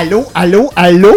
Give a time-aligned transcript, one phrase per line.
[0.00, 1.12] Allô, allô, allô!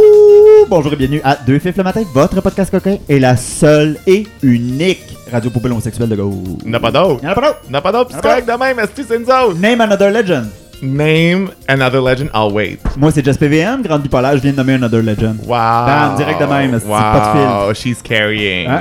[0.68, 4.26] Bonjour et bienvenue à Deux Fifs le matin, votre podcast coquin est la seule et
[4.42, 6.34] unique radio poubelle homosexuelle de Go.
[6.66, 7.24] N'a pas d'autre.
[7.24, 7.60] Y'en a pas d'autre.
[7.70, 9.56] N'a pas d'autre, c'est correct de même, est-ce que c'est nous autres?
[9.60, 10.48] Name another legend.
[10.82, 12.80] Name another legend, I'll wait.
[12.98, 15.38] Moi, c'est Just PVM, grande bipolaire, je viens de nommer another legend.
[15.46, 15.86] Wow.
[15.86, 16.98] Bam, direct de même, c'est wow.
[16.98, 18.68] pas de she's carrying.
[18.68, 18.80] Hein?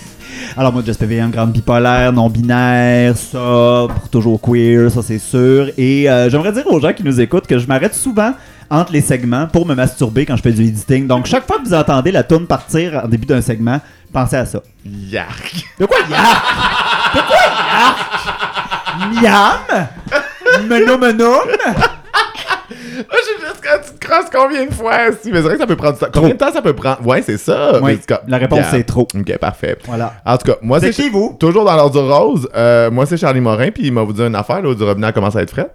[0.56, 5.68] Alors moi, Just PVM, grande bipolaire, non-binaire, sobre, toujours queer, ça c'est sûr.
[5.78, 8.32] Et euh, j'aimerais dire aux gens qui nous écoutent que je m'arrête souvent
[8.70, 11.06] entre les segments pour me masturber quand je fais du editing.
[11.06, 13.80] Donc chaque fois que vous entendez la tune partir en début d'un segment,
[14.12, 14.60] pensez à ça.
[14.84, 15.54] Yark.
[15.78, 16.44] De quoi yark?
[17.14, 17.36] De quoi
[17.68, 19.22] yark?
[19.22, 19.88] Miam?
[23.08, 25.12] Ah, j'ai juste quand tu te crosses combien de fois?
[25.22, 26.06] Si, mais c'est vrai que ça peut prendre temps.
[26.12, 27.04] Combien de temps ça peut prendre?
[27.06, 27.80] Ouais, c'est ça.
[27.82, 28.70] Oui, comme- la réponse, Yeah.
[28.70, 29.06] c'est trop.
[29.14, 29.76] Ok, parfait.
[29.84, 30.14] Voilà.
[30.24, 31.36] En tout cas, moi C'est qui, vous?
[31.38, 32.48] Toujours dans l'ordre rose.
[32.56, 35.12] Euh, moi c'est Charlie Morin, puis il m'a vous dit une affaire, l'eau du robinet
[35.12, 35.70] commence à être frais?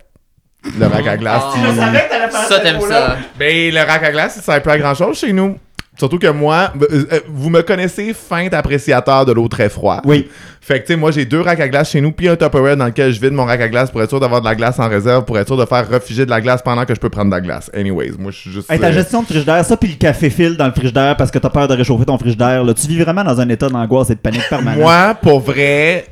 [0.80, 2.10] Le rack à glace, il- Je savais
[2.48, 3.18] Ça, t'aimes ça.
[3.38, 5.58] Ben, le rack à glace, ça sert plus à grand chose chez nous.
[5.98, 10.00] Surtout que moi, euh, euh, vous me connaissez fin appréciateur de l'eau très froide.
[10.06, 10.30] Oui.
[10.62, 12.78] Fait que, tu sais, moi, j'ai deux racks à glace chez nous, puis un Tupperware
[12.78, 14.80] dans lequel je vide mon rack à glace pour être sûr d'avoir de la glace
[14.80, 17.10] en réserve, pour être sûr de faire refuger de la glace pendant que je peux
[17.10, 17.70] prendre de la glace.
[17.74, 18.72] Anyways, moi, je suis juste.
[18.72, 21.30] Hey, ta euh, gestion de frigidaire, ça puis le café file dans le frigidaire parce
[21.30, 24.10] que t'as peur de réchauffer ton frigidaire, là, tu vis vraiment dans un état d'angoisse
[24.12, 24.80] et de panique permanente.
[24.80, 26.06] Moi, pour vrai,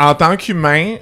[0.00, 0.96] en tant qu'humain,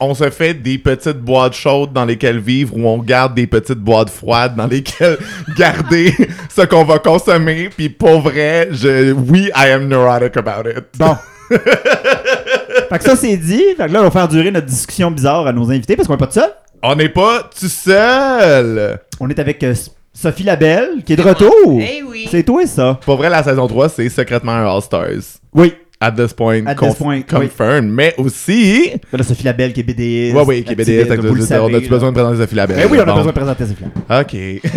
[0.00, 3.78] on se fait des petites boîtes chaudes dans lesquelles vivre ou on garde des petites
[3.78, 5.18] boîtes froides dans lesquelles
[5.56, 6.14] garder
[6.48, 7.68] ce qu'on va consommer.
[7.76, 10.84] Puis pour vrai, je, oui, I am neurotic about it.
[10.98, 11.16] Bon.
[11.50, 13.62] fait que ça c'est dit.
[13.76, 16.14] Fait que là, on va faire durer notre discussion bizarre à nos invités parce qu'on
[16.14, 16.50] est pas tout seul.
[16.82, 18.98] On n'est pas tout seul.
[19.20, 19.74] On est avec euh,
[20.14, 21.78] Sophie Labelle qui est de retour.
[21.80, 22.26] Eh oui.
[22.30, 22.98] C'est toi ça.
[23.04, 25.40] Pour vrai, la saison 3, c'est secrètement un All-Stars.
[25.52, 25.74] Oui.
[26.02, 27.24] At this point, At this point, oui.
[27.24, 27.90] confirmed.
[27.90, 28.92] Mais aussi.
[29.12, 30.34] Là, Sophie Labelle qui est BDS.
[30.34, 31.88] Ouais, oui, qui est BDS, activiste, vous le savez, on a-tu là.
[31.90, 32.76] besoin de présenter Sophie Labelle?
[32.78, 33.14] Ben oui, on a Bon.
[33.16, 33.84] besoin de présenter Sophie.
[34.08, 34.70] Ok.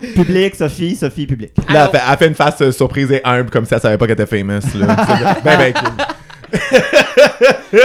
[0.14, 1.50] Public, Sophie, Sophie, public.
[1.68, 3.98] Là, elle fait, elle fait une face euh, surprise et humble comme si elle savait
[3.98, 4.60] pas qu'elle était famous.
[4.78, 4.96] Là.
[5.44, 6.60] ben, ben, cool.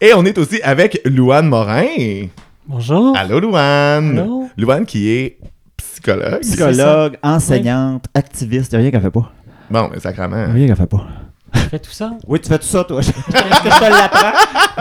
[0.00, 2.26] et on est aussi avec Louane Morin.
[2.66, 3.14] Bonjour.
[3.18, 4.18] Allô, Louane.
[4.18, 4.48] Allô?
[4.56, 5.38] Louane qui est
[5.76, 6.40] psychologue.
[6.40, 9.30] Psychologue, enseignante, activiste, y a rien qu'elle fait pas.
[9.70, 10.46] Bon, mais sacrément.
[10.52, 11.06] Rien qu'elle fait pas.
[11.54, 12.12] Je fais tout ça?
[12.26, 13.00] Oui, tu fais tout ça, toi.
[13.00, 14.32] Est-ce que je te l'apprends?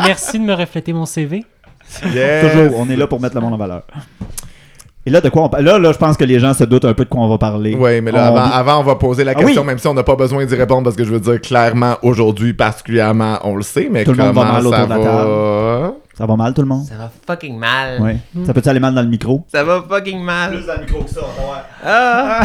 [0.06, 1.44] Merci de me refléter mon CV.
[2.14, 2.52] Yes.
[2.52, 3.82] Toujours, on est là pour mettre le monde en valeur.
[5.06, 5.64] Et là, de quoi on parle?
[5.66, 7.38] Là, là, je pense que les gens se doutent un peu de quoi on va
[7.40, 7.76] parler.
[7.78, 9.68] Oui, mais là, On- avant, avant, on va poser la Ah question, oui.
[9.68, 12.54] même si on n'a pas besoin d'y répondre, parce que je veux dire, clairement, aujourd'hui,
[12.54, 15.94] particulièrement, on le sait, mais Tout le monde va comment mal ça autour de la?
[16.18, 16.86] Ça va mal, tout le monde?
[16.86, 18.00] Ça va fucking mal.
[18.02, 18.46] Oui.
[18.46, 19.46] Ça peut-tu aller mal dans le micro?
[19.48, 20.52] Ça va fucking mal.
[20.66, 22.44] dans le micro que ça, on va Ah!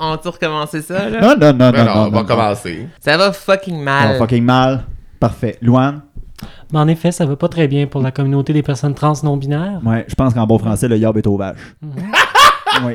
[0.00, 1.20] on tourne recommencer ça, là?
[1.20, 2.00] Non, non, non, Ben non, non, non.
[2.06, 2.24] on va non.
[2.26, 2.88] commencer.
[3.00, 4.12] Ça va fucking Ça mal.
[4.12, 4.84] va fucking mal.
[5.20, 5.56] Parfait.
[5.62, 6.02] Louane?
[6.72, 9.36] Mais en effet, ça va pas très bien pour la communauté des personnes trans non
[9.36, 9.80] binaires.
[9.84, 11.56] Ouais, je pense qu'en bon français, le yob est aux vaches.
[12.84, 12.94] Oui.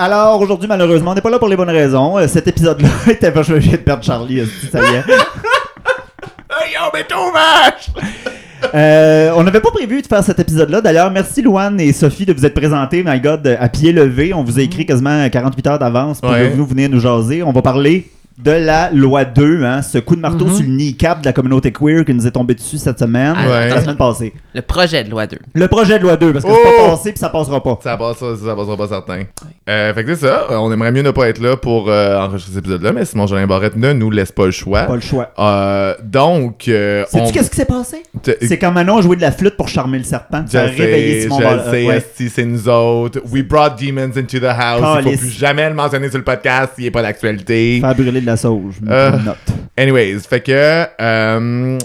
[0.00, 2.18] Alors, aujourd'hui, malheureusement, on n'est pas là pour les bonnes raisons.
[2.18, 3.42] Euh, Cet épisode-là était pas...
[3.42, 5.04] Je viens de perdre Charlie, ça y est?
[8.74, 10.80] Euh, on n'avait pas prévu de faire cet épisode-là.
[10.80, 14.34] D'ailleurs, merci Louane et Sophie de vous être présentés, my God, à pied levé.
[14.34, 16.50] On vous a écrit quasiment 48 heures d'avance pour Ouais.
[16.50, 17.44] que vous venir nous jaser.
[17.44, 18.08] On va parler
[18.42, 20.54] de la loi 2, hein, ce coup de marteau Mhm.
[20.54, 23.48] sur le kneecap de la communauté queer qui nous est tombé dessus cette semaine, Ah,
[23.48, 23.68] Ouais.
[23.68, 24.32] la semaine passée.
[24.54, 25.38] Le projet de loi 2.
[25.54, 26.82] Le projet de loi 2, parce que c'est Oh!
[26.86, 27.78] pas passé puis ça passera pas.
[27.82, 29.22] Ça passe, ça, ça passera pas certain.
[29.68, 30.46] Euh, fait que c'est ça.
[30.50, 33.46] On aimerait mieux ne pas être là pour euh, enregistrer cet épisode-là, mais Simon Jolin
[33.46, 34.82] Barrette ne nous laisse pas le choix.
[34.82, 35.30] Pas le choix.
[35.38, 37.30] Euh, donc, euh, Sais-tu on...
[37.32, 38.02] qu'est-ce qui s'est passé?
[38.22, 40.44] te- C'est quand Manon a joué de la flûte pour charmer le serpent.
[40.54, 41.96] A réveillé Simon je Bar- le sais, euh, ouais.
[41.96, 43.20] esti, c'est nous autres.
[43.32, 44.80] We brought demons into the house.
[45.00, 45.20] Il Calice.
[45.20, 47.78] faut plus jamais le mentionner sur le podcast s'il n'est pas d'actualité.
[47.80, 48.74] Faire brûler de la sauge.
[48.84, 49.10] Je Euh.
[49.24, 49.36] note.
[49.76, 51.78] Anyways, fait que euh,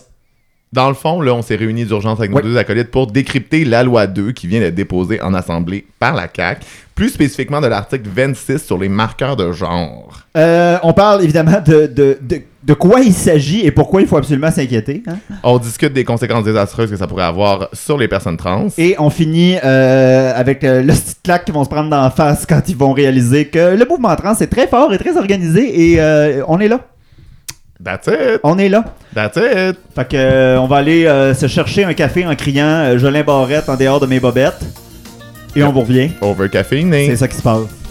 [0.71, 2.43] dans le fond, là, on s'est réunis d'urgence avec nos Oui.
[2.43, 6.27] deux acolytes pour décrypter la loi 2 qui vient d'être déposée en assemblée par la
[6.35, 6.61] CAQ,
[6.95, 10.21] plus spécifiquement de l'article 26 sur les marqueurs de genre.
[10.35, 14.15] Euh, on parle évidemment de, de, de, de quoi il s'agit et pourquoi il faut
[14.17, 15.03] absolument s'inquiéter.
[15.07, 15.17] hein?
[15.43, 18.67] On discute des conséquences désastreuses que ça pourrait avoir sur les personnes trans.
[18.77, 22.09] Et on finit euh, avec euh, le petit claque qui vont se prendre dans la
[22.09, 25.91] face quand ils vont réaliser que le mouvement trans est très fort et très organisé
[25.91, 26.79] et euh, on est là.
[27.83, 28.39] That's it.
[28.43, 28.85] On est là.
[29.13, 29.77] That's it.
[29.93, 31.03] Fait que on va aller
[31.35, 34.63] se chercher un café en criant Jolin Barrette en dehors de mes bobettes.
[35.53, 36.11] Et on vous revient.
[36.21, 36.47] Over.
[36.49, 37.82] C'est ça qui se passe.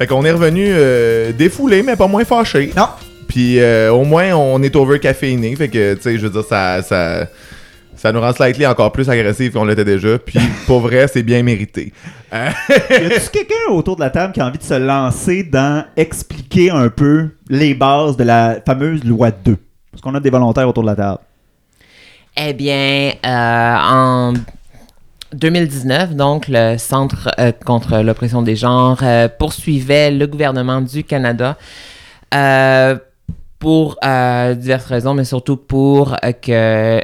[0.00, 2.72] Fait qu'on est revenu euh, défoulé, mais pas moins fâché.
[2.74, 2.86] Non.
[3.28, 5.54] Puis euh, au moins, on est over caféiné.
[5.54, 7.26] Fait que, tu sais, je veux dire, ça, ça,
[7.96, 10.18] ça nous rend slightly encore plus agressif qu'on l'était déjà.
[10.18, 11.92] Puis pour vrai, c'est bien mérité.
[12.32, 12.48] Euh,
[12.90, 16.70] Y a-tu quelqu'un autour de la table qui a envie de se lancer dans expliquer
[16.70, 19.54] un peu les bases de la fameuse loi 2?
[19.90, 21.18] Parce qu'on a des volontaires autour de la table.
[22.38, 24.32] Eh bien, euh, en
[25.32, 31.56] 2019, donc, le Centre euh, contre l'oppression des genres euh, poursuivait le gouvernement du Canada
[32.34, 32.96] euh,
[33.58, 33.98] pour
[34.56, 37.00] diverses raisons, mais surtout pour que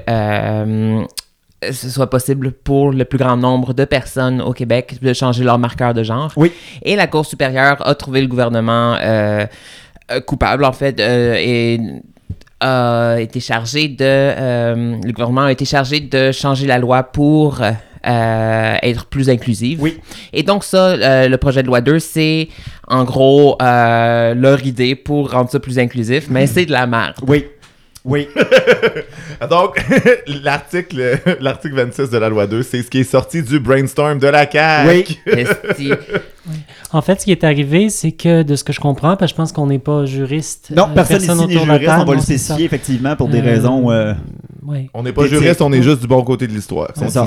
[1.70, 5.58] ce soit possible pour le plus grand nombre de personnes au Québec de changer leur
[5.58, 6.32] marqueur de genre.
[6.36, 6.50] Oui.
[6.82, 8.96] Et la Cour supérieure a trouvé le gouvernement
[10.24, 11.78] coupable, en fait, et
[12.60, 17.60] a été chargé de le gouvernement a été chargé de changer la loi pour
[18.06, 19.80] euh, être plus inclusive.
[19.80, 19.98] Oui.
[20.32, 22.48] Et donc ça, euh, le projet de loi 2, c'est
[22.86, 27.16] en gros euh, leur idée pour rendre ça plus inclusif, mais c'est de la merde.
[27.26, 27.46] Oui.
[28.04, 28.28] Oui.
[29.50, 29.84] Donc,
[30.44, 34.28] l'article l'article 26 de la loi 2, c'est ce qui est sorti du brainstorm de
[34.28, 35.16] la CAQ.
[35.26, 35.90] Oui.
[36.92, 39.36] En fait, ce qui est arrivé, c'est que de ce que je comprends, parce que
[39.36, 40.72] je pense qu'on n'est pas juriste.
[40.76, 43.90] Non, euh, personne, ici n'est juriste, on va le spécifier effectivement pour des Euh, raisons.
[43.90, 44.14] euh,
[44.66, 44.90] Ouais.
[44.94, 46.88] On n'est pas juriste, on est juste du bon côté de l'histoire.
[46.96, 47.24] c'est ça.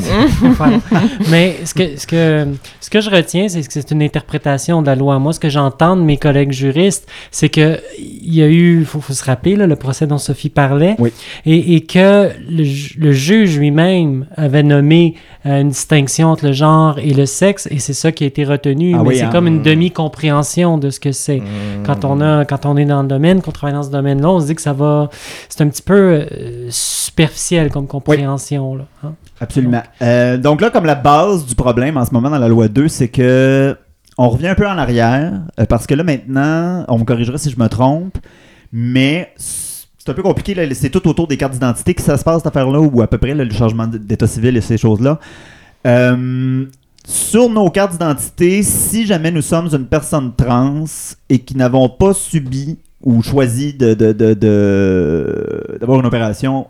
[1.32, 2.48] Mais ce que, ce, que,
[2.82, 5.20] ce que je retiens, c'est que c'est une interprétation de la loi.
[5.20, 8.86] Moi, ce que j'entends de mes collègues juristes, c'est que il y a eu, il
[8.86, 11.12] faut, faut se rappeler, là, le procès dont Sophie parlait, Oui.
[11.46, 12.66] et, et que le,
[13.00, 17.80] le juge lui-même avait nommé euh, une distinction entre le genre et le sexe, et
[17.80, 18.94] c'est ça qui a été retenu.
[18.94, 19.30] Ah Mais oui, c'est hein.
[19.32, 21.42] comme une demi-compréhension de ce que c'est.
[21.86, 24.40] Quand on a, quand on est dans le domaine, qu'on travaille dans ce domaine-là, on
[24.42, 25.10] se dit que ça va,
[25.48, 28.76] c'est un petit peu euh, superficiel comme compréhension.
[28.76, 29.14] Là, hein.
[29.40, 29.84] Absolument.
[30.02, 32.88] Euh, donc là, comme la base du problème en ce moment dans la loi 2,
[32.90, 33.78] c'est que
[34.18, 37.50] on revient un peu en arrière, euh, parce que là maintenant, on me corrigera si
[37.50, 38.18] je me trompe,
[38.74, 39.32] mais
[40.00, 42.38] c'est un peu compliqué, là, c'est tout autour des cartes d'identité que ça se passe
[42.38, 45.20] cette affaire-là, ou à peu près là, le changement d'état civil et ces choses-là.
[45.86, 46.66] Euh,
[47.06, 50.86] sur nos cartes d'identité, si jamais nous sommes une personne trans
[51.30, 56.68] et qui n'avons pas subi ou choisi de, de- de- de- d'avoir une opération,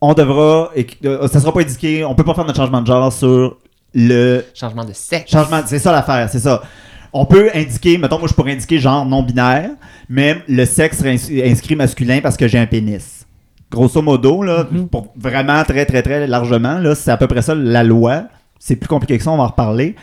[0.00, 2.86] on devra, et euh, ça sera pas indiqué, on peut pas faire notre changement de
[2.86, 3.56] genre sur
[3.94, 5.30] le Changement de sexe.
[5.30, 6.62] changement, c'est ça l'affaire, c'est ça.
[7.12, 9.70] On peut indiquer, mettons, moi je pourrais indiquer genre non binaire,
[10.08, 13.26] mais le sexe inscrit masculin parce que j'ai un pénis.
[13.70, 14.88] Grosso modo, là, Mhm.
[14.88, 18.24] pour vraiment très très très largement, là, c'est à peu près ça la loi.
[18.58, 19.94] C'est plus compliqué que ça, on va en reparler.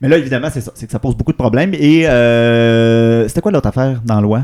[0.00, 1.72] Mais là, évidemment, c'est ça, c'est que ça pose beaucoup de problèmes.
[1.74, 4.38] Et euh, c'était quoi l'autre affaire dans la loi?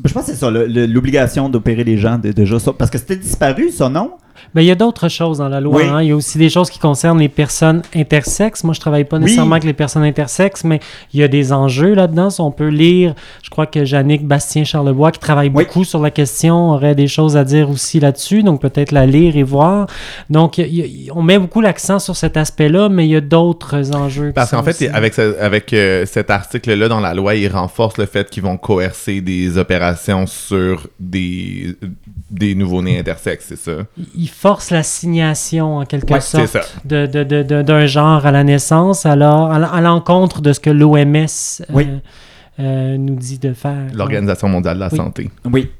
[0.00, 2.72] Ben, Je pense que c'est ça, l'obligation d'opérer les gens, de- déjà ça.
[2.72, 4.12] Parce que c'était disparu, ça, non?
[4.54, 5.76] Ben, il y a d'autres choses dans la loi.
[5.82, 5.88] Oui.
[5.88, 6.02] hein.
[6.02, 8.64] Il y a aussi des choses qui concernent les personnes intersexes.
[8.64, 9.24] Moi, je travaille pas Oui.
[9.24, 10.80] nécessairement avec les personnes intersexes, mais
[11.12, 12.30] il y a des enjeux là-dedans.
[12.30, 15.64] Si on peut lire, je crois que Jannick Bastien-Charlebois, qui travaille Oui.
[15.64, 18.42] beaucoup sur la question, aurait des choses à dire aussi là-dessus.
[18.42, 19.86] Donc, peut-être la lire et voir.
[20.30, 24.32] Donc, il on met beaucoup l'accent sur cet aspect-là, mais il y a d'autres enjeux.
[24.34, 27.98] Parce qu'en fait, aussi- avec, ce- avec euh, cet article-là dans la loi, il renforce
[27.98, 31.74] le fait qu'ils vont coercer des opérations sur des,
[32.30, 33.72] des nouveaux-nés intersexes, c'est ça?
[34.16, 36.46] il force la signation, en quelque Ouais, sorte.
[36.46, 36.60] ça.
[36.84, 40.70] de, de- de- de- d'un genre à la naissance, alors à, l'encontre de ce que
[40.70, 41.86] l'OMS euh, Oui.
[42.60, 43.86] euh, nous dit de faire.
[43.94, 44.96] L'Organisation mondiale de la Oui.
[44.96, 45.30] santé.
[45.44, 45.70] Oui.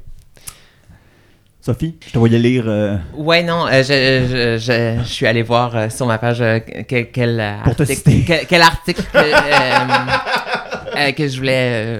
[1.61, 2.63] Sophie, je te voyais lire.
[2.67, 6.41] euh, Ouais, non, euh, je, je, je, je suis allé voir euh, sur ma page
[6.41, 8.23] euh, quel, quel, Pour te article, citer.
[8.25, 11.97] quel, quel article que, euh, euh, que je voulais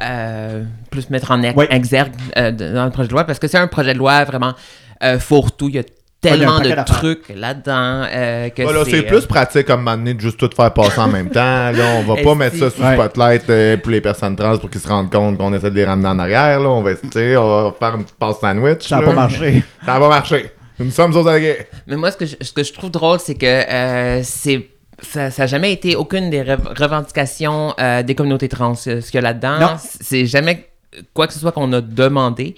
[0.00, 1.66] euh, plus mettre en ex- Ouais.
[1.70, 4.54] exergue euh, dans le projet de loi, parce que c'est un projet de loi vraiment
[5.02, 5.68] euh, fourre-tout.
[5.68, 5.84] Il y a y
[6.20, 10.38] tellement de trucs là-dedans euh, que Voilà, c'est euh, plus pratique comme m'amener de juste
[10.38, 11.70] tout faire passer en même temps.
[11.70, 12.92] Là, on va pas mettre ça sous Ouais.
[12.94, 15.84] spotlight euh, pour les personnes trans pour qu'ils se rendent compte qu'on essaie de les
[15.86, 16.60] ramener en arrière.
[16.60, 16.68] Là.
[16.68, 18.86] On va, tu sais, on va faire une petite passe sandwich.
[18.86, 19.64] Ça n'a pas marché.
[19.86, 20.50] Ça va marcher.
[20.78, 21.68] Nous sommes aux aguets.
[21.86, 24.68] Mais moi, ce que je, ce que je trouve drôle, c'est que euh, c'est
[25.02, 29.14] ça n'a jamais été aucune des rev- revendications euh, des communautés trans, euh, ce qu'il
[29.14, 29.58] y a là-dedans.
[29.58, 29.76] Non.
[29.78, 30.66] C'est jamais
[31.14, 32.54] quoi que ce soit qu'on a demandé.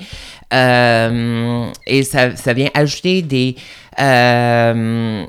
[0.53, 3.57] Euh, et ça, ça vient ajouter des...
[4.01, 5.25] euh,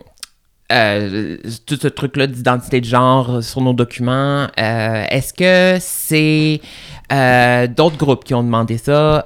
[0.72, 1.38] euh,
[1.68, 4.48] tout ce truc-là d'identité de genre sur nos documents.
[4.60, 6.62] Euh, Est-ce que c'est
[7.12, 9.24] euh, d'autres groupes qui ont demandé ça?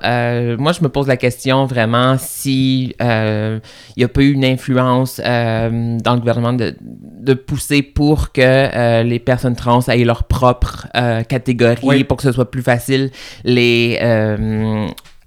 [0.57, 3.61] Moi, je me pose la question vraiment si il
[3.97, 9.19] n'y a pas eu une influence dans le gouvernement de, de pousser pour que les
[9.19, 10.87] personnes trans aient leur propre
[11.29, 12.03] catégorie Oui.
[12.03, 13.11] pour que ce soit plus facile
[13.45, 13.97] les,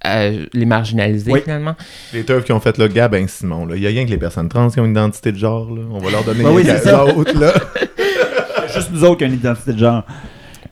[0.07, 1.41] euh, les marginaliser Oui.
[1.43, 1.75] finalement.
[2.13, 3.77] Les teufs qui ont fait le gars, ben Simon, là.
[3.77, 5.83] Il y a rien que les personnes trans qui ont une identité de genre, là.
[5.91, 6.77] On va leur donner Ben oui, là.
[8.75, 10.05] Juste nous autres qui avons une identité de genre.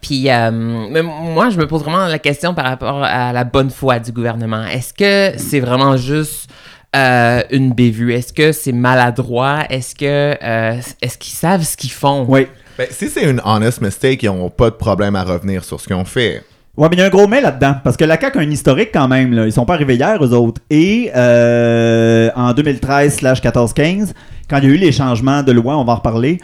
[0.01, 3.71] Puis, euh, mais moi, je me pose vraiment la question par rapport à la bonne
[3.71, 4.65] foi du gouvernement.
[4.65, 6.49] Est-ce que c'est vraiment juste
[6.95, 8.15] euh, une bévue?
[8.15, 9.65] Est-ce que c'est maladroit?
[9.69, 12.25] Est-ce que euh, est-ce qu'ils savent ce qu'ils font?
[12.29, 12.47] Oui.
[12.79, 15.87] Ben, si c'est une honest mistake, ils n'ont pas de problème à revenir sur ce
[15.89, 16.45] qu'ils ont fait.
[16.79, 17.75] Ouais, mais il y a un gros mais là-dedans.
[17.83, 19.33] Parce que la CAQ a un historique quand même.
[19.33, 19.47] Là.
[19.47, 20.61] Ils sont pas arrivés hier, eux autres.
[20.71, 24.13] Et euh, en 2013-14-15,
[24.49, 26.39] quand il y a eu les changements de loi, on va en reparler,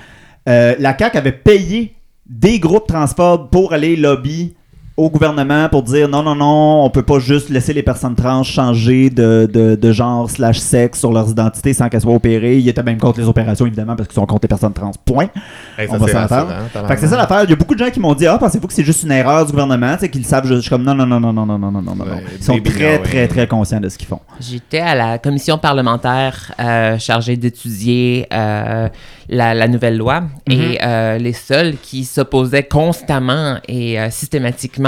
[0.48, 1.94] euh, la CAQ avait payé
[2.26, 4.56] des groupes transport pour aller lobby
[4.96, 8.44] au gouvernement pour dire non, non, non, on peut pas juste laisser les personnes trans
[8.44, 12.58] changer de, de, de genre slash sexe sur leurs identités sans qu'elles soient opérées.
[12.58, 14.92] Ils étaient même contre les opérations, évidemment, parce qu'ils sont contre les personnes trans.
[15.04, 15.30] Point.
[15.76, 16.52] Hey, On va c'est s'entendre.
[16.86, 17.42] Fait que c'est ça l'affaire.
[17.44, 19.10] Il y a beaucoup de gens qui m'ont dit Ah, pensez-vous que c'est juste une
[19.12, 20.46] erreur du gouvernement Tu sais, qu'ils savent.
[20.46, 22.04] Je je suis comme non, non, non, non, non, non, non, non, non, non.
[22.04, 23.28] Ouais, Ils sont très, no, très, ouais.
[23.28, 24.20] très conscients de ce qu'ils font.
[24.40, 28.88] J'étais à la commission parlementaire euh, chargée d'étudier euh,
[29.28, 34.08] la, la nouvelle loi et euh, les seuls qui s'opposaient constamment et euh,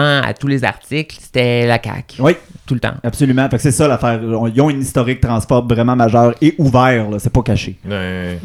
[0.03, 2.21] à tous les articles, c'était la CAQ.
[2.23, 2.33] Oui,
[2.67, 2.95] Tout le temps.
[3.03, 3.49] absolument.
[3.49, 4.21] Fait que c'est ça l'affaire.
[4.23, 7.19] Ils ont une historique transport vraiment majeur et ouvert, là.
[7.19, 7.77] C'est pas caché.
[7.89, 8.39] Ouais.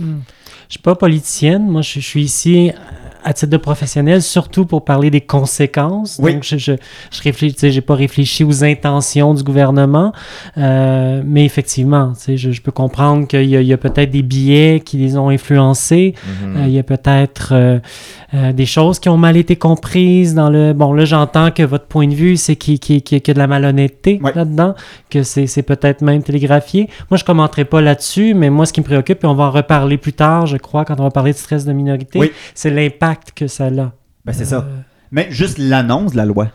[0.67, 1.67] Je suis pas politicienne.
[1.70, 2.72] Moi, je, je suis ici
[3.23, 6.19] à titre de professionnel, surtout pour parler des conséquences.
[6.21, 6.33] Oui.
[6.33, 6.73] Donc, je, je,
[7.11, 10.11] je réfléchis, j'ai pas réfléchi aux intentions du gouvernement,
[10.57, 15.17] euh, mais effectivement, je, je peux comprendre qu'il y a, peut-être des billets qui les
[15.17, 16.15] ont influencés.
[16.25, 16.57] Mhm.
[16.57, 17.79] Euh, il y a peut-être euh,
[18.53, 20.73] des choses qui ont mal été comprises dans le.
[20.73, 23.47] Bon, là, j'entends que votre point de vue, c'est qu'il y a que de la
[23.47, 24.75] malhonnêteté là-dedans,
[25.09, 26.89] que c'est c'est peut-être même télégraphié.
[27.09, 29.51] Moi, je commenterai pas là-dessus, mais moi, ce qui me préoccupe, et on va en
[29.51, 32.31] reparler plus tard, je crois, quand on va parler de stress de minorité, Oui.
[32.55, 33.70] c'est l'impact que ça a.
[34.25, 34.58] Ben, c'est ça.
[34.58, 34.80] Euh,
[35.12, 36.48] Mais juste l'annonce de la loi.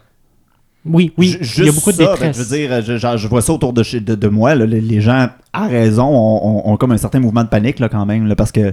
[0.84, 2.56] oui, oui, il y a beaucoup de ça, ben, je veux
[2.98, 4.54] dire, je, vois ça autour de, chez- de, de moi.
[4.54, 7.78] là, les, les gens, à raison, ont, ont- ont comme un certain mouvement de panique
[7.80, 8.72] là, quand même, là, parce que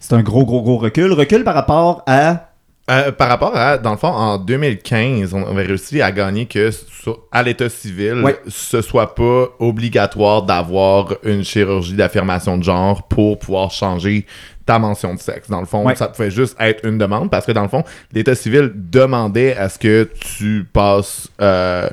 [0.00, 1.12] c'est un gros, gros, gros recul.
[1.12, 2.47] Recul par rapport à.
[2.90, 6.70] Euh, par rapport à, dans le fond, en 2015, on avait réussi à gagner que
[6.70, 13.38] sur- à l'état civil, ce soit pas obligatoire d'avoir une chirurgie d'affirmation de genre pour
[13.38, 14.24] pouvoir changer
[14.64, 15.50] ta mention de sexe.
[15.50, 18.34] Dans le fond, ça pouvait juste être une demande parce que dans le fond, l'état
[18.34, 21.88] civil demandait à ce que tu passes euh,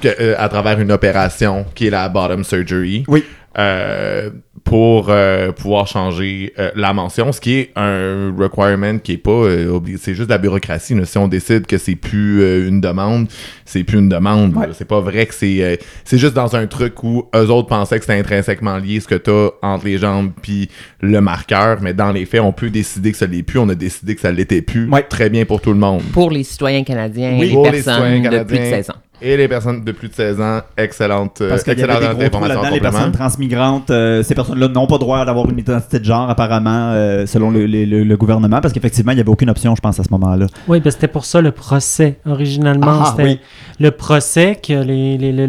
[0.00, 3.04] que- euh, à travers une opération qui est la bottom surgery.
[3.06, 3.24] Oui.
[3.58, 4.30] euh,
[4.68, 9.30] pour euh, pouvoir changer euh, la mention, ce qui est un requirement qui est pas
[9.30, 10.94] euh, c'est juste de la bureaucratie.
[10.94, 11.06] là.
[11.06, 13.28] Si on décide que c'est plus euh, une demande,
[13.64, 14.54] c'est plus une demande.
[14.54, 14.66] Ouais.
[14.74, 17.98] C'est pas vrai que c'est euh, c'est juste dans un truc où eux autres pensaient
[17.98, 20.68] que c'était intrinsèquement lié ce que t'as entre les jambes puis
[21.00, 23.58] le marqueur, mais dans les faits, on peut décider que ça l'est plus.
[23.58, 24.86] On a décidé que ça l'était plus.
[24.90, 25.02] Ouais.
[25.02, 26.02] Très bien pour tout le monde.
[26.12, 28.76] Pour les citoyens canadiens Oui, et pour les les personnes citoyens de plus de canadiens.
[28.82, 28.94] 16 ans.
[29.20, 32.28] Et les personnes de plus de 16 ans, excellente, Parce qu'il y avait des gros
[32.28, 36.04] trous là-dedans, les personnes transmigrantes, euh, ces personnes-là n'ont pas droit d'avoir une identité de
[36.04, 39.50] genre, apparemment, euh, selon le, le- le- le gouvernement, parce qu'effectivement, il n'y avait aucune
[39.50, 40.46] option, je pense, à ce moment-là.
[40.68, 42.18] Oui, ben c'était pour ça le procès.
[42.26, 43.40] Originalement, Ah, c'était oui.
[43.80, 45.46] le procès que les, les- le-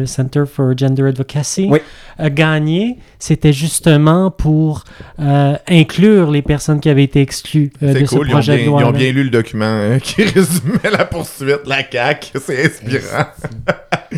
[0.00, 1.80] le Center for Gender Advocacy Oui.
[2.18, 2.96] a gagné.
[3.18, 4.84] C'était justement pour
[5.20, 8.54] euh, inclure les personnes qui avaient été exclues euh, de ce cool, ils ont, projet
[8.56, 8.80] bien, de loi.
[8.80, 12.30] ils ont bien lu le document euh, qui résumait la poursuite, la CAQ.
[12.40, 13.09] C'est inspirant.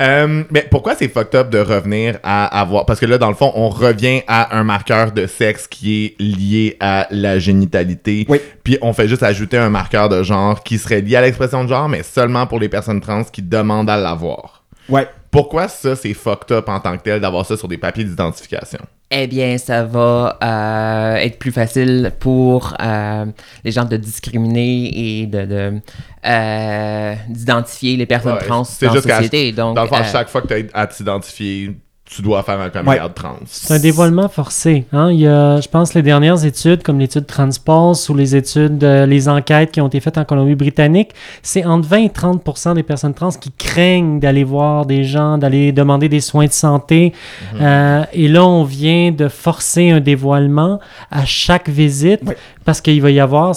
[0.00, 2.86] Euh, mais pourquoi c'est fucked up de revenir à avoir...
[2.86, 6.22] Parce que là, dans le fond, on revient à un marqueur de sexe qui est
[6.22, 8.24] lié à la génitalité.
[8.28, 8.40] Oui.
[8.64, 11.68] Puis on fait juste ajouter un marqueur de genre qui serait lié à l'expression de
[11.68, 14.64] genre, mais seulement pour les personnes trans qui demandent à l'avoir.
[14.88, 15.06] Ouais.
[15.30, 18.80] Pourquoi ça, c'est fucked up en tant que tel d'avoir ça sur des papiers d'identification?
[19.12, 23.26] Eh bien, ça va euh, être plus facile pour euh,
[23.64, 25.80] les gens de discriminer et de, de,
[26.24, 29.50] euh, d'identifier les personnes Ouais, trans dans la société.
[29.50, 31.76] Donc, Dans le fond, à chaque fois que tu as à t'identifier,
[32.12, 33.00] tu dois faire un coming Ouais.
[33.00, 33.36] out trans.
[33.46, 34.84] C'est un dévoilement forcé.
[34.92, 35.12] Hein?
[35.12, 39.06] Il y a, je pense, les dernières études, comme l'étude Transpulse ou les études, euh,
[39.06, 41.10] les enquêtes qui ont été faites en Colombie-Britannique,
[41.42, 45.70] c'est entre 20 et 30% des personnes trans qui craignent d'aller voir des gens, d'aller
[45.70, 47.12] demander des soins de santé.
[47.60, 50.80] Euh, et là, on vient de forcer un dévoilement
[51.12, 52.36] à chaque visite Ouais.
[52.64, 53.54] parce qu'il va y avoir...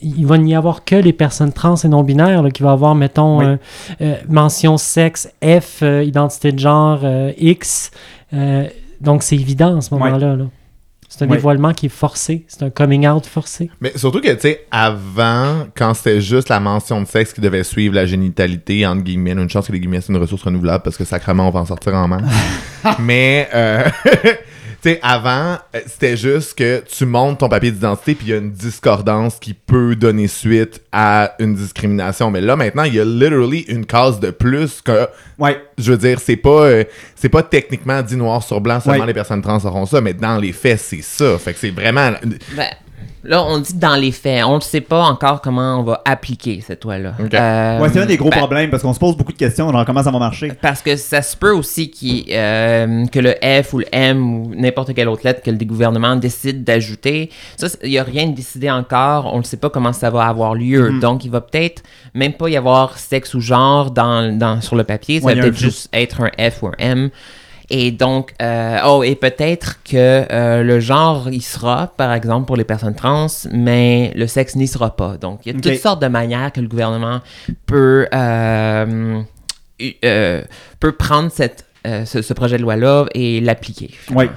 [0.00, 3.38] il va n'y avoir que les personnes trans et non-binaires là, qui vont avoir, mettons,
[3.38, 3.44] Oui.
[3.44, 3.56] euh,
[4.02, 7.90] euh, mention sexe, F, euh, identité de genre, euh, X.
[8.34, 8.66] Euh,
[9.00, 10.36] donc, c'est évident à ce moment-là.
[10.36, 10.44] là.
[11.08, 12.44] C'est un dévoilement qui est forcé.
[12.48, 13.70] C'est un coming out forcé.
[13.80, 17.62] Mais surtout que, tu sais, avant, quand c'était juste la mention de sexe qui devait
[17.62, 20.96] suivre la génitalité, entre guillemets, une chance que les guillemets, c'est une ressource renouvelable parce
[20.96, 22.22] que sacrément, on va en sortir en main.
[22.98, 23.84] Mais, euh,
[24.82, 28.32] tu sais, avant, euh, c'était juste que tu montes ton papier d'identité puis il y
[28.34, 32.30] a une discordance qui peut donner suite à une discrimination.
[32.30, 35.58] Mais là, maintenant, il y a literally une case de plus que Ouais.
[35.78, 39.06] je veux dire, c'est pas, euh, c'est pas techniquement dit noir sur blanc, seulement Ouais.
[39.06, 41.38] les personnes trans auront ça, mais dans les faits, c'est ça.
[41.38, 42.12] Fait que c'est vraiment.
[42.56, 42.66] ben,
[43.26, 44.44] Là, on dit dans les faits.
[44.44, 47.14] On ne sait pas encore comment on va appliquer cette loi-là.
[47.18, 47.34] Ok.
[47.34, 49.70] Euh, Ouais, c'est un des gros ben, problèmes parce qu'on se pose beaucoup de questions
[49.70, 50.52] genre comment ça va marcher?
[50.62, 54.94] Parce que ça se peut aussi euh, que le F ou le M ou n'importe
[54.94, 57.30] quelle autre lettre que le gouvernement décide d'ajouter.
[57.56, 59.32] Ça, il n'y a rien de décidé encore.
[59.34, 60.90] On ne sait pas comment ça va avoir lieu.
[60.90, 61.00] Mhm.
[61.00, 61.82] Donc, il va peut-être
[62.14, 65.20] même pas y avoir sexe ou genre dans, dans, sur le papier.
[65.20, 67.10] Ça Ouais, va peut-être juste être un F ou un M.
[67.68, 72.56] Et donc, euh, oh, et peut-être que euh, le genre y sera, par exemple, pour
[72.56, 75.16] les personnes trans, mais le sexe n'y sera pas.
[75.16, 77.20] Donc, il y a toutes sortes de manières que le gouvernement
[77.66, 79.20] peut, euh,
[79.80, 79.94] eu-
[80.80, 83.90] peut prendre cette, ce, ce projet de loi-là et l'appliquer.
[84.14, 84.30] Ouais.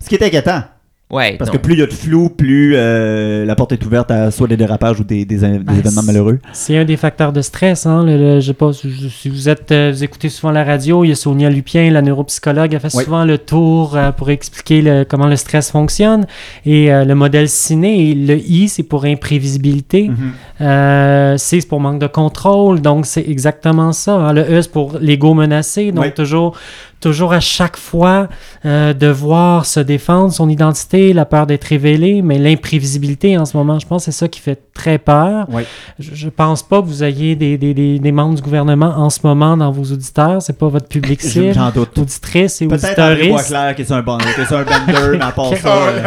[0.00, 0.62] Ce qui est inquiétant.
[1.08, 1.56] Ouais, Parce non.
[1.56, 4.48] que plus il y a de flou, plus euh, la porte est ouverte à soit
[4.48, 6.40] des dérapages ou des, des, des Ben, événements malheureux.
[6.52, 7.86] C'est un des facteurs de stress.
[7.86, 10.64] Hein, le- le- je sais pas si si vous êtes, euh, vous écoutez souvent la
[10.64, 14.30] radio, il y a Sonia Lupien, la neuropsychologue, elle fait souvent le tour euh, pour
[14.30, 16.26] expliquer le- comment le stress fonctionne.
[16.64, 20.08] Et euh, le modèle ciné, le I, c'est pour imprévisibilité.
[20.08, 20.32] Mhm.
[20.62, 22.80] Euh, C, c'est pour manque de contrôle.
[22.80, 24.14] Donc, c'est exactement ça.
[24.16, 24.32] hein.
[24.32, 25.92] Le E, c'est pour l'ego menacé.
[25.92, 26.56] Donc, toujours,
[27.00, 28.28] toujours à chaque fois,
[28.64, 33.78] euh, devoir se défendre son identité, la peur d'être révélé, mais l'imprévisibilité en ce moment,
[33.78, 35.46] je pense que c'est ça qui fait très peur.
[35.50, 35.62] Oui.
[35.98, 39.10] Je, je pense pas que vous ayez des, des, des, des membres du gouvernement en
[39.10, 40.40] ce moment dans vos auditeurs.
[40.42, 41.52] C'est pas votre public cible.
[41.54, 41.96] J'en doute.
[41.98, 43.28] Auditrices et Peut-être André.
[43.28, 45.68] Boisclair qui est un, bon, qui est sur un bender, mais à part ça.
[45.68, 46.02] euh,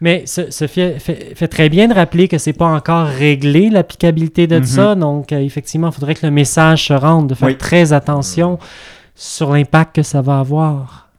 [0.00, 3.68] Mais ce, ce fait, fait- fait très bien de rappeler que c'est pas encore réglé
[3.68, 4.64] l'applicabilité de Mhm.
[4.64, 4.94] ça.
[4.94, 7.58] Donc, euh, effectivement, il faudrait que le message se rende, de faire Oui.
[7.58, 8.58] très attention
[9.14, 11.09] sur l'impact que ça va avoir.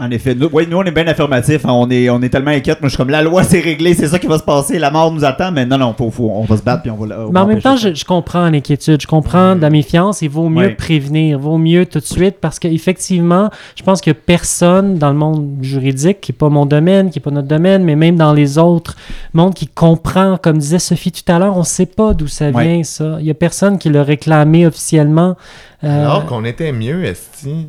[0.00, 2.52] En effet, nous, ouais, nous on est bien affirmatifs, hein, on, est, on est tellement
[2.52, 2.72] inquiets.
[2.80, 4.90] Moi je suis comme la loi c'est réglé, c'est ça qui va se passer, la
[4.90, 7.04] mort nous attend, mais non, non, faut, faut- on va se battre puis on va.
[7.20, 10.22] on va Mais en même temps, je, je comprends l'inquiétude, je comprends de la méfiance.
[10.22, 10.74] Il vaut mieux Ouais.
[10.74, 14.96] prévenir, il vaut mieux tout de suite parce qu'effectivement, je pense qu'il n'y a personne
[14.96, 17.94] dans le monde juridique, qui n'est pas mon domaine, qui n'est pas notre domaine, mais
[17.96, 18.96] même dans les autres
[19.34, 22.48] mondes qui comprend, comme disait Sophie tout à l'heure, on ne sait pas d'où ça
[22.50, 22.64] Ouais.
[22.66, 23.16] vient, ça.
[23.18, 25.36] Il n'y a personne qui l'a réclamé officiellement.
[25.84, 27.68] Euh, Alors qu'on était mieux, Esti.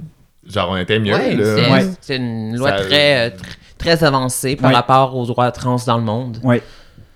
[0.54, 1.44] Genre, on était mieux, Ouais, là.
[1.56, 1.86] c'est Ouais.
[2.02, 3.34] c'est une loi Ça- très, euh, tr-
[3.78, 4.76] très avancée par Ouais.
[4.76, 6.38] rapport aux droits trans dans le monde.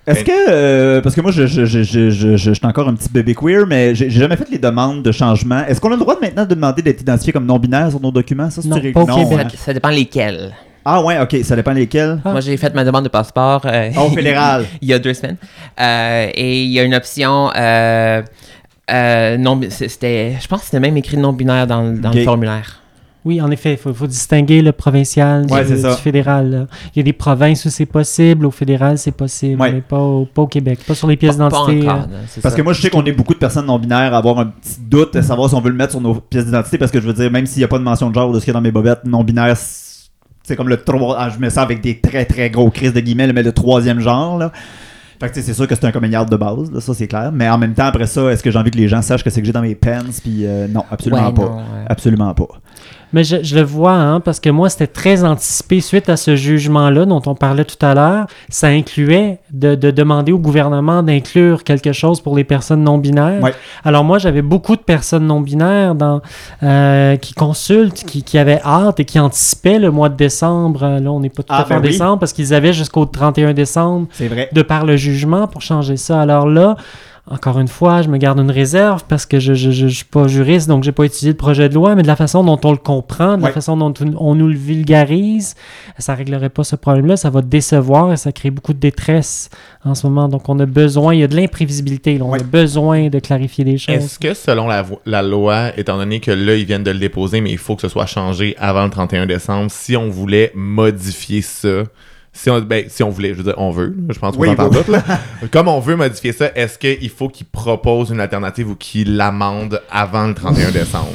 [0.08, 2.94] Est-ce que, euh, parce que moi je, je, je, je, je, je suis encore un
[2.94, 5.66] petit bébé queer, mais j'ai jamais fait les demandes de changement.
[5.68, 8.12] Est-ce qu'on a le droit de maintenant de demander d'être identifié comme non-binaire sur nos
[8.12, 8.52] documents?
[8.52, 9.40] Ça, c'est Non, pas au Québec.
[9.48, 9.50] hein?
[9.50, 10.54] Ça, ça dépend lesquels.
[10.88, 12.22] Ah ouais, ok, ça dépend lesquels.
[12.24, 12.34] Ah.
[12.34, 14.66] Moi, j'ai fait ma demande de passeport euh, Oh, fédéral.
[14.82, 15.38] il y a deux semaines.
[15.82, 17.50] Euh, et il y a une option.
[17.58, 18.22] Euh,
[18.92, 22.82] euh, non, c'était, je pense que c'était même écrit non-binaire dans, dans le formulaire.
[23.26, 26.50] Oui, en effet, il faut, faut distinguer le provincial Ouais, du, fédéral.
[26.52, 26.68] là.
[26.94, 29.72] Il y a des provinces où c'est possible, au fédéral c'est possible, Ouais.
[29.72, 31.90] mais pas au, pas au Québec, pas sur les pièces d'identité.
[31.90, 31.94] euh,
[32.42, 32.58] Parce ça.
[32.58, 35.16] que moi, je sais qu'on est beaucoup de personnes non-binaires à avoir un petit doute
[35.16, 36.78] à savoir si on veut le mettre sur nos pièces d'identité.
[36.78, 38.40] Parce que je veux dire, même s'il n'y a pas de mention de genre de
[38.40, 39.84] ce qu'il y a dans mes bobettes, non-binaire, c'est
[40.48, 41.16] c'est comme le trois.
[41.18, 44.00] ah, je mets ça avec des très très gros crises de guillemets, mais le troisième
[44.00, 44.38] genre.
[44.38, 44.52] Là.
[45.20, 47.32] Fait que c'est sûr que c'est un comédiard de base, là, ça c'est clair.
[47.34, 49.30] Mais en même temps, après ça, est-ce que j'ai envie que les gens sachent que
[49.32, 50.20] c'est que j'ai dans mes pens?
[50.22, 51.42] Puis euh, non, absolument Ouais, pas.
[51.42, 51.86] non, ouais.
[51.88, 52.48] Absolument pas.
[53.16, 56.36] Mais je, je le vois, hein, parce que moi, c'était très anticipé suite à ce
[56.36, 58.28] jugement-là dont on parlait tout à l'heure.
[58.50, 63.42] Ça incluait de, de demander au gouvernement d'inclure quelque chose pour les personnes non-binaires.
[63.42, 63.54] Ouais.
[63.86, 66.22] Alors moi, j'avais beaucoup de personnes non-binaires dans,
[66.62, 70.84] euh, qui consultent, qui, qui avaient hâte et qui anticipaient le mois de décembre.
[70.84, 71.90] Euh, Là, on n'est pas tout Ah, à fait ben en oui.
[71.92, 74.50] décembre parce qu'ils avaient jusqu'au 31 décembre vrai.
[74.52, 76.20] de par le jugement pour changer ça.
[76.20, 76.76] Alors là,
[77.28, 79.96] encore une fois, je me garde une réserve parce que je ne je, je- je
[79.96, 82.44] suis pas juriste, donc j'ai pas étudié le projet de loi, mais de la façon
[82.44, 85.56] dont on le comprend, de la façon dont on nous le vulgarise,
[85.98, 89.50] ça réglerait pas ce problème-là, ça va décevoir et ça crée beaucoup de détresse
[89.84, 90.28] en ce moment.
[90.30, 92.40] Donc on a besoin, il y a de l'imprévisibilité, on Ouais.
[92.40, 93.96] a besoin de clarifier des choses.
[93.96, 97.42] Est-ce que selon la, la loi, étant donné que là, ils viennent de le déposer,
[97.42, 101.42] mais il faut que ce soit changé avant le 31 décembre, si on voulait modifier
[101.42, 101.84] ça,
[102.38, 104.50] si on, ben, si on voulait, je veux dire, on veut, je pense qu'on Oui,
[104.50, 104.78] entend oui.
[104.86, 105.02] tout, là.
[105.52, 109.82] Comme on veut modifier ça, est-ce qu'il faut qu'il propose une alternative ou qu'il l'amende
[109.90, 111.14] avant le 31 décembre?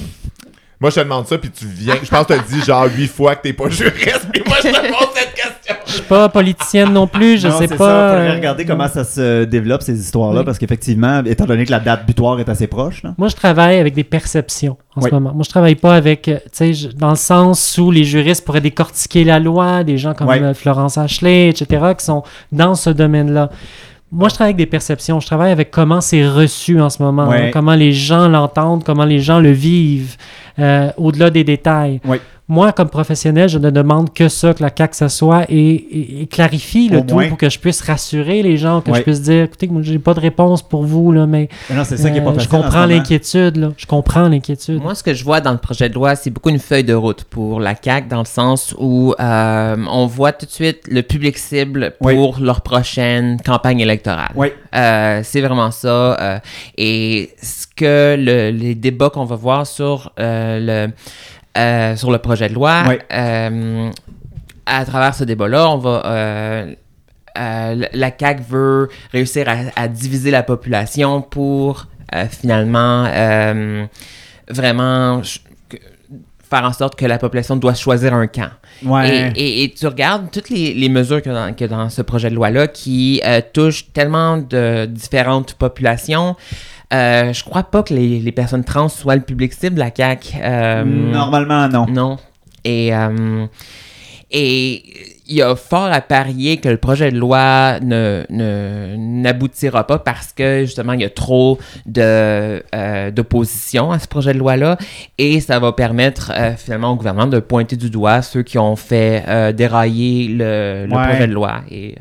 [0.80, 1.96] Moi, je te demande ça, puis tu viens.
[2.02, 4.72] Je pense que tu as dit genre huit fois que t'es pas juriste, puis je
[4.72, 5.74] te pose cette question.
[5.86, 7.76] Je suis pas politicienne non plus, je Non, sais pas.
[7.76, 10.44] Ça, faudrait euh, regarder comment ça se développe, ces histoires-là, Oui.
[10.46, 13.14] parce qu'effectivement, étant donné que la date butoir est assez proche, là.
[13.18, 15.10] Moi, je travaille avec des perceptions en Oui.
[15.10, 15.32] ce moment.
[15.34, 18.60] Moi, je travaille pas avec, euh, tu sais, dans le sens où les juristes pourraient
[18.60, 20.38] décortiquer la loi, des gens comme Oui.
[20.40, 21.66] euh, Florence Ashley, etc.,
[21.98, 23.50] qui sont dans ce domaine-là.
[24.12, 25.20] Moi, je travaille avec des perceptions.
[25.20, 27.46] Je travaille avec comment c'est reçu en ce moment, Ouais.
[27.46, 30.16] hein, comment les gens l'entendent, comment les gens le vivent.
[30.58, 32.00] Euh, au-delà des détails.
[32.04, 32.18] Oui.
[32.48, 36.26] Moi, comme professionnel, je ne demande que ça, que la CAQ s'assoie et, et, et
[36.26, 37.28] clarifie le Au tout moins.
[37.28, 38.98] pour que je puisse rassurer les gens, que Oui.
[38.98, 41.84] je puisse dire, écoutez, moi, j'ai pas de réponse pour vous, là, mais Mais non,
[41.84, 42.50] c'est ça qui est pas euh, facile.
[42.50, 43.68] je comprends l'inquiétude, là.
[43.76, 44.82] Je comprends l'inquiétude.
[44.82, 46.92] Moi, ce que je vois dans le projet de loi, c'est beaucoup une feuille de
[46.92, 51.02] route pour la CAQ, dans le sens où euh, on voit tout de suite le
[51.02, 52.44] public cible pour Oui.
[52.44, 54.32] leur prochaine campagne électorale.
[54.34, 54.48] Oui.
[54.74, 55.88] Euh, c'est vraiment ça.
[56.20, 56.38] euh,
[56.76, 60.92] et ce que le- les débats qu'on va voir sur euh, le
[61.58, 62.94] euh, sur le projet de loi, Oui.
[63.12, 63.90] euh,
[64.66, 66.66] à travers ce débat-là, on va
[67.92, 71.86] la CAQ veut réussir à, à diviser la population pour
[72.40, 73.04] finalement
[74.48, 75.22] vraiment
[76.50, 78.50] faire en sorte que la population doit choisir un camp.
[78.84, 79.32] Ouais.
[79.36, 82.28] Et, et- et tu regardes toutes les, les mesures que dans, que dans ce projet
[82.30, 86.34] de loi-là qui euh, touchent tellement de différentes populations.
[86.92, 89.90] Euh, je crois pas que les, les personnes trans soient le public cible de la
[89.96, 90.28] CAQ.
[90.42, 91.86] Euh, Normalement, non.
[91.86, 92.18] non.
[92.64, 93.46] Et, euh,
[94.30, 94.82] et
[95.30, 99.98] il y a fort à parier que le projet de loi ne, ne- n'aboutira pas
[100.00, 104.76] parce que justement il y a trop de, euh, d'opposition à ce projet de loi-là
[105.18, 108.74] et ça va permettre euh, finalement au gouvernement de pointer du doigt ceux qui ont
[108.76, 111.06] fait euh, dérailler le, le Ouais.
[111.08, 111.60] projet de loi.
[111.70, 111.94] Et,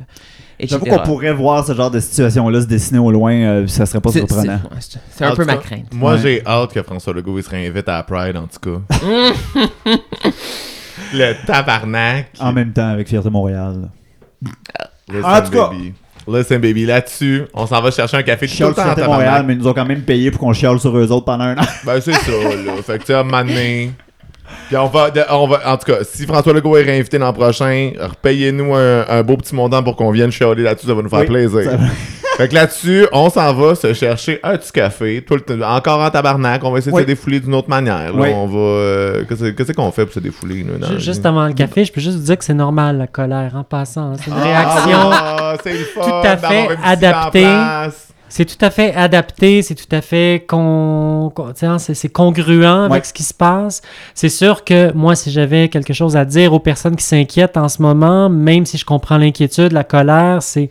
[0.62, 4.02] J'avoue qu'on pourrait voir ce genre de situation-là se dessiner au loin, euh, ça serait
[4.02, 4.60] pas C'est, surprenant.
[4.80, 5.86] c'est- un En peu ma crainte.
[5.94, 6.20] Moi, Ouais.
[6.22, 8.82] j'ai hâte que François Legault il se réinvite à la Pride, en tout cas.
[11.13, 12.28] Le tabarnak.
[12.39, 13.89] En même temps, avec Fierté Montréal.
[15.12, 15.69] Listen, En tout cas.
[15.69, 15.93] baby.
[16.28, 19.08] Listen, baby, là-dessus, on s'en va chercher un café tout le temps tabarnak.
[19.08, 21.45] Montréal, mais ils nous ont quand même payé pour qu'on chiale sur eux autres pendant
[21.45, 21.62] un an.
[21.86, 22.82] Ben, c'est ça, là.
[22.86, 23.91] Fait que, tu à moment donné,
[24.67, 27.91] Puis on va, on va, en tout cas, si François Legault est réinvité l'an prochain,
[28.00, 31.19] repayez-nous un, un beau petit montant pour qu'on vienne chialer là-dessus, ça va nous faire
[31.22, 31.72] Oui, plaisir.
[32.39, 35.99] Fait que là-dessus, on s'en va se chercher un petit café, tout le temps- encore
[35.99, 37.02] en tabarnak, on va essayer Oui.
[37.02, 38.13] de se défouler d'une autre manière.
[38.13, 38.13] là.
[38.13, 38.30] Oui.
[38.34, 40.97] On va, euh, qu'est-ce qu'est-ce qu'on fait pour se défouler là, dans?
[40.99, 43.65] Juste avant le café, je peux juste vous dire que c'est normal la colère en
[43.65, 44.13] passant.
[44.13, 44.15] hein.
[44.23, 45.12] C'est une Ah, réaction.
[45.12, 47.41] fun tout à fait d'avoir un petit adapté.
[47.43, 48.06] temps en place.
[48.32, 52.91] C'est tout à fait adapté, c'est tout à fait con, sais, c'est, c'est congruent avec
[52.91, 53.02] Ouais.
[53.04, 53.82] ce qui se passe.
[54.13, 57.67] C'est sûr que moi, si j'avais quelque chose à dire aux personnes qui s'inquiètent en
[57.67, 60.69] ce moment, même si je comprends l'inquiétude, la colère, c'est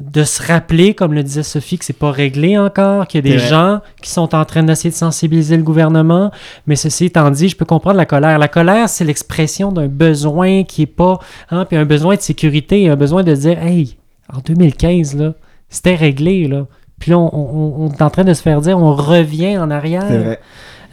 [0.00, 3.32] de se rappeler, comme le disait Sophie, que c'est pas réglé encore, qu'il y a
[3.32, 6.30] des gens qui sont en train d'essayer de sensibiliser le gouvernement.
[6.68, 8.38] Mais ceci étant dit, je peux comprendre la colère.
[8.38, 11.18] La colère, c'est l'expression d'un besoin qui est pas,
[11.50, 13.96] hein, puis un besoin de sécurité, un besoin de dire, hey,
[14.32, 15.32] en 2015 là,
[15.68, 16.66] c'était réglé là.
[17.00, 19.70] Puis là, on, on- on est en train de se faire dire, on revient en
[19.70, 20.02] arrière.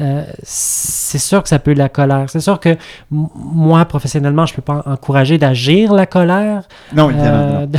[0.01, 2.25] Euh, c'est sûr que ça peut de la colère.
[2.29, 2.75] C'est sûr que
[3.11, 6.67] moi, professionnellement, je peux pas encourager d'agir la colère.
[6.93, 7.37] Non, évidemment.
[7.37, 7.71] Euh, non.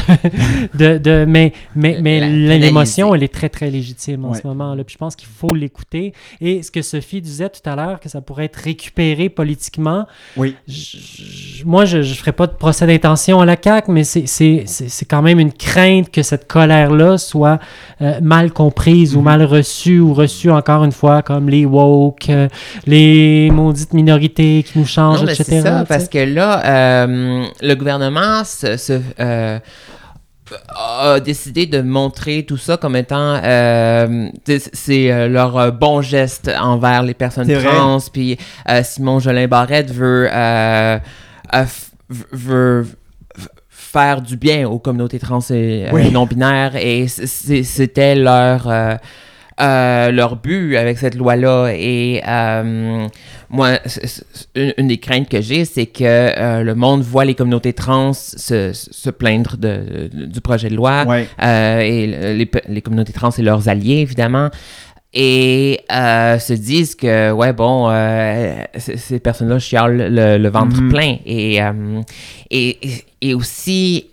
[0.74, 4.40] de, de- de- mais mais, mais La- l'émotion, elle est très, très légitime en Ouais.
[4.40, 4.74] ce moment.
[4.74, 4.82] Là.
[4.84, 6.12] Puis je pense qu'il faut l'écouter.
[6.40, 10.56] Et ce que Sophie disait tout à l'heure, que ça pourrait être récupéré politiquement, Oui.
[10.66, 14.64] je- moi, je ne ferai pas de procès d'intention à la CAQ, mais c'est- c'est
[14.66, 17.58] c'est- c'est quand même une crainte que cette colère-là soit
[18.00, 19.24] euh, mal comprise ou Mhm.
[19.24, 21.64] mal reçue ou reçue encore une fois comme les
[22.06, 22.48] woke, euh,
[22.86, 25.44] les maudites minorités qui nous changent, Non, mais etc.
[25.50, 26.64] c'est ça, parce que là,
[27.04, 29.58] euh, le gouvernement se, se, euh,
[30.78, 34.28] a décidé de montrer tout ça comme étant euh,
[34.72, 37.98] c'est- leur bon geste envers les personnes trans.
[38.12, 38.38] Puis
[38.68, 40.98] euh, Simon Jolin Barrette veut, euh,
[43.68, 46.10] faire du bien aux communautés trans et euh, Oui.
[46.10, 48.68] non binaires et c'était leur
[49.60, 51.68] euh, leur but avec cette loi-là.
[51.74, 53.06] Et euh,
[53.48, 53.78] moi,
[54.54, 58.12] une, une des craintes que j'ai, c'est que euh, le monde voit les communautés trans
[58.12, 61.04] se, se plaindre de- de- du projet de loi.
[61.06, 61.26] Ouais.
[61.42, 64.50] Euh, et le- les, les communautés trans et leurs alliés, évidemment.
[65.18, 70.88] Et euh, se disent que, ouais, bon, euh, ces personnes-là chialent le, le ventre Mhm.
[70.90, 71.16] plein.
[71.24, 72.02] Et, euh,
[72.50, 72.78] et,
[73.22, 74.08] et- aussi,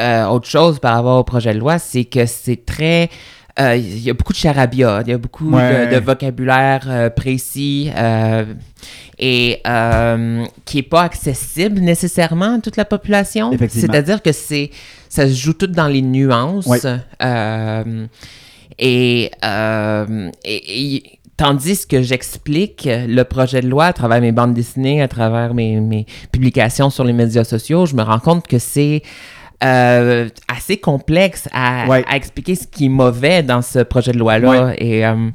[0.00, 3.08] autre chose par rapport au projet de loi, c'est que c'est très.
[3.60, 5.86] Euh, Il y a beaucoup de charabia, il y a beaucoup Ouais.
[5.88, 8.44] de, de vocabulaire euh, précis euh,
[9.18, 13.50] et euh, qui n'est pas accessible nécessairement à toute la population.
[13.68, 14.70] C'est-à-dire que c'est
[15.08, 16.66] ça se joue tout dans les nuances.
[16.66, 16.78] Ouais.
[17.22, 18.06] Euh,
[18.78, 21.02] et, euh, et- et
[21.36, 25.80] tandis que j'explique le projet de loi à travers mes bandes dessinées, à travers mes,
[25.80, 29.02] mes publications sur les médias sociaux, je me rends compte que c'est
[29.64, 32.04] euh, assez complexe à, Ouais.
[32.08, 34.72] à expliquer ce qui est mauvais dans ce projet de loi-là.
[34.78, 35.30] Et, euh,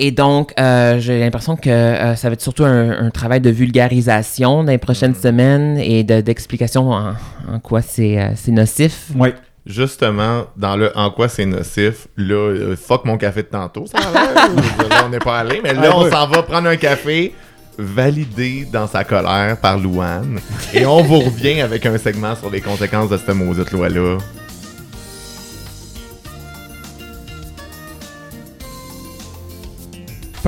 [0.00, 3.50] et donc, euh, j'ai l'impression que euh, ça va être surtout un, un travail de
[3.50, 7.14] vulgarisation dans les prochaines semaines et de- d'explication en,
[7.52, 9.08] en quoi c'est euh, c'est nocif.
[9.16, 9.34] Ouais.
[9.66, 14.12] justement, dans le en quoi c'est nocif, là, fuck mon café de tantôt, ça a
[14.12, 14.34] l'air.
[14.88, 17.34] là, on n'est pas allé, mais là, Ah, on s'en va prendre un café
[17.78, 20.40] validé dans sa colère par Louane.
[20.74, 24.18] Et on vous revient avec un segment sur les conséquences de cette maudite loi-là.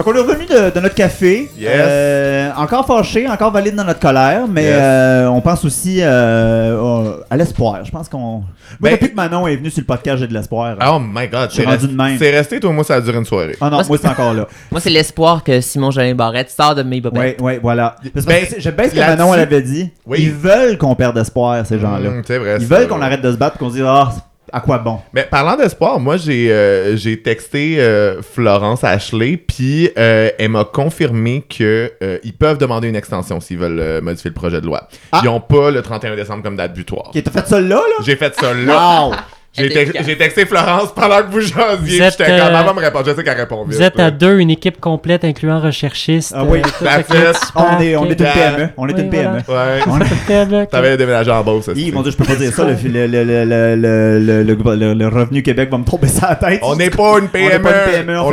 [0.03, 1.51] Fait qu'on est revenu de, de notre café.
[1.59, 1.71] Yes.
[1.75, 4.77] Euh, encore fâché, encore valide dans notre colère, mais Yes.
[4.81, 7.85] euh, on pense aussi euh, à l'espoir.
[7.85, 8.19] Je pense qu'on.
[8.19, 8.45] Moi,
[8.81, 10.77] Ben- depuis que Manon est venue sur le podcast, j'ai de l'espoir.
[10.87, 12.17] Oh my god, c'est rendu de même.
[12.19, 13.57] c'est resté, toi, moi, ça a duré une soirée.
[13.61, 14.47] Ah non, Moi, moi c'est encore là.
[14.71, 17.37] Moi, c'est l'espoir que Simon Jolin Barrette sort de mes bobettes.
[17.41, 17.97] Oui, oui, voilà.
[18.15, 19.91] Parce que Ben, J'aime bien ce que Manon elle avait dit.
[20.07, 20.19] Oui.
[20.23, 22.09] Ils veulent qu'on perde espoir, ces gens-là.
[22.11, 22.57] Mm, c'est vrai.
[22.59, 24.11] Ils veulent qu'on arrête de se battre qu'on se dise Ah,
[24.53, 24.99] à quoi bon?
[25.13, 30.65] Mais parlant d'espoir, moi j'ai euh, j'ai texté euh, Florence Ashley, puis euh, elle m'a
[30.65, 34.67] confirmé que euh, ils peuvent demander une extension s'ils veulent euh, modifier le projet de
[34.67, 34.89] loi.
[35.13, 35.21] Ah.
[35.23, 37.11] Ils ont pas le 31 décembre comme date butoir.
[37.15, 38.05] Ok, t'as fait ça là, là?
[38.05, 39.07] J'ai fait ça là.
[39.09, 39.15] Wow
[39.53, 41.65] J'ai texté Florence pendant que vous jasiez.
[41.77, 43.05] Vous puis êtes, J'étais comme, euh, elle va me répondre.
[43.09, 43.75] Je sais qu'elle répond vite.
[43.75, 46.33] Vous êtes à deux, une équipe complète incluant recherchistes.
[46.37, 48.69] Ah oui, euh, On est, on est une PME.
[48.77, 49.39] On est oui, une PME.
[49.47, 49.75] voilà.
[49.77, 49.81] Ouais.
[49.89, 50.71] On est- PME, ok.
[50.71, 51.65] T'avais déménagé en Beauce.
[51.75, 52.65] c'est- mon dieu, je peux pas dire ça.
[52.71, 56.27] Le, le, le, le, le, le, le, le- le Revenu Québec va me tomber ça
[56.27, 56.61] à la tête.
[56.63, 57.47] On n'est pas une PME.
[57.47, 58.31] On n'est pas une PME, on on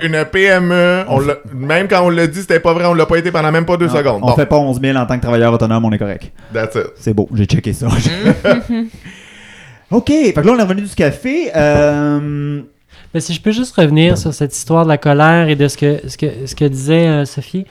[0.00, 1.04] une PME.
[1.26, 2.86] L'a- même quand on l'a dit, c'était pas vrai.
[2.86, 4.20] On l'a pas été pendant même pas deux Non, secondes.
[4.22, 6.30] On Bon, fait pas 11 000 en tant que travailleur autonome, on est correct.
[6.54, 6.86] that's it.
[6.96, 7.88] C'est beau, j'ai checké ça.
[9.90, 11.50] ok, fait que là, on est revenu du café.
[11.56, 12.60] Euh...
[13.12, 15.76] Mais si je peux juste revenir sur cette histoire de la colère et de ce
[15.76, 17.66] que, ce que, ce que disait euh, Sophie.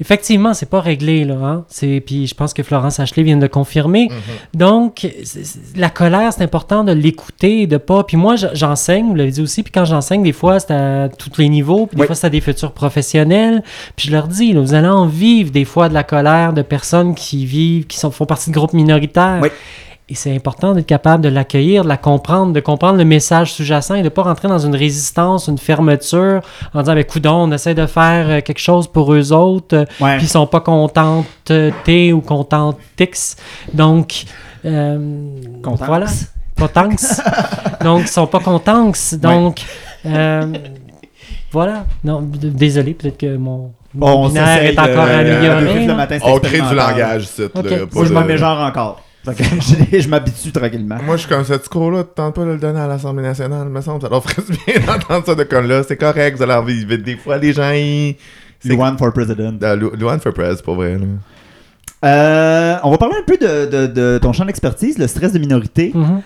[0.00, 1.34] Effectivement, c'est pas réglé, là.
[1.34, 1.64] Hein?
[1.68, 4.08] C'est, puis je pense que Florence Ashley vient de le confirmer.
[4.52, 8.02] Donc, c'est- c'est- la colère, c'est important de l'écouter, de pas.
[8.02, 11.30] Puis moi, j'enseigne, vous l'avez dit aussi, puis quand j'enseigne, des fois, c'est à tous
[11.38, 12.06] les niveaux, puis des Oui.
[12.06, 13.62] fois, c'est à des futurs professionnels.
[13.94, 16.62] Puis je leur dis, là, vous allez en vivre des fois de la colère de
[16.62, 19.38] personnes qui vivent, qui sont, font partie de groupes minoritaires.
[19.42, 19.50] Oui.
[20.12, 23.94] Et c'est important d'être capable de l'accueillir, de la comprendre, de comprendre le message sous-jacent
[23.94, 26.42] et de ne pas rentrer dans une résistance, une fermeture
[26.74, 29.84] en disant, ben, coudon, on essaie de faire euh, quelque chose pour eux autres, euh,
[30.04, 30.18] Ouais.
[30.18, 33.36] puis ils sont pas contentes euh, T ou contentes X.
[33.72, 34.24] Donc,
[34.66, 34.98] euh,
[35.62, 35.86] Contents.
[35.86, 36.06] voilà.
[36.58, 36.88] Contents.
[37.82, 38.92] Donc, ils sont pas contents.
[39.14, 39.62] Donc,
[40.04, 40.42] euh,
[41.52, 41.86] voilà.
[42.04, 45.86] Non, désolé, peut-être que mon, mon on est encore de- amélioré.
[45.86, 47.28] le matin, On crée du langage,
[47.94, 49.00] Moi, je m'en mets genre encore.
[49.24, 49.44] Fait que
[49.92, 50.96] je, je m'habitue tranquillement.
[51.04, 53.68] Moi, je suis comme ce discours-là, tu tentes pas de le donner à l'Assemblée nationale,
[53.68, 54.02] me semble.
[54.02, 55.82] Ça leur ferait bien d'entendre ça de comme là.
[55.86, 56.96] C'est correct, vous allez en vivre.
[56.96, 58.16] Des fois, les gens, ils.
[58.60, 59.58] C'est One for President.
[59.62, 60.96] Euh, Lu- Luan for Press, pour vrai.
[60.98, 61.04] Là.
[62.04, 65.38] Euh, on va parler un peu de, de- de ton champ d'expertise, le stress de
[65.38, 65.92] minorité.
[65.94, 66.20] Mhm.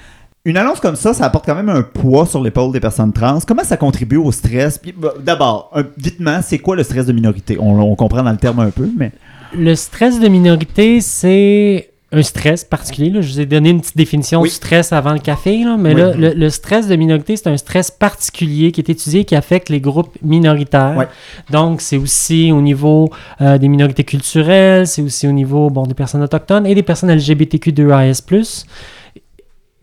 [0.46, 3.38] Une annonce comme ça, ça apporte quand même un poids sur l'épaule des personnes trans.
[3.46, 4.80] Comment ça contribue au stress?
[4.96, 7.56] Bah, D'abord, vitement, c'est quoi le stress de minorité?
[7.58, 9.10] On, on comprend dans le terme un peu, mais...
[9.56, 13.10] Le stress de minorité, c'est un stress particulier.
[13.10, 13.20] là.
[13.20, 14.48] Je vous ai donné une petite définition Oui.
[14.48, 16.00] du stress avant le café, là, mais Oui.
[16.00, 19.68] là, le, le stress de minorité, c'est un stress particulier qui est étudié qui affecte
[19.70, 21.08] les groupes minoritaires.
[21.50, 25.94] Donc, c'est aussi au niveau euh, des minorités culturelles, c'est aussi au niveau bon, des
[25.94, 28.64] personnes autochtones et des personnes LGBTQ2AS+,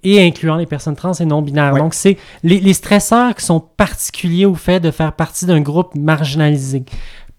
[0.06, 1.74] et incluant les personnes trans et non-binaires.
[1.74, 1.80] Ouais.
[1.80, 5.96] Donc, c'est les, les stresseurs qui sont particuliers au fait de faire partie d'un groupe
[5.96, 6.84] marginalisé.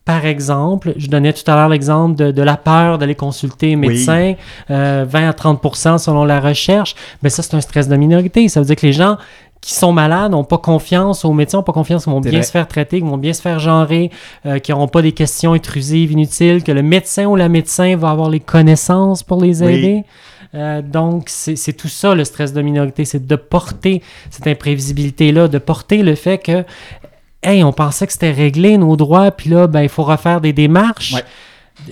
[0.05, 3.77] Par exemple, je donnais tout à l'heure l'exemple de, de la peur d'aller consulter un
[3.79, 4.35] médecin,
[4.71, 6.95] euh, 20 à 30% selon la recherche.
[7.23, 8.47] Mais ça, c'est un stress de minorité.
[8.49, 9.17] Ça veut dire que les gens
[9.63, 12.43] qui sont malades n'ont pas confiance aux médecins, n'ont pas confiance qu'ils vont bien vrai.
[12.43, 14.11] se faire traiter, qu'ils vont bien se faire genrer,
[14.45, 18.11] euh, qu'ils n'auront pas des questions intrusives, inutiles, que le médecin ou la médecin va
[18.11, 19.73] avoir les connaissances pour les Oui.
[19.73, 20.05] aider.
[20.55, 25.59] Euh, donc, c'est tout ça le stress de minorité, c'est de porter cette imprévisibilité-là, de
[25.59, 26.63] porter le fait que,
[27.45, 30.53] hey, on pensait que c'était réglé nos droits, puis là, ben, il faut refaire des
[30.53, 31.15] démarches.
[31.15, 31.23] Ouais.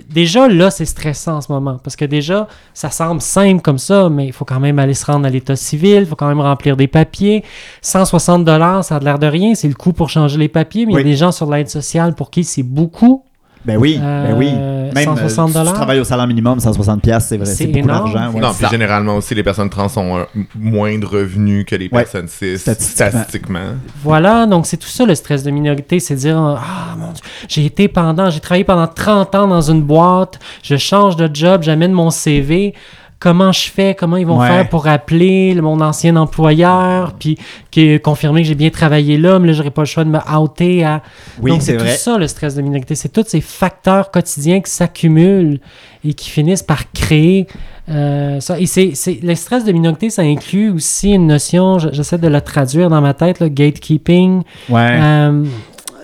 [0.09, 4.09] Déjà, là, c'est stressant en ce moment, parce que déjà, ça semble simple comme ça,
[4.09, 6.41] mais il faut quand même aller se rendre à l'état civil, il faut quand même
[6.41, 7.43] remplir des papiers.
[7.83, 10.93] 160 dollars, ça a l'air de rien, c'est le coût pour changer les papiers, mais
[10.93, 11.03] il Oui.
[11.03, 13.25] y a des gens sur l'aide sociale pour qui c'est beaucoup.
[13.65, 14.51] Ben oui, ben oui.
[14.53, 17.55] Euh, Même euh, 160 si tu travailles au salaire minimum, 160 pièces, c'est vrai, C'est
[17.55, 18.13] c'est beaucoup énorme.
[18.13, 18.33] d'argent.
[18.35, 18.41] ouais.
[18.41, 20.27] non, C'est puis généralement aussi, les personnes trans ont un
[20.59, 22.03] moins de revenus que les Ouais.
[22.03, 23.11] personnes cis, Statistiquement.
[23.11, 23.61] statistiquement.
[24.03, 27.65] Voilà, donc c'est tout ça le stress de minorité, c'est dire ah mon dieu, j'ai
[27.65, 31.93] été pendant, j'ai travaillé pendant 30 ans dans une boîte, je change de job, j'amène
[31.93, 32.75] mon CV,
[33.23, 34.49] comment je fais, comment ils vont Ouais.
[34.49, 37.39] faire pour appeler le- mon ancien employeur, puis
[37.71, 40.19] qui confirmer que j'ai bien travaillé là, mais là j'aurais pas le choix de me
[40.37, 41.03] outer à
[41.41, 41.95] Oui, donc c'est vrai.
[41.95, 45.61] ça le stress de minorité, c'est tous ces facteurs quotidiens qui s'accumulent
[46.05, 47.47] et qui finissent par créer
[47.89, 48.59] euh, ça.
[48.61, 52.29] Et c'est, c'est- le stress de minorité, ça inclut aussi une notion, je- j'essaie de
[52.29, 54.43] la traduire dans ma tête, le gatekeeping.
[54.69, 54.99] Ouais.
[55.01, 55.45] Euh,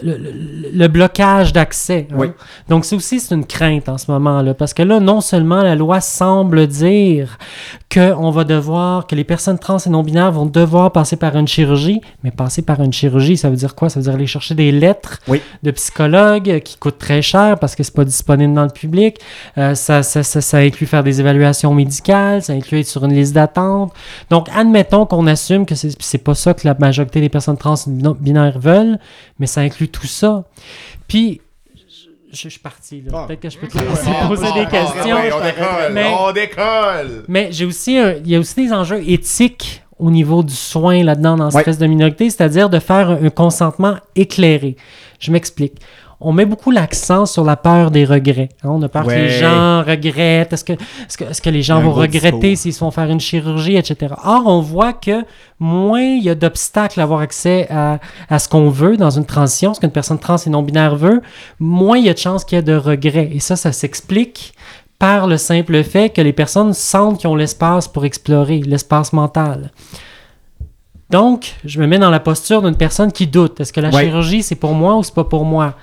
[0.02, 0.32] le, le-
[0.72, 2.06] le blocage d'accès.
[2.10, 2.14] hein.
[2.16, 2.26] Oui.
[2.68, 5.74] Donc, c'est aussi c'est une crainte en ce moment-là, parce que là, non seulement la
[5.74, 7.38] loi semble dire
[7.88, 11.48] que on va devoir, que les personnes trans et non-binaires vont devoir passer par une
[11.48, 13.88] chirurgie, mais passer par une chirurgie, ça veut dire quoi?
[13.88, 15.40] Ça veut dire aller chercher des lettres Oui.
[15.62, 19.18] de psychologues qui coûtent très cher parce que c'est pas disponible dans le public.
[19.56, 23.14] Euh, ça, ça, ça, ça inclut faire des évaluations médicales, ça inclut être sur une
[23.14, 23.92] liste d'attente.
[24.30, 27.74] Donc, admettons qu'on assume que c'est c'est pas ça que la majorité des personnes trans
[27.76, 28.98] et non binaires veulent,
[29.38, 30.44] mais ça inclut tout ça.
[31.06, 31.40] Puis,
[32.32, 33.00] je, suis parti.
[33.02, 33.12] là.
[33.14, 33.24] Ah.
[33.26, 35.16] Peut-être que je peux te laisser Ah, poser ah, des ah, questions.
[35.16, 37.24] ouais, on décolle, Mais- on décolle.
[37.28, 41.36] Mais j'ai aussi il y a aussi des enjeux éthiques au niveau du soin là-dedans
[41.36, 44.76] dans cette espèce de minorité, c'est-à-dire de faire un consentement éclairé.
[45.18, 45.74] Je m'explique.
[46.20, 48.48] On met beaucoup l'accent sur la peur des regrets.
[48.64, 48.70] hein.
[48.70, 50.52] On a peur que les gens regrettent.
[50.52, 53.20] Est-ce que, est-ce que, est-ce que les gens vont regretter s'ils se font faire une
[53.20, 54.14] chirurgie, etc.
[54.24, 55.24] Or, on voit que
[55.60, 59.26] moins il y a d'obstacles à avoir accès à, à ce qu'on veut dans une
[59.26, 61.22] transition, ce qu'une personne trans et non-binaire veut,
[61.60, 63.30] moins il y a de chances qu'il y ait de regrets.
[63.32, 64.54] Et ça, ça s'explique
[64.98, 69.70] par le simple fait que les personnes sentent qu'ils ont l'espace pour explorer, l'espace mental.
[71.10, 73.60] Donc, je me mets dans la posture d'une personne qui doute.
[73.60, 74.04] Est-ce que la Ouais.
[74.04, 75.74] chirurgie, c'est pour moi ou c'est pas pour moi?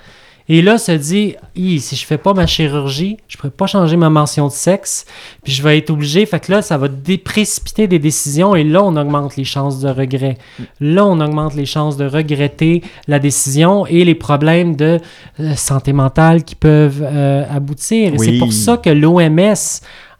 [0.48, 4.10] Et là, se dit, si je fais pas ma chirurgie, je pourrais pas changer ma
[4.10, 5.04] mention de sexe,
[5.42, 6.24] puis je vais être obligé.
[6.24, 6.88] Fait que là, ça va
[7.24, 10.38] précipiter des décisions et là, on augmente les chances de regret.
[10.80, 15.00] Là, on augmente les chances de regretter la décision et les problèmes de
[15.40, 18.14] euh, santé mentale qui peuvent euh, aboutir.
[18.14, 19.54] Et c'est pour ça que l'OMS,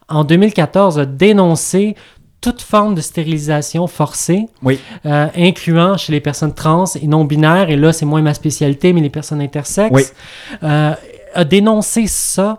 [0.09, 1.95] en 2014, a dénoncé
[2.51, 4.79] toute forme de stérilisation forcée, Oui.
[5.05, 8.93] euh, incluant chez les personnes trans et non binaires, et là c'est moins ma spécialité,
[8.93, 10.03] mais les personnes intersexes, Oui.
[10.63, 10.93] euh,
[11.35, 12.57] a dénoncé ça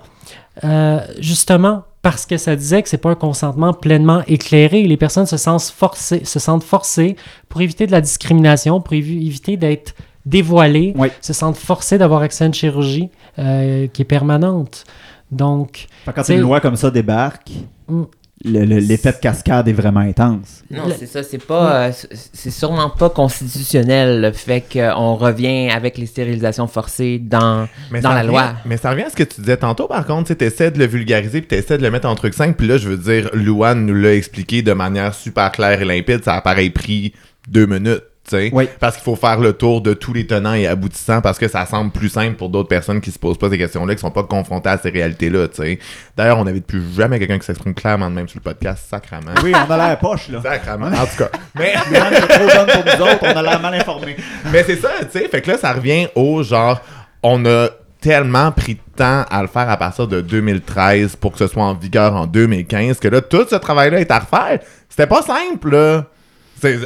[0.64, 4.82] euh, justement parce que ça disait que c'est pas un consentement pleinement éclairé.
[4.82, 7.16] Les personnes se sentent forcées, se sentent forcées
[7.48, 9.94] pour éviter de la discrimination, pour évi- éviter d'être
[10.26, 11.08] dévoilées, Oui.
[11.22, 14.84] se sentent forcées d'avoir accès à une chirurgie qui est permanente.
[15.30, 17.50] Donc, Quand une loi comme ça débarque,
[17.88, 18.06] le-
[18.44, 20.62] l'effet de cascade est vraiment intense.
[20.70, 21.92] Non, Le- c'est ça, c'est pas, euh,
[22.32, 28.10] c'est sûrement pas constitutionnel le fait qu'on revient avec les stérilisations forcées dans, Mais dans
[28.10, 28.52] la revient- loi.
[28.64, 30.86] Mais ça revient à ce que tu disais tantôt, par contre, tu essaies de le
[30.86, 32.54] vulgariser puis tu essaies de le mettre en truc simple.
[32.56, 36.22] Puis là, je veux dire, Louane nous l'a expliqué de manière super claire et limpide.
[36.24, 37.12] Ça a pareil pris
[37.48, 38.02] deux minutes.
[38.28, 38.50] Tu sais.
[38.52, 38.68] Oui.
[38.78, 41.64] Parce qu'il faut faire le tour de tous les tenants et aboutissants parce que ça
[41.66, 44.22] semble plus simple pour d'autres personnes qui se posent pas ces questions-là, qui sont pas
[44.22, 45.48] confrontées à ces réalités-là.
[45.48, 45.78] tu sais.
[46.16, 49.34] D'ailleurs, on n'avait plus jamais quelqu'un qui s'exprime clairement de même sur le podcast, sacrament.
[49.42, 50.42] Oui, on a l'air poche, là.
[50.42, 50.88] Sacrament.
[50.88, 51.30] En tout cas.
[51.54, 51.74] Mais.
[51.90, 54.16] Yann est trop jeune pour nous autres, on a l'air mal informés.
[54.52, 55.28] Mais c'est ça, tu sais.
[55.28, 56.80] Fait que là, ça revient au genre,
[57.22, 57.68] on a
[58.00, 61.64] tellement pris de temps à le faire à partir de 2013 pour que ce soit
[61.64, 64.60] en vigueur en 2015 que là, tout ce travail-là est à refaire.
[64.88, 66.04] C'était pas simple, là.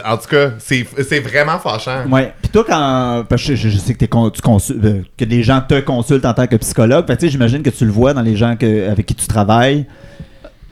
[0.04, 2.04] En tout cas, c'est c'est vraiment fâchant.
[2.10, 2.32] Ouais.
[2.42, 3.24] Puis toi, quand.
[3.28, 5.80] Parce que je, je sais que, t'es con- tu consul- euh, que des gens te
[5.80, 7.06] consultent en tant que psychologue.
[7.06, 9.86] Fait j'imagine que tu le vois dans les gens que, avec qui tu travailles.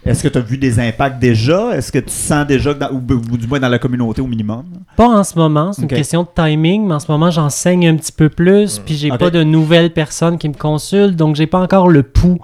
[0.07, 1.73] Est-ce que tu as vu des impacts déjà?
[1.77, 4.27] Est-ce que tu sens déjà, que dans- ou, ou du moins dans la communauté au
[4.27, 4.65] minimum?
[4.97, 7.97] Pas en ce moment, c'est une question de timing, mais en ce moment, j'enseigne un
[7.97, 11.59] petit peu plus, puis j'ai pas de nouvelles personnes qui me consultent, donc j'ai pas
[11.61, 12.39] encore le pouls.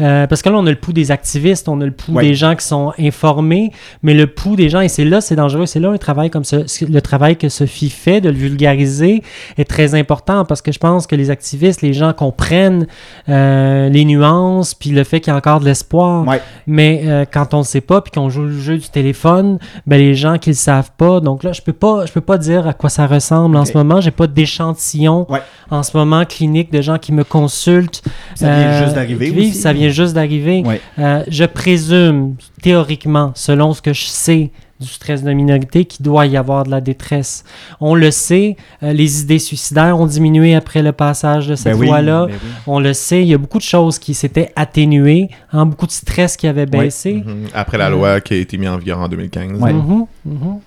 [0.00, 2.22] Euh, parce que là, on a le pouls des activistes, on a le pouls Ouais.
[2.28, 3.70] des gens qui sont informés,
[4.02, 6.44] mais le pouls des gens, et c'est là, c'est dangereux, c'est là un travail comme
[6.44, 6.58] ça.
[6.88, 9.22] Le travail que Sophie fait de le vulgariser
[9.58, 12.86] est très important parce que je pense que les activistes, les gens comprennent
[13.28, 16.26] euh, les nuances, puis le fait qu'il y a encore de l'espoir.
[16.26, 16.40] Ouais.
[16.66, 19.96] Mais euh, quand on ne sait pas puis qu'on joue le jeu du téléphone, ben
[19.98, 22.66] les gens qui le savent pas, donc là je peux pas je peux pas dire
[22.66, 25.40] à quoi ça ressemble en ce moment, j'ai pas d'échantillon Ouais.
[25.70, 28.02] en ce moment clinique de gens qui me consultent.
[28.34, 29.58] Ça vient juste d'arriver qui vivent, aussi.
[29.60, 30.62] Ça vient juste d'arriver.
[30.64, 30.80] Ouais.
[30.98, 34.50] Euh, je présume théoriquement selon ce que je sais
[34.82, 37.44] du stress de minorité qu'il doit y avoir de la détresse.
[37.80, 41.78] On le sait, euh, les idées suicidaires ont diminué après le passage de cette Ben
[41.78, 42.26] oui, loi-là.
[42.26, 42.48] ben oui.
[42.66, 45.92] On le sait, il y a beaucoup de choses qui s'étaient atténuées, hein, beaucoup de
[45.92, 47.22] stress qui avait baissé.
[47.24, 47.46] Mhm.
[47.54, 49.60] Après la loi qui a été mise en vigueur en 2015.
[49.60, 49.72] Ouais.
[49.72, 50.60] Mhm, mhm.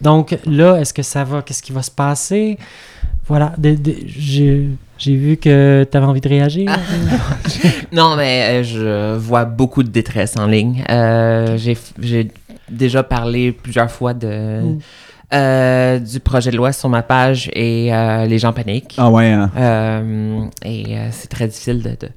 [0.00, 1.42] Donc là, est-ce que ça va?
[1.42, 2.58] Qu'est-ce qui va se passer?
[3.26, 6.70] Voilà, de- de- j'ai j'ai vu que tu avais envie de réagir.
[7.92, 10.84] Non, mais euh, je vois beaucoup de détresse en ligne.
[10.90, 12.28] Euh, j'ai, j'ai
[12.70, 14.78] déjà parlé plusieurs fois de, Mm.
[15.34, 18.94] euh, du projet de loi sur ma page et euh, les gens paniquent.
[18.98, 19.50] Ah ouais, hein?
[19.56, 22.08] Euh, et euh, c'est très difficile de, de,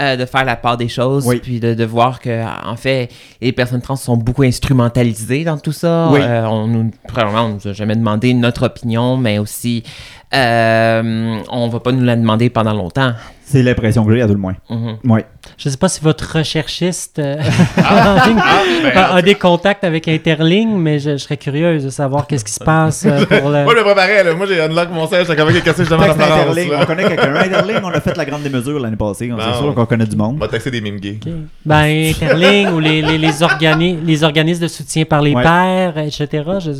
[0.00, 1.40] euh, de faire la part des choses, Oui.
[1.42, 3.10] puis de, de voir que, en fait,
[3.40, 6.08] les personnes trans sont beaucoup instrumentalisées dans tout ça.
[6.10, 6.20] Oui.
[6.22, 9.82] Euh, on nous, premièrement, on nous a jamais demandé notre opinion, mais aussi,
[10.34, 13.12] euh, on va pas nous la demander pendant longtemps.
[13.50, 14.54] C'est l'impression que j'ai, à tout le moins.
[14.68, 14.98] Mhm.
[15.10, 15.24] Ouais.
[15.58, 17.36] Je sais pas si votre recherchiste euh,
[17.78, 18.36] Ah, en ligne
[18.82, 22.44] ben, a, a des contacts avec Interling, mais je, je serais curieuse de savoir qu'est-ce
[22.44, 23.64] qui se passe euh, pour le...
[23.64, 24.34] Moi, je me préparais, là.
[24.34, 25.26] Moi, j'ai unlock mon siège.
[25.26, 27.34] J'étais comme, qu'est-ce que je demande à Texte Florence, Interling, on connaît quelqu'un.
[27.34, 29.28] Interling, on a fait la grande démesure l'année passée.
[29.28, 29.36] Bon.
[29.40, 30.38] C'est sûr qu'on connaît du On monde.
[30.38, 31.18] va texter des mimes gays.
[31.26, 31.32] Ok.
[31.66, 35.42] Ben, Interling ou les, les, les, organi- les organismes de soutien par les Ouais.
[35.42, 36.28] pairs, etc.
[36.60, 36.70] Je,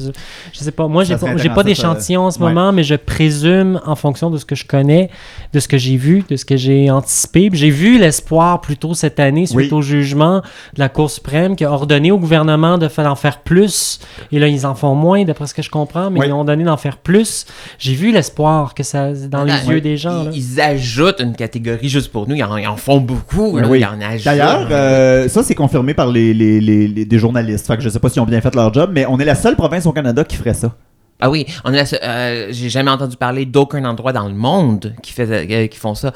[0.52, 0.86] je sais pas.
[0.86, 2.48] Moi, j'ai Ça serait pas, d'échantillon en ce Ouais.
[2.52, 5.10] moment, mais je présume, en fonction de ce que je connais,
[5.52, 7.50] de ce que j'ai vu, de ce que j'ai anticipé.
[7.50, 9.68] Puis J'ai vu l'espoir plutôt cette année, suite Oui.
[9.72, 10.42] au jugement
[10.74, 13.98] de la Cour suprême, qui a ordonné au gouvernement de faire en faire plus.
[14.30, 16.26] Et là, ils en font moins, d'après ce que je comprends, mais Oui.
[16.28, 17.46] ils ont donné d'en faire plus.
[17.78, 19.74] J'ai vu l'espoir que ça dans les Ouais.
[19.74, 20.24] yeux des gens.
[20.24, 20.30] là.
[20.32, 22.34] Ils, ils ajoutent une catégorie juste pour nous.
[22.36, 23.52] Ils en, ils en font beaucoup.
[23.54, 23.68] Oui, là.
[23.68, 23.80] oui.
[23.80, 24.24] Ils en ajoutent.
[24.24, 27.66] D'ailleurs, euh, ça c'est confirmé par les, les, les- les- des journalistes.
[27.66, 29.34] Fait que je sais pas s'ils ont bien fait leur job, mais on est la
[29.34, 30.72] seule province au Canada qui ferait ça.
[31.20, 35.12] Ah oui, on est euh, j'ai jamais entendu parler d'aucun endroit dans le monde qui,
[35.12, 36.12] fait, euh, qui font ça.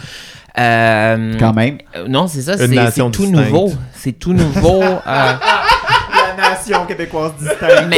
[0.59, 1.79] Euh, Quand même.
[1.97, 3.73] euh, non, c'est ça, c'est tout nouveau.
[3.93, 4.83] C'est tout nouveau.
[6.69, 7.87] nation québécoise distincte.
[7.89, 7.97] mais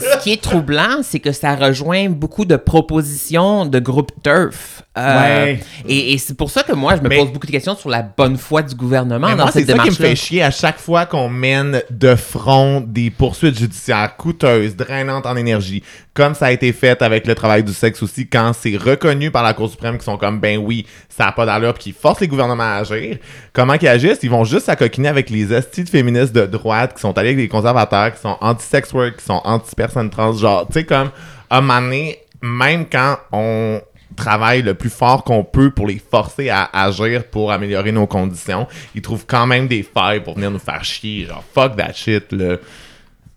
[0.00, 4.82] ce qui est troublant, c'est que ça rejoint beaucoup de propositions de groupes turf.
[4.96, 5.60] Euh, Ouais.
[5.88, 7.90] Et, et c'est pour ça que moi, je me Mais- pose beaucoup de questions sur
[7.90, 10.42] la bonne foi du gouvernement Mais dans moi, c'est cette ça qui me fait chier
[10.42, 15.82] à chaque fois qu'on mène de front des poursuites judiciaires coûteuses, drainantes en énergie,
[16.14, 19.42] comme ça a été fait avec le travail du sexe aussi, quand c'est reconnu par
[19.42, 22.20] la Cour suprême qui sont comme, ben oui, ça n'a pas d'allure, puis qui forcent
[22.20, 23.18] les gouvernements à agir.
[23.52, 24.20] Comment qu'ils agissent?
[24.22, 27.38] Ils vont juste s'acoquiner avec les estis de féministes de droite qui sont allés avec
[27.40, 31.10] les conservateurs, qui sont anti-sex work, qui sont anti-personnes trans, genre, tu sais, comme,
[31.50, 33.80] à un moment même quand on
[34.16, 38.66] travaille le plus fort qu'on peut pour les forcer à agir pour améliorer nos conditions,
[38.94, 41.26] ils trouvent quand même des failles pour venir nous faire chier.
[41.26, 42.56] Genre, fuck that shit, là.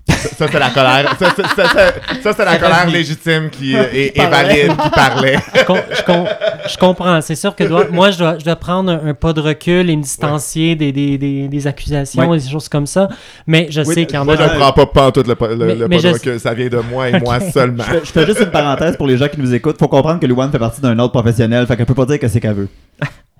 [0.09, 1.15] Ça, ça, c'est la colère.
[1.19, 1.93] Ça, ça, ça, ça,
[2.23, 5.37] ça, c'est la colère légitime qui euh, est, est valide, qui parlait.
[5.55, 6.25] je, com- je com-
[6.69, 7.21] je comprends.
[7.21, 9.89] C'est sûr que dois- moi, je dois, je dois prendre un, un pas de recul
[9.89, 12.37] et me distancier des, des, des, des accusations Ouais.
[12.37, 13.09] et des choses comme ça.
[13.45, 14.47] Mais je Oui, sais qu'il y en Moi, a.
[14.47, 16.39] je ne prends pas pas tout le, le, Mais- le mais pas de recul.
[16.39, 17.83] Ça vient de moi et moi seulement.
[17.83, 19.77] Je fais, je fais juste une parenthèse pour les gens qui nous écoutent.
[19.77, 22.27] Faut comprendre que Luan fait partie d'un autre professionnel, fait qu'elle peut pas dire que
[22.27, 22.69] c'est qu'elle veut.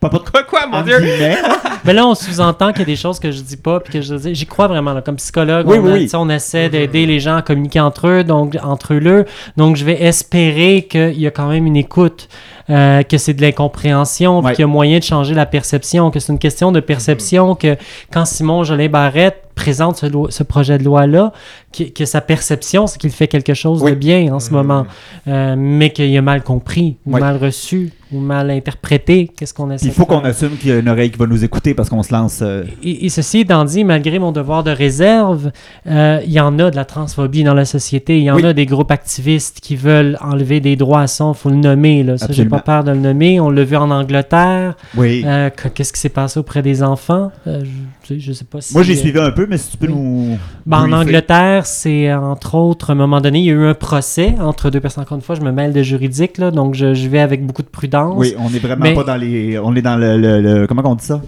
[0.09, 0.99] Pas, Quoi, quoi, mon en Dieu?
[0.99, 1.37] guillemets.
[1.85, 4.01] Mais là, on sous-entend qu'il y a des choses que je dis pas puis que
[4.01, 4.35] je dis.
[4.35, 4.93] J'y crois vraiment.
[4.93, 8.23] Là, comme psychologue, Oui, on, oui, on essaie d'aider les gens à communiquer entre eux,
[8.23, 9.25] donc entre eux.
[9.55, 12.27] Donc, je vais espérer qu'il y a quand même une écoute,
[12.69, 14.51] euh, que c'est de l'incompréhension, Ouais.
[14.53, 17.75] qu'il y a moyen de changer la perception, que c'est une question de perception, que
[18.11, 21.31] quand Simon Jolin Barrette présente ce, projet de loi-là,
[21.75, 23.91] que, que sa perception, c'est qu'il fait quelque chose Oui.
[23.91, 24.85] de bien en ce moment,
[25.27, 29.31] euh, mais qu'il a mal compris, ou mal reçu, ou mal interprété.
[29.35, 30.21] Qu'est-ce qu'on essaie Il faut de faire?
[30.21, 32.39] qu'on assume qu'il y a une oreille qui va nous écouter parce qu'on se lance.
[32.43, 35.51] euh, Et, et ceci étant dit, malgré mon devoir de réserve,
[35.87, 38.19] euh, il y en a de la transphobie dans la société.
[38.19, 38.45] Il y en Oui.
[38.45, 41.25] a des groupes activistes qui veulent enlever des droits à ça.
[41.33, 42.03] Il faut le nommer.
[42.03, 42.17] Là.
[42.19, 42.47] Ça, j'ai.
[42.57, 43.39] Pas peur de le nommer.
[43.39, 44.75] On l'a vu en Angleterre.
[44.95, 45.23] Oui.
[45.25, 47.31] Euh, que- Qu'est-ce qui s'est passé auprès des enfants?
[47.47, 47.63] Euh,
[48.03, 48.73] je, sais, je sais pas si...
[48.73, 49.93] Moi, j'ai euh, suivi un peu, mais si tu peux oui.
[49.93, 50.37] nous.
[50.65, 50.91] ben, en.
[50.91, 54.69] Angleterre, c'est entre autres, à un moment donné, il y a eu un procès entre
[54.69, 55.03] deux personnes.
[55.03, 57.61] Encore une fois, je me mêle de juridique, là, donc je, je vais avec beaucoup
[57.63, 58.15] de prudence.
[58.17, 59.57] Oui, on est vraiment Mais- pas dans les.
[59.59, 60.17] On est dans le.
[60.17, 61.21] le- le- comment on dit ça?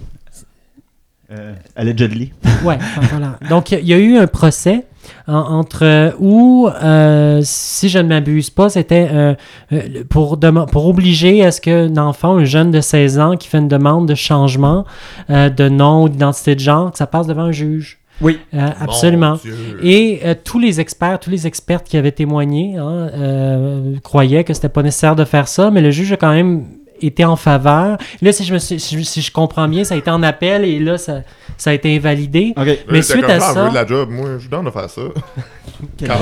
[1.32, 2.32] Euh, Allegedly.
[2.64, 3.38] Ouais, enfin, voilà.
[3.48, 4.84] Donc, il y a- il y, a eu un procès
[5.26, 9.34] en- entre euh, où, euh, si je ne m'abuse pas, c'était euh,
[9.72, 10.38] euh, pour,
[10.70, 14.06] pour obliger à ce qu'un enfant, un jeune de 16 ans qui fait une demande
[14.06, 14.84] de changement
[15.30, 17.98] euh, de nom ou d'identité de genre, que ça passe devant un juge.
[18.20, 18.38] Oui.
[18.52, 19.38] Euh, absolument.
[19.82, 24.52] Et euh, tous les experts, tous les expertes qui avaient témoigné hein, euh, croyaient que
[24.52, 26.66] c'était pas nécessaire de faire ça, mais le juge a quand même
[27.00, 27.98] été en faveur.
[28.22, 30.22] Là, si je, me suis- si, je- si je comprends bien, ça a été en
[30.22, 31.20] appel et là, ça,
[31.56, 32.52] ça a été invalidé.
[32.56, 34.08] Mais Euh, suite à ça- de la job.
[34.10, 35.00] Moi, je suis dans de faire ça.
[36.00, 36.16] Là.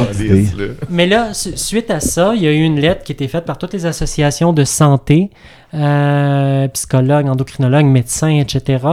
[0.89, 3.27] Mais là, su- suite à ça, il y a eu une lettre qui a été
[3.29, 5.31] faite par toutes les associations de santé,
[5.75, 8.85] euh, psychologues, endocrinologues, médecins, etc.,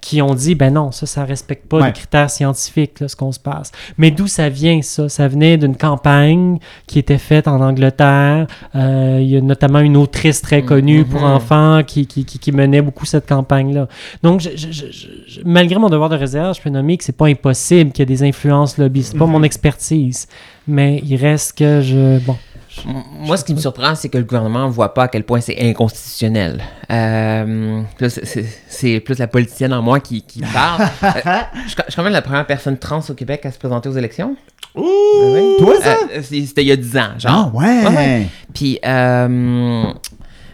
[0.00, 1.86] qui ont dit, ben non, ça, ça respecte pas Ouais.
[1.86, 3.70] les critères scientifiques, là, ce qu'on se passe.
[3.98, 5.08] Mais d'où ça vient, ça?
[5.08, 8.46] Ça venait d'une campagne qui était faite en Angleterre.
[8.74, 11.04] Euh, il y a notamment une autrice très connue Mhm.
[11.08, 13.88] pour enfants qui, qui, qui, qui menait beaucoup cette campagne-là.
[14.22, 17.16] Donc, je- je- je- je- malgré mon devoir de réserve, je peux nommer que c'est
[17.16, 19.02] pas impossible qu'il y ait des influences lobby.
[19.02, 20.26] C'est pas mon expertise.
[20.66, 22.18] Mais il reste que je.
[22.20, 22.36] Bon.
[22.86, 25.40] Moi, ce qui me surprend, c'est que le gouvernement ne voit pas à quel point
[25.40, 26.62] c'est inconstitutionnel.
[26.90, 27.82] Euh,
[28.68, 30.82] c'est- plus la politicienne en moi qui, qui parle.
[31.04, 33.52] Euh, je suis quand- je suis quand même la première personne trans au Québec à
[33.52, 34.36] se présenter aux élections.
[34.74, 34.82] Ouh!
[35.34, 35.54] Oui.
[35.58, 35.96] Toi, ça?
[36.14, 37.54] Euh, C'était il y a 10 ans, Ah, genre.
[37.54, 37.86] ouais.
[37.86, 38.26] Ouais.
[38.52, 39.84] Puis, euh,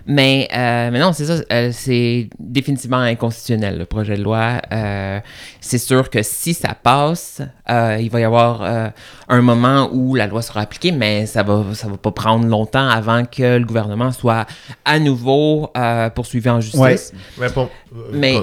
[0.06, 4.60] Mais, euh, mais non, c'est ça, euh, c'est définitivement inconstitutionnel, le projet de loi.
[4.72, 5.20] Euh,
[5.60, 8.88] c'est sûr que si ça passe, euh, il va y avoir euh,
[9.28, 12.88] un moment où la loi sera appliquée, mais ça va, ça va pas prendre longtemps
[12.88, 14.46] avant que le gouvernement soit
[14.84, 16.80] à nouveau euh, poursuivi en justice.
[16.80, 16.96] Ouais.
[17.38, 17.70] Mais pour-
[18.12, 18.34] Mais.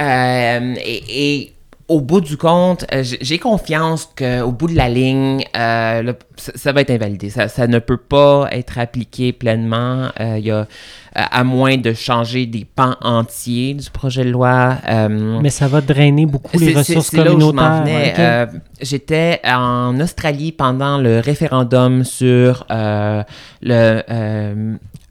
[0.00, 1.52] Euh, et, et
[1.88, 6.72] au bout du compte, euh, j'ai confiance qu'au bout de la ligne, euh, ça, ça
[6.72, 7.30] va être invalidé.
[7.30, 10.08] Ça, ça ne peut pas être appliqué pleinement.
[10.18, 10.64] Euh, il y a, euh,
[11.12, 14.78] à moins de changer des pans entiers du projet de loi.
[14.88, 17.82] euh, Mais ça va drainer beaucoup les ressources communautaires.
[17.84, 18.10] venais.
[18.12, 18.18] ok?
[18.18, 18.46] Euh,
[18.80, 23.22] J'étais en Australie pendant le référendum sur le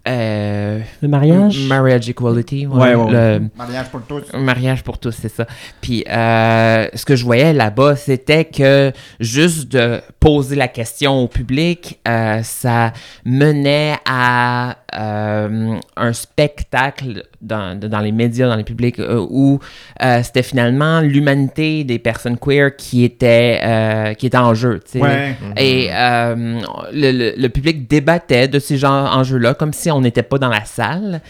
[0.08, 1.68] euh, euh, le mariage?
[1.68, 2.66] marriage equality.
[2.68, 4.24] Ouais, ouais, le- Mariage pour tous.
[4.34, 5.46] mariage pour tous, c'est ça.
[5.82, 11.28] Puis euh, ce que je voyais là-bas, c'était que juste de poser la question au
[11.28, 12.94] public, euh, ça
[13.26, 19.60] menait à euh, un spectacle dans, dans les médias, dans les publics, euh, où
[20.04, 24.80] euh, c'était finalement l'humanité des personnes queer qui était, euh, qui était en jeu.
[24.86, 25.02] tu sais.
[25.02, 25.36] Ouais.
[25.58, 26.60] Et euh,
[26.94, 30.50] le, le- le public débattait de ces genres enjeux-là comme si on n'était pas dans
[30.50, 31.22] la salle.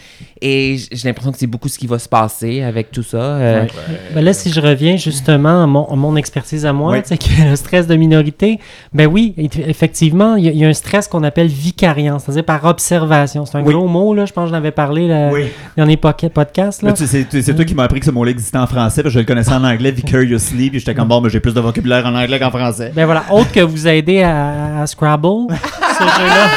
[0.42, 3.16] Et j'ai l'impression que c'est beaucoup ce qui va se passer avec tout ça.
[3.18, 3.68] Euh, Ouais.
[4.14, 7.48] Ben là, si je reviens justement à mon, à mon expertise à moi, sais, que
[7.50, 8.58] le stress de minorité,
[8.92, 12.18] ben oui, eff- effectivement, il y, a- il y a un stress qu'on appelle vicariant,
[12.18, 13.44] c'est-à-dire par observation.
[13.46, 13.74] C'est un Oui.
[13.74, 15.46] gros mot, là, je pense que j'en avais parlé le Oui.
[15.76, 16.82] dernier poca- podcast.
[16.82, 16.90] Là.
[16.90, 19.20] Là, c'est c'est toi qui m'as appris que ce mot-là existait en français, parce que
[19.20, 22.06] je le connaissais en anglais, vicariously, puis j'étais comme bon, mais j'ai plus de vocabulaire
[22.06, 22.92] en anglais qu'en français.
[22.94, 26.48] Ben voilà, autre que vous aider à, à Scrabble, ce jeu-là.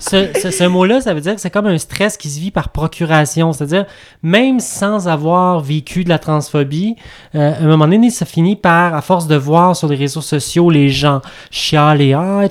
[0.00, 2.52] Ce, ce- ce mot-là, ça veut dire que c'est comme un stress qui se vit
[2.52, 3.52] par procuration.
[3.52, 3.84] C'est-à-dire,
[4.22, 6.94] même sans avoir vécu de la transphobie,
[7.34, 10.20] euh, à un moment donné, ça finit par, à force de voir sur les réseaux
[10.20, 11.20] sociaux les gens
[11.50, 12.42] chialer, ah,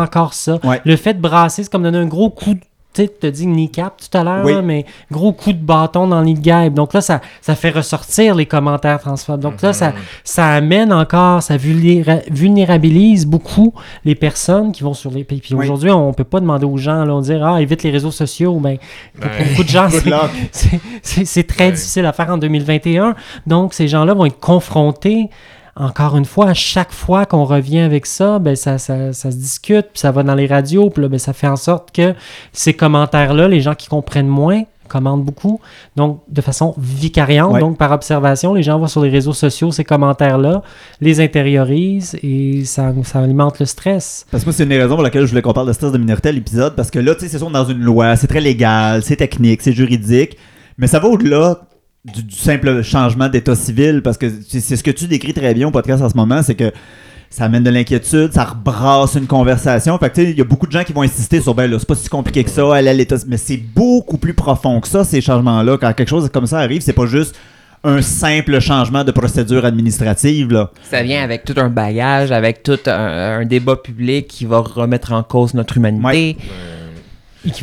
[0.00, 0.58] encore ça.
[0.62, 0.80] Ouais.
[0.84, 2.60] Le fait de brasser, c'est comme donner un gros coup de
[2.94, 4.52] tu as dit kneecap tout à l'heure, Oui.
[4.62, 6.74] mais gros coup de bâton dans le guêpe.
[6.74, 9.40] Donc là, ça, ça fait ressortir les commentaires transphobes.
[9.40, 9.92] Donc là, ça,
[10.24, 13.72] ça amène encore, ça vulnéra- vulnérabilise beaucoup
[14.04, 15.24] les personnes qui vont sur les...
[15.24, 15.64] Puis, puis Oui.
[15.64, 18.58] aujourd'hui, on peut pas demander aux gens, là, on dit, ah, évite les réseaux sociaux.
[18.60, 18.76] Ben,
[19.20, 19.88] pour Ben, beaucoup de gens,
[21.02, 21.72] c'est- très Ouais.
[21.72, 23.14] difficile à faire en 2021.
[23.46, 25.28] Donc, ces gens-là vont être confrontés,
[25.76, 29.36] encore une fois, à chaque fois qu'on revient avec ça, ben, ça, ça, ça se
[29.36, 32.14] discute, puis ça va dans les radios, puis là, ben, ça fait en sorte que
[32.52, 35.58] ces commentaires-là, les gens qui comprennent moins, commentent beaucoup,
[35.96, 37.60] donc de façon vicariante, Ouais.
[37.60, 40.62] donc par observation, les gens voient sur les réseaux sociaux ces commentaires-là,
[41.00, 44.26] les intériorisent et ça, ça alimente le stress.
[44.30, 45.92] Parce que moi, c'est une des raisons pour laquelle je voulais qu'on parle de stress
[45.92, 46.74] de minorité à l'épisode.
[46.76, 49.62] Parce que là, tu sais, c'est sûr, dans une loi, c'est très légal, c'est technique,
[49.62, 50.36] c'est juridique.
[50.76, 51.60] Mais ça va au-delà
[52.04, 54.02] du, du simple changement d'état civil.
[54.02, 56.42] Parce que c'est c'est ce que tu décris très bien au podcast en ce moment,
[56.42, 56.72] c'est que
[57.32, 59.96] ça amène de l'inquiétude, ça rebrasse une conversation.
[59.98, 61.70] Fait que, tu sais, il y a beaucoup de gens qui vont insister sur, ben
[61.70, 64.78] là, c'est pas si compliqué que ça, aller à l'état Mais c'est beaucoup plus profond
[64.80, 65.78] que ça, ces changements-là.
[65.78, 67.34] Quand quelque chose comme ça arrive, c'est pas juste
[67.84, 70.70] un simple changement de procédure administrative, là.
[70.88, 75.12] Ça vient avec tout un bagage, avec tout un, un débat public qui va remettre
[75.12, 76.36] en cause notre humanité.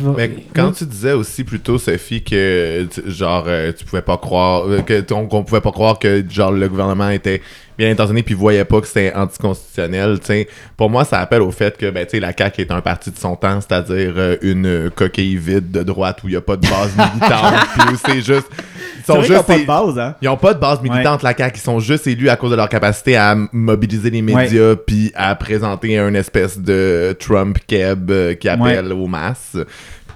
[0.02, 4.18] Va- Mais quand tu disais aussi plutôt Sophie que tu- genre euh, tu pouvais pas
[4.18, 7.40] croire euh, que ton- qu'on pouvait pas croire que genre le gouvernement était
[7.80, 10.48] bien intentionné puis voyait pas que c'était anticonstitutionnel, tu sais.
[10.76, 13.36] Pour moi, ça appelle au fait que ben la CAQ est un parti de son
[13.36, 16.94] temps, c'est-à-dire euh, une coquille vide de droite où il y a pas de base
[16.94, 19.64] militante puis où c'est juste ils C'est sont vrai qu'ils ont juste pas de des-
[19.64, 20.14] base, hein.
[20.20, 21.56] ils pas de base militante, la CAQ.
[21.58, 25.34] Ils sont juste élus à cause de leur capacité à mobiliser les médias puis à
[25.34, 29.56] présenter un espèce de Trump keb euh, qui appelle aux masses.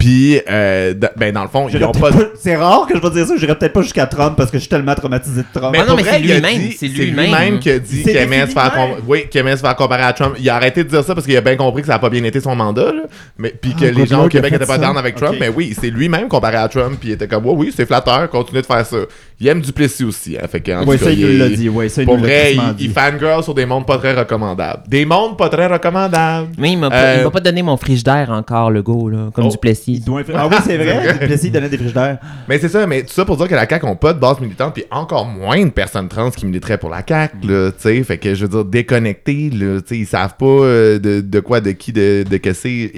[0.04, 2.24] Puis, euh, d- ben, dans le fond, ils J'irais ont peut-être pas...
[2.38, 4.60] C'est rare que je vais dire ça, j'irais peut-être pas jusqu'à Trump parce que je
[4.62, 5.70] suis tellement traumatisé de Trump.
[5.72, 7.58] Mais Ah non, pour mais vrai, c'est il a lui-même, dit- c'est lui-même.
[7.58, 10.02] qui a dit C'est qu'il aimait, se faire com- oui, qu'il aimait se faire comparer
[10.02, 10.34] à Trump.
[10.38, 12.10] Il a arrêté de dire ça parce qu'il a bien compris que ça n'a pas
[12.10, 12.92] bien été son mandat.
[12.92, 13.02] Là.
[13.38, 14.86] Mais, puis que Ah, les gens au Québec a fait n'étaient pas ça.
[14.86, 15.32] down avec Trump.
[15.32, 15.38] Ok.
[15.40, 16.98] Mais oui, c'est lui-même comparé à Trump.
[17.00, 18.96] Puis il était comme, oui, oui, c'est flatteur, continue de faire ça.
[19.40, 20.36] Il aime Duplessis aussi.
[20.36, 21.68] Hein, fait que, en Oui, tout ça, cas, il l'a dit.
[21.68, 24.84] Oui, ça, il Pour vrai, il, fangirl sur des mondes pas très recommandables.
[24.88, 26.48] Des mondes pas très recommandables.
[26.56, 29.30] Mais il m'a pas, Euh, il m'a pas donné mon frigidaire encore, le go, là,
[29.34, 29.50] comme Oh.
[29.50, 29.94] du Plessis.
[29.94, 31.12] Il doit- Ah oui, c'est vrai.
[31.20, 32.18] Duplessis donnait des frigidaires.
[32.48, 34.40] Mais c'est ça, mais tout ça pour dire que la CAQ ont pas de base
[34.40, 38.02] militante, puis encore moins de personnes trans qui militeraient pour la CAQ, là, tu sais.
[38.04, 41.40] Fait que je veux dire, déconnectés, là, tu sais, ils savent pas euh, de, de
[41.40, 42.92] quoi, de qui, de, de que c'est.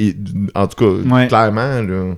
[0.55, 1.27] En tout cas, Ouais.
[1.29, 2.15] clairement, là.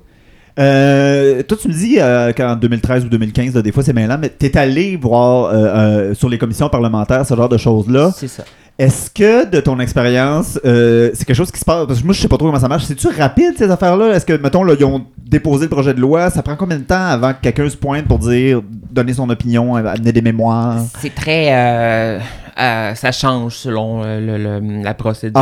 [0.59, 4.19] Euh, toi, tu me dis euh, qu'en 2013 ou 2015, là, des fois c'est mêlant,
[4.21, 8.11] mais t'es allé voir euh, euh, sur les commissions parlementaires ce genre de choses-là.
[8.17, 8.45] C'est ça.
[8.79, 11.85] Est-ce que de ton expérience, euh, c'est quelque chose qui se passe?
[11.87, 12.85] Parce que moi, je sais pas trop comment ça marche.
[12.85, 14.15] C'est-tu rapide ces affaires-là?
[14.15, 16.85] Est-ce que, mettons, là, ils ont déposer le projet de loi, ça prend combien de
[16.85, 20.83] temps avant que quelqu'un se pointe pour dire, donner son opinion, amener des mémoires?
[21.01, 21.49] C'est très.
[21.53, 22.19] euh,
[22.59, 25.41] euh, ça change selon euh, le- le- la procédure.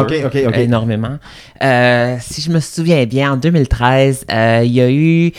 [0.64, 1.18] Énormément.
[1.62, 5.32] Euh, si je me souviens bien, en 2013, euh, il y a eu.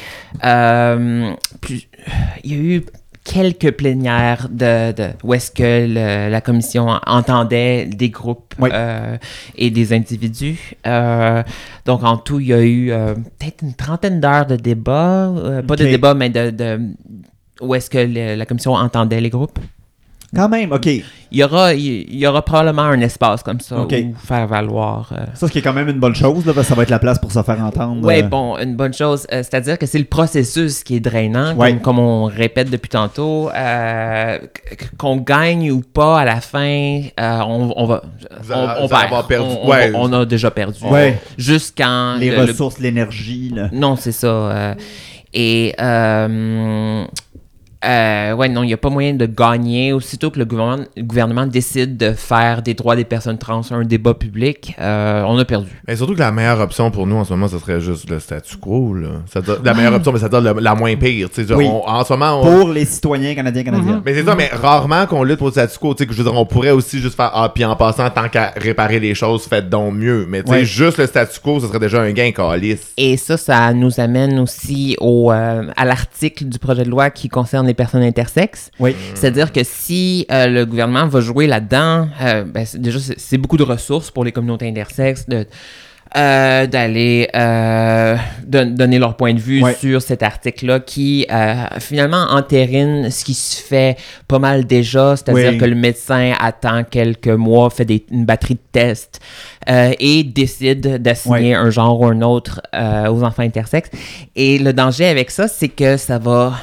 [1.62, 1.88] plus-
[2.44, 2.86] il y a eu
[3.34, 8.70] quelques plénières de, de- où est-ce que le- la commission entendait des groupes Oui.
[8.74, 9.18] euh,
[9.58, 10.74] et des individus.
[10.86, 11.44] Euh,
[11.86, 15.62] donc en tout, il y a eu euh, peut-être une trentaine d'heures de débat, euh,
[15.62, 15.90] pas de Ok.
[15.92, 16.80] débat, mais de, de
[17.60, 19.60] où est-ce que le- la commission entendait les groupes.
[20.36, 20.86] Quand même, ok.
[20.88, 21.04] Il
[21.40, 23.94] y aura, il y aura probablement un espace comme ça Ok.
[23.98, 25.10] où faire valoir.
[25.14, 26.84] euh, Ça, ce qui est quand même une bonne chose, là, parce que ça va
[26.84, 28.06] être la place pour se faire entendre.
[28.06, 29.26] Ouais, euh, bon, une bonne chose.
[29.32, 31.72] euh, C'est-à-dire que c'est le processus qui est drainant, Ouais.
[31.74, 33.50] comme, comme on répète depuis tantôt.
[33.56, 34.38] euh,
[34.78, 38.02] qu- qu'on gagne ou pas à la fin, euh, on, on va.
[38.42, 39.04] Vous on, allez perd.
[39.06, 39.50] avoir perdu.
[39.64, 40.16] On, Ouais.
[40.16, 40.80] a déjà perdu.
[40.86, 41.20] Ouais.
[41.38, 42.16] Jusqu'en.
[42.18, 43.54] Les le- le- ressources, l'énergie.
[43.72, 44.28] Non, c'est ça.
[44.28, 44.76] euh,
[45.34, 45.74] et.
[47.86, 49.94] Euh, ouais, non, il n'y a pas moyen de gagner.
[49.94, 53.84] Aussitôt que le gouvernement, le gouvernement décide de faire des droits des personnes trans un
[53.84, 55.70] débat public, euh, on a perdu.
[55.88, 58.20] Mais surtout que la meilleure option pour nous en ce moment, ce serait juste le
[58.20, 58.94] statu quo.
[58.94, 59.10] Là.
[59.64, 61.30] La meilleure option, mais c'est-à-dire la, la moins pire.
[61.30, 61.68] tu sais, genre, Oui.
[61.68, 64.02] on- en ce moment, on- Pour les citoyens canadiens, canadiennes.
[64.06, 65.94] Mais c'est ça, mais rarement qu'on lutte pour le statu quo.
[65.94, 68.10] Tu sais, que je veux dire, on pourrait aussi juste faire Ah, puis en passant,
[68.10, 70.26] tant qu'à réparer les choses, faites donc mieux.
[70.28, 70.66] Mais tu sais, Ouais.
[70.66, 72.94] juste le statu quo, ce serait déjà un gain calice.
[72.98, 77.30] Et ça, ça nous amène aussi au, euh, à l'article du projet de loi qui
[77.30, 78.72] concerne les personnes intersexes.
[78.80, 78.96] Oui.
[79.14, 83.58] C'est-à-dire que si euh, le gouvernement va jouer là-dedans, euh, ben, déjà, c'est c'est beaucoup
[83.58, 85.46] de ressources pour les communautés intersexes de,
[86.16, 89.74] euh, d'aller euh, don- donner leur point de vue Ouais.
[89.74, 93.98] sur cet article-là qui euh, finalement entérine ce qui se fait
[94.28, 95.58] pas mal déjà, c'est-à-dire Oui.
[95.58, 99.20] que le médecin attend quelques mois, fait des- une batterie de tests
[100.00, 103.90] et décide d'assigner un genre ou un autre aux enfants intersexes.
[104.36, 106.54] Et le danger avec ça, c'est que ça va,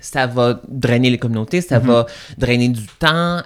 [0.00, 2.06] ça va drainer les communautés, ça va
[2.38, 3.38] drainer du temps.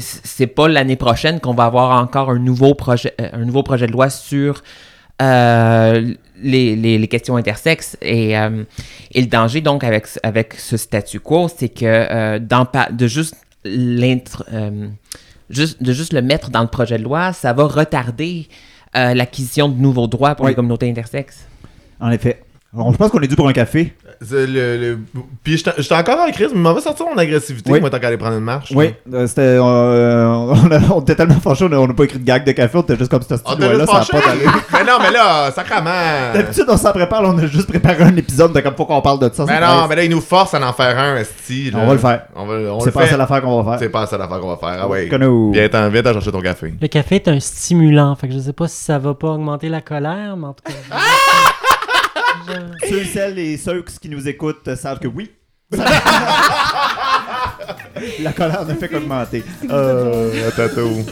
[0.00, 3.86] C'est pas l'année prochaine qu'on va avoir encore un nouveau projet, euh, un nouveau projet
[3.86, 4.62] de loi sur
[5.22, 7.96] euh, les, les- les questions intersexes.
[8.02, 8.64] Et, euh,
[9.12, 13.34] et le danger, donc, avec, ce- avec ce statu quo, c'est que euh, de juste
[15.50, 18.48] juste, de juste le mettre dans le projet de loi, ça va retarder
[18.94, 20.52] l'acquisition de nouveaux droits pour Oui.
[20.52, 21.46] les communautés intersexes.
[22.00, 22.40] En effet.
[22.74, 23.92] Alors, je pense qu'on est dû pour un café.
[24.20, 24.98] C'est le, le-
[25.44, 27.80] Puis j'étais encore en crise, mais m'en va sortir mon agressivité, Oui.
[27.80, 28.72] moi, tant qu'à aller prendre une marche.
[28.74, 29.42] Oui, euh, c'était.
[29.42, 32.78] euh, on, a- on était tellement fâchés, on n'a pas écrit de gag de café,
[32.78, 34.52] on était juste comme ce On style là ça pas d'allure.
[34.72, 36.32] mais non, mais là, sacrament.
[36.34, 39.00] D'habitude, on s'en prépare, là, on a juste préparé un épisode de comme faut qu'on
[39.02, 39.44] parle de ça.
[39.46, 41.70] Mais c'est non, mais là, il nous force à en faire un, esti.
[41.70, 41.78] là.
[41.82, 42.22] On va le faire.
[42.34, 43.12] On va, on C'est pas la fait.
[43.12, 43.90] seule affaire qu'on va C'est faire.
[43.92, 44.78] pas la seule affaire qu'on va faire.
[44.82, 45.08] Ah ouais.
[45.08, 46.74] T'en viens t'en chercher ton café.
[46.80, 49.68] Le café est un stimulant, fait que je sais pas si ça va pas augmenter
[49.68, 50.96] la colère, mais en tout cas.
[52.88, 55.30] Ceux, celles et ceux qui nous écoutent euh, savent que oui.
[58.20, 59.42] La colère ne fait qu'augmenter.
[59.70, 61.04] Euh, tatou.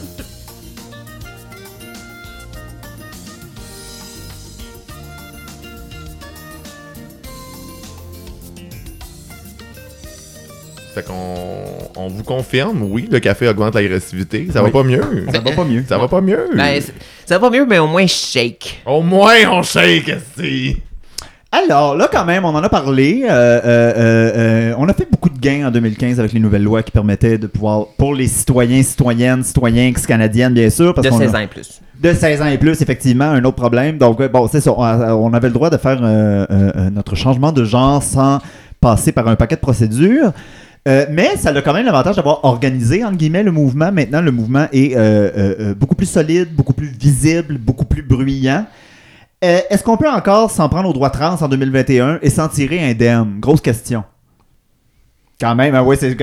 [10.95, 11.65] Fait qu'on
[11.97, 14.47] on vous confirme, oui, le café augmente l'agressivité.
[14.53, 14.71] Ça Oui.
[14.71, 15.27] va pas mieux.
[15.33, 15.85] Ça va pas mieux.
[15.89, 16.51] Ça va pas mieux.
[16.55, 16.81] Ben,
[17.27, 18.81] ça va mieux, mais au moins shake.
[18.87, 20.77] Au moins, on shake, esti.
[21.63, 23.23] Alors, là, quand même, on en a parlé.
[23.25, 23.93] euh, euh,
[24.37, 27.39] euh, on a fait beaucoup de gains en 2015 avec les nouvelles lois qui permettaient
[27.39, 30.93] de pouvoir, pour les citoyens, citoyennes, citoyens ex-canadiennes, bien sûr.
[30.95, 31.81] Parce De qu'on 16 a- ans et plus.
[32.03, 33.99] De 16 ans et plus, effectivement, un autre problème.
[33.99, 34.73] Donc, bon, c'est ça.
[34.73, 36.01] On, on avait le droit de faire
[36.91, 38.41] notre changement de genre sans
[38.81, 40.33] passer par un paquet de procédures.
[40.87, 43.91] Euh, mais ça a quand même l'avantage d'avoir organisé, entre guillemets, le mouvement.
[43.93, 48.03] Maintenant, le mouvement est euh, euh, euh, beaucoup plus solide, beaucoup plus visible, beaucoup plus
[48.03, 48.67] bruyant.
[49.45, 52.91] Euh, Est-ce qu'on peut encore s'en prendre aux droits trans en 2021 et s'en tirer
[52.91, 53.41] indemne?
[53.41, 54.03] Grosse question.
[55.41, 56.17] Quand même, ah ouais, c'est...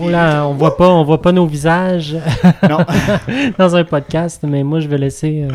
[0.00, 2.16] Oh là, on voit pas, on voit pas nos visages
[2.68, 2.78] non.
[3.58, 5.46] dans un podcast, mais moi je vais laisser.
[5.48, 5.54] euh,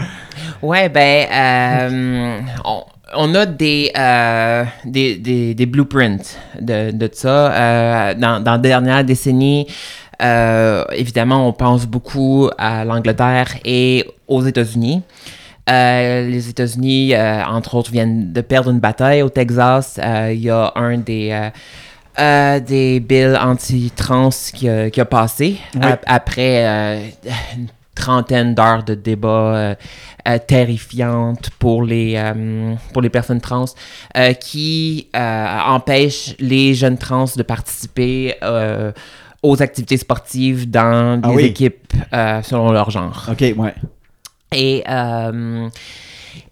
[0.62, 2.84] Ouais, ben, euh, on,
[3.16, 7.52] on a des, euh, des, des, des blueprints de, de ça.
[7.52, 9.68] Euh, dans, dans la dernière décennie,
[10.22, 15.02] euh, évidemment, on pense beaucoup à l'Angleterre et aux États-Unis.
[15.70, 20.00] Euh, les États-Unis, euh, entre autres, viennent de perdre une bataille au Texas.
[20.02, 21.50] Euh, Il y a un des,
[22.20, 25.82] euh, des bills anti-trans qui, a- qui a passé Oui.
[25.84, 27.00] ap- après euh,
[27.58, 29.76] une trentaine d'heures de débats
[30.46, 32.22] terrifiantes pour les,
[32.94, 33.66] pour les personnes trans
[34.40, 38.36] qui empêchent les jeunes trans de participer
[39.44, 41.44] aux activités sportives dans Ah des oui.
[41.46, 41.94] équipes
[42.44, 43.28] selon leur genre.
[43.32, 43.74] OK, ouais.
[44.54, 45.70] Et, euh,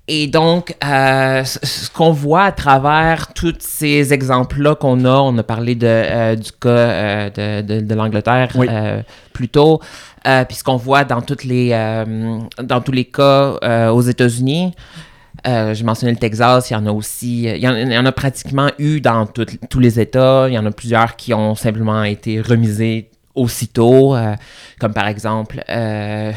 [0.08, 5.44] Et donc, euh, ce qu'on voit à travers tous ces exemples-là qu'on a, on a
[5.44, 8.68] parlé de, euh, du cas de, de, de l'Angleterre Oui.
[9.34, 9.80] plus tôt,
[10.48, 11.70] puis ce qu'on voit dans, toutes les,
[12.62, 14.74] dans tous les cas aux États-Unis.
[15.48, 17.98] Euh, J'ai mentionné le Texas, il y en a aussi, il y en, il y
[17.98, 20.46] en a pratiquement eu dans tout- tous les États.
[20.48, 24.34] Il y en a plusieurs qui ont simplement été remisés aussitôt, euh,
[24.80, 26.32] comme par exemple euh,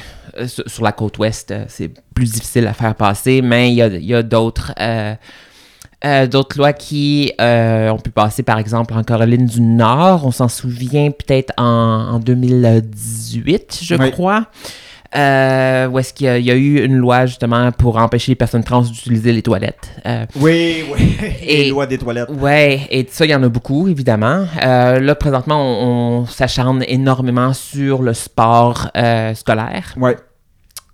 [0.47, 3.83] sur, sur la côte ouest, euh, c'est plus difficile à faire passer, mais il y
[3.83, 5.15] a, il y a d'autres euh,
[6.05, 10.25] euh, d'autres lois qui euh, ont pu passer, par exemple, en Caroline du Nord.
[10.25, 14.11] On s'en souvient peut-être en, en 2018, je Oui.
[14.13, 14.47] crois.
[15.17, 18.33] Euh, où est-ce qu'il y, a- il y a eu une loi justement pour empêcher
[18.33, 19.89] les personnes trans d'utiliser les toilettes.
[20.05, 21.17] Euh, Oui, oui.
[21.43, 22.29] Et- Les lois des toilettes.
[22.29, 24.45] Ouais, et ça, il y en a beaucoup, évidemment.
[24.63, 29.95] Euh, là, présentement, on, on s'acharne énormément sur le sport euh, scolaire.
[29.97, 30.15] Ouais.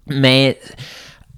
[0.08, 0.58] Mais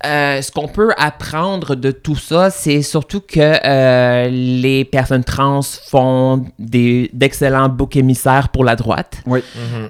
[0.05, 5.63] euh, ce qu'on peut apprendre de tout ça, c'est surtout que euh, les personnes trans
[5.63, 9.23] font des, d'excellents boucs émissaires pour la droite.
[9.27, 9.41] Oui.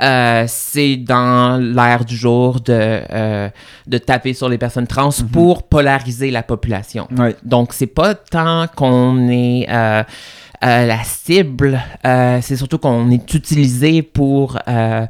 [0.00, 2.72] Euh, c'est dans l'air du jour de,
[3.12, 3.48] euh,
[3.86, 5.28] de taper sur les personnes trans Mhm.
[5.28, 7.08] pour polariser la population.
[7.18, 7.34] Ouais.
[7.42, 10.02] Donc, c'est pas tant qu'on est euh,
[10.64, 15.06] euh, la cible, euh, c'est surtout qu'on est utilisé pour euh,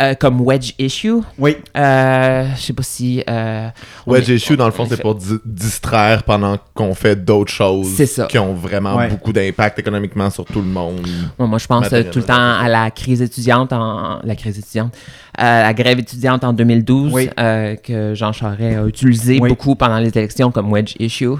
[0.00, 1.16] euh, comme wedge issue.
[1.38, 1.56] Oui.
[1.76, 3.22] Euh, je sais pas si.
[3.28, 3.68] euh,
[4.06, 7.52] Wedge est- issue, dans le fond, on c'est pour di- distraire pendant qu'on fait d'autres
[7.52, 8.26] choses C'est ça.
[8.26, 9.08] qui ont vraiment Ouais.
[9.08, 11.06] beaucoup d'impact économiquement sur tout le monde.
[11.38, 14.58] Moi, moi, je pense euh, tout le temps à la crise étudiante, en, la crise
[14.58, 14.94] étudiante,
[15.38, 17.30] la grève étudiante en 2012, Oui.
[17.38, 19.48] euh, que Jean Charest a utilisé Oui.
[19.48, 21.26] beaucoup pendant les élections comme wedge issue.
[21.28, 21.34] Euh,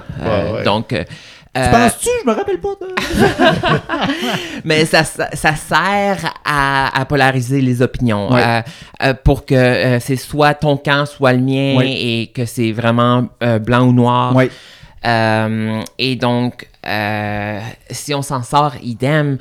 [0.53, 0.65] Ouais, ouais.
[0.65, 0.95] Donc,
[1.57, 2.09] euh, Tu euh, penses-tu?
[2.25, 4.61] Je me rappelle pas de...
[4.65, 8.61] mais ça, ça, ça sert à, à polariser les opinions euh,
[9.03, 11.93] euh, pour que euh, c'est soit ton camp, soit le mien Oui.
[11.99, 13.29] et que c'est vraiment
[13.61, 14.35] blanc ou noir.
[14.37, 14.51] Oui.
[15.99, 16.69] Et donc,
[17.91, 19.39] si on s'en sort idem,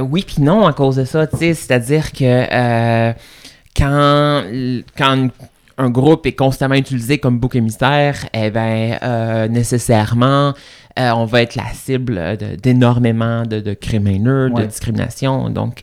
[0.00, 3.14] oui puis non à cause de ça, tu sais, c'est-à-dire que
[3.76, 4.42] quand,
[4.96, 5.28] quand
[5.78, 10.54] un groupe est constamment utilisé comme bouc émissaire, eh ben, euh, nécessairement,
[10.98, 14.62] euh, on va être la cible de- d'énormément de, de crimes haineux, Ouais.
[14.62, 15.50] de discrimination.
[15.50, 15.80] Donc,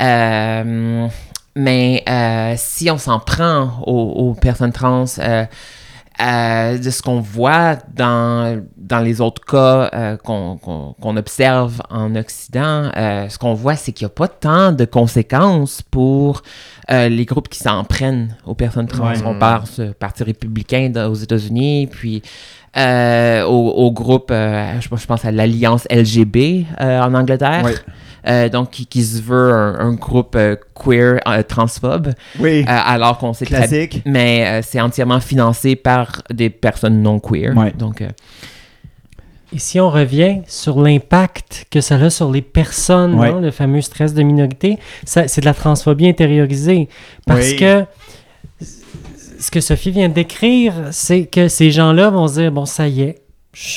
[0.00, 1.08] euh,
[1.54, 3.92] mais euh, si on s'en prend aux,
[4.30, 5.44] aux personnes trans, euh,
[6.18, 12.90] euh, de ce qu'on voit dans, dans les autres cas euh, qu'on observe en Occident,
[12.96, 16.42] euh, ce qu'on voit, c'est qu'il n'y a pas tant de conséquences pour
[16.90, 19.08] euh, les groupes qui s'en prennent aux personnes trans.
[19.10, 19.22] Ouais.
[19.26, 22.22] On pense au Parti républicain aux États-Unis, puis
[22.76, 27.66] euh, au, au groupe, euh, je, je pense à l'Alliance LGB euh, en Angleterre.
[28.28, 32.08] Euh, donc, qui, qui se veut un, un groupe euh, queer euh, transphobe,
[32.40, 32.62] Oui.
[32.62, 34.02] euh, alors qu'on sait très Classique.
[34.04, 37.56] mais euh, c'est entièrement financé par des personnes non queer.
[37.56, 37.72] Ouais.
[37.78, 38.08] Donc, euh,
[39.54, 43.28] Et si on revient sur l'impact que ça a sur les personnes, Ouais.
[43.30, 46.88] hein, le fameux stress de minorité, ça- c'est de la transphobie intériorisée.
[47.26, 47.56] Parce Oui.
[47.56, 47.84] que
[49.46, 52.88] ce que Sophie vient de décrire, c'est que ces gens-là vont se dire, bon, ça
[52.88, 53.22] y est,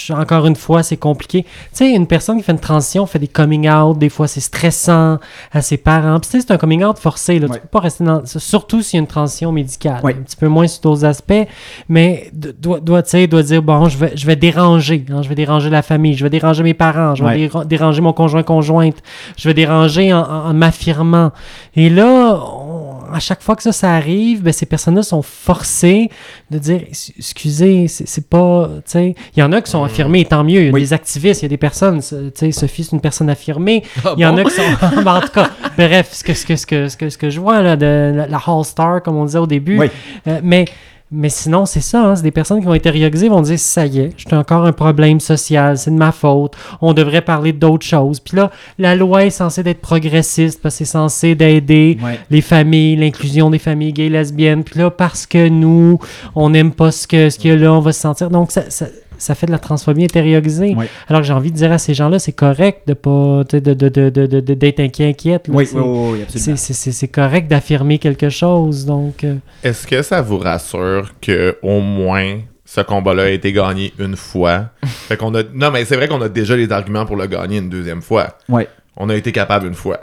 [0.10, 1.44] encore une fois, c'est compliqué.
[1.44, 4.42] Tu sais, une personne qui fait une transition fait des coming out, des fois c'est
[4.42, 5.20] stressant
[5.54, 6.20] à ses parents.
[6.20, 7.48] Puis tu sais, c'est un coming out forcé, là.
[7.48, 7.54] Ouais.
[7.56, 8.26] Tu peux pas rester dans...
[8.26, 10.02] Surtout s'il y a une transition médicale.
[10.04, 10.14] Ouais.
[10.20, 11.48] Un petit peu moins sur d'autres aspects,
[11.88, 15.30] mais doit, doit, tu sais, doit dire, bon, je vais, je vais déranger, hein, je
[15.30, 17.48] vais déranger la famille, je vais déranger mes parents, je vais Ouais.
[17.48, 18.98] déra- déranger mon conjoint-conjointe,
[19.38, 21.32] je vais déranger en, en- en m'affirmant.
[21.78, 22.69] Et là, on-
[23.14, 26.10] à chaque fois que ça, ça arrive, ben, ces personnes-là sont forcées
[26.52, 30.62] de dire, Ex- excusez, c'est pas, il y en a qui sont affirmés, tant mieux,
[30.62, 30.82] il y a Oui.
[30.82, 34.26] des activistes, il y a des personnes, Sophie, c'est une personne affirmée, Ah il y
[34.26, 34.62] en a qui sont,
[35.04, 37.30] Ben, en tout cas, bref, ce que, ce que, ce que, ce que, ce que
[37.30, 39.88] je vois, là, de la, la All Star, comme on disait au début, Oui.
[40.28, 40.66] euh, mais,
[41.12, 44.00] mais sinon, c'est ça, hein, c'est des personnes qui vont intérioriser, vont dire ça y
[44.00, 48.20] est, j'ai encore un problème social, c'est de ma faute, on devrait parler d'autres choses.
[48.20, 52.20] Puis là, la loi est censée être progressiste parce que c'est censé d'aider Ouais.
[52.30, 54.64] les familles, l'inclusion des familles gays, lesbiennes.
[54.64, 55.98] Puis là, parce que nous,
[56.36, 58.30] on n'aime pas ce que ce qu'il y a là, on va se sentir.
[58.30, 58.86] Donc, ça, ça,
[59.20, 60.74] ça fait de la transphobie intériorisée.
[60.74, 60.90] Ouais.
[61.08, 63.74] Alors que j'ai envie de dire à ces gens-là, c'est correct de pas sais, de,
[63.76, 65.48] de, de, de, de- de- d'être inquiet, inquiète.
[65.48, 65.54] là.
[65.54, 66.58] Oui, C'est- oui, oui, oui, c'est, absolument.
[66.58, 68.86] c'est, c'est, c'est correct d'affirmer quelque chose.
[68.86, 73.94] Donc, euh, Est-ce que ça vous rassure que au moins ce combat-là a été gagné
[74.00, 74.70] une fois?
[74.84, 75.44] fait qu'on a...
[75.54, 78.38] Non, mais c'est vrai qu'on a déjà les arguments pour le gagner une deuxième fois.
[78.48, 78.68] Ouais.
[78.98, 80.00] On a été capable une fois.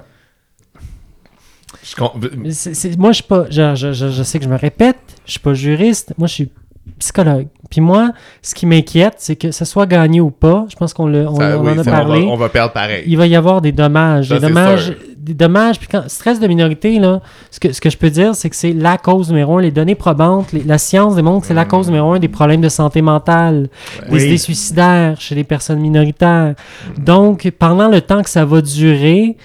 [1.83, 2.13] Je con-
[2.51, 3.47] c'est- c'est- moi, je suis pas.
[3.51, 6.33] Je, je, je, je sais que je me répète, je suis pas juriste, moi, je
[6.35, 6.51] suis
[6.99, 7.49] psychologue.
[7.71, 8.13] Puis moi,
[8.43, 11.35] ce qui m'inquiète, c'est que ça soit gagné ou pas, je pense qu'on, le, on,
[11.37, 12.23] ça- on oui, en a parlé.
[12.23, 13.05] On va, on va perdre pareil.
[13.07, 14.29] il va y avoir des dommages.
[14.29, 14.95] Ça, des dommages sûr.
[15.19, 15.79] des dommages.
[15.79, 17.21] Puis quand stress de minorité, là,
[17.51, 19.61] ce que, ce que je peux dire, c'est que c'est la cause numéro un.
[19.63, 22.61] Les données probantes, les- la science démontre que c'est la cause numéro un des problèmes
[22.61, 23.69] de santé mentale,
[24.09, 24.25] des Oui.
[24.27, 26.55] idées suicidaires chez les personnes minoritaires.
[26.99, 29.37] Donc, pendant le temps que ça va durer,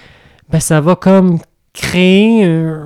[0.48, 1.38] ben, ça va comme
[1.74, 2.76] créer euh,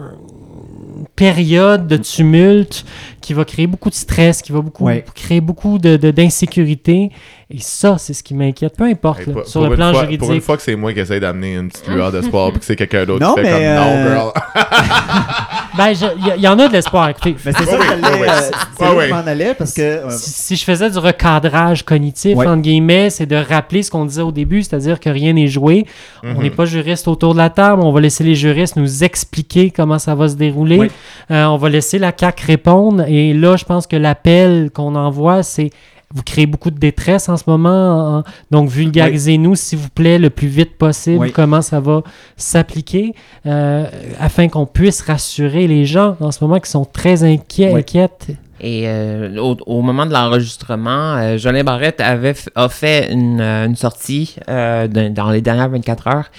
[0.99, 2.85] une période de tumulte
[3.27, 5.05] qui va créer beaucoup de stress, qui va beaucoup, Ouais.
[5.17, 7.11] créer beaucoup de, de- d'insécurité.
[7.49, 8.77] Et ça, c'est ce qui m'inquiète.
[8.77, 10.19] Peu importe, Hey, là, pour- sur pour le plan fois- juridique.
[10.21, 12.65] Pour une fois que c'est moi qui essaye d'amener une petite lueur d'espoir puis que
[12.65, 14.33] c'est quelqu'un d'autre Non, qui fait mais, comme euh, non, girl.
[15.77, 15.89] Ben,
[16.37, 17.11] il y, en a de l'espoir.
[17.11, 19.83] Écoutez, Mais c'est ça que je m'en allais parce que.
[19.83, 22.47] euh, si, si je faisais du recadrage cognitif, Ouais.
[22.47, 25.85] entre guillemets, c'est de rappeler ce qu'on disait au début, c'est-à-dire que rien n'est joué.
[26.25, 26.35] Mhm.
[26.39, 29.71] On n'est pas juriste autour de la table, on va laisser les juristes nous expliquer
[29.71, 30.79] comment ça va se dérouler.
[30.79, 30.91] Oui.
[31.31, 33.05] Euh, on va laisser la CAC répondre.
[33.07, 35.71] Et là, je pense que l'appel qu'on envoie, c'est
[36.17, 38.25] vous créez beaucoup de détresse en ce moment, hein.
[38.51, 41.31] donc vulgarisez-nous, s'il vous plaît, le plus vite possible Oui.
[41.33, 42.03] comment ça va
[42.37, 43.15] s'appliquer,
[43.47, 43.87] euh,
[44.19, 47.81] afin qu'on puisse rassurer les gens en ce moment qui sont très inquiets, Oui.
[47.81, 48.29] inquiètes.
[48.61, 53.41] Et euh, au, au moment de l'enregistrement, euh, Jolin Barrette avait f- a fait une,
[53.41, 56.31] euh, une sortie euh, dans les dernières 24 heures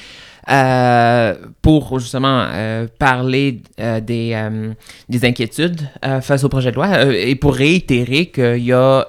[0.50, 4.38] euh, pour justement euh, parler euh, des,
[5.10, 5.82] des inquiétudes
[6.22, 9.06] face au projet de loi et pour réitérer qu'il y a...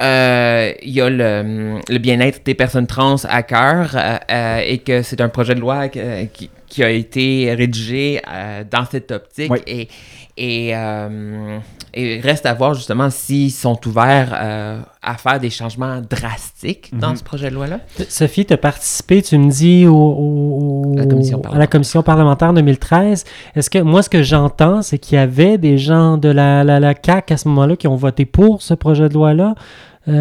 [0.00, 5.02] euh, il y a le, le bien-être des personnes trans à cœur euh, et que
[5.02, 9.58] c'est un projet de loi qui, qui a été rédigé euh, dans cette optique Oui.
[9.66, 9.88] et,
[10.36, 11.58] et, euh,
[11.94, 17.10] et reste à voir justement s'ils sont ouverts euh, à faire des changements drastiques dans
[17.10, 17.16] Mhm.
[17.16, 17.80] ce projet de loi-là.
[18.08, 22.52] Sophie, tu as participé, tu me dis, au, au- La commission à la commission parlementaire
[22.52, 23.24] 2013.
[23.56, 26.80] Est-ce que moi, ce que j'entends, c'est qu'il y avait des gens de la, la,
[26.80, 29.54] la CAQ à ce moment-là qui ont voté pour ce projet de loi-là?
[30.08, 30.12] Euh,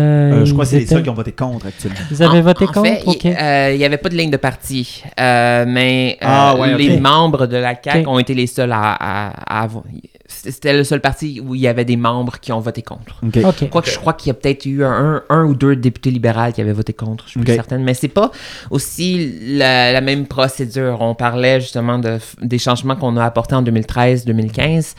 [0.41, 1.99] euh, je crois que c'est les seuls qui ont voté contre actuellement.
[2.11, 2.85] Vous avez En- voté en contre?
[2.85, 3.23] fait, OK.
[3.23, 6.75] il euh, il y avait pas de ligne de parti, euh, mais euh, Ah, ouais,
[6.77, 9.83] les membres de la CAQ ont été les seuls à, à- à avoir.
[10.27, 13.19] C'était le seul parti où il y avait des membres qui ont voté contre.
[13.25, 13.39] OK.
[13.43, 13.69] OK.
[13.69, 16.61] Quoique je crois qu'il y a peut-être eu un, un ou deux députés libéraux qui
[16.61, 17.83] avaient voté contre, je suis plus certaine.
[17.83, 18.31] Mais c'est pas
[18.69, 20.97] aussi la, la même procédure.
[21.01, 24.93] On parlait justement de, des changements qu'on a apportés en 2013-2015.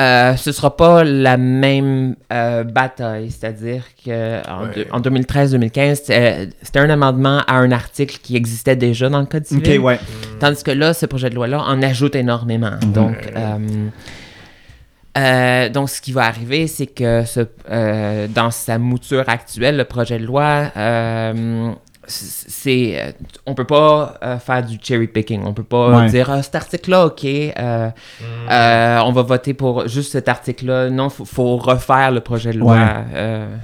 [0.00, 4.86] Euh, ce sera pas la même euh, bataille, c'est-à-dire que en, Ouais.
[4.92, 9.44] en 2013-2015, c'était c'était un amendement à un article qui existait déjà dans le Code
[9.46, 9.78] civil.
[9.80, 9.98] ouais.
[10.38, 12.78] Tandis que là, ce projet de loi-là en ajoute énormément.
[12.94, 13.88] Donc, euh,
[15.18, 17.40] euh, donc, ce qui va arriver, c'est que ce,
[17.70, 21.72] euh, dans sa mouture actuelle, le projet de loi, euh,
[22.10, 23.12] c'est, euh,
[23.46, 25.42] on peut pas euh, faire du cherry picking.
[25.44, 26.08] On peut pas Ouais.
[26.10, 27.90] dire Ah, cet article-là, ok, euh,
[28.50, 30.90] euh, on va voter pour juste cet article-là.
[30.90, 32.74] Non, faut, faut refaire le projet de loi.
[32.74, 33.04] Ouais.
[33.14, 33.56] euh.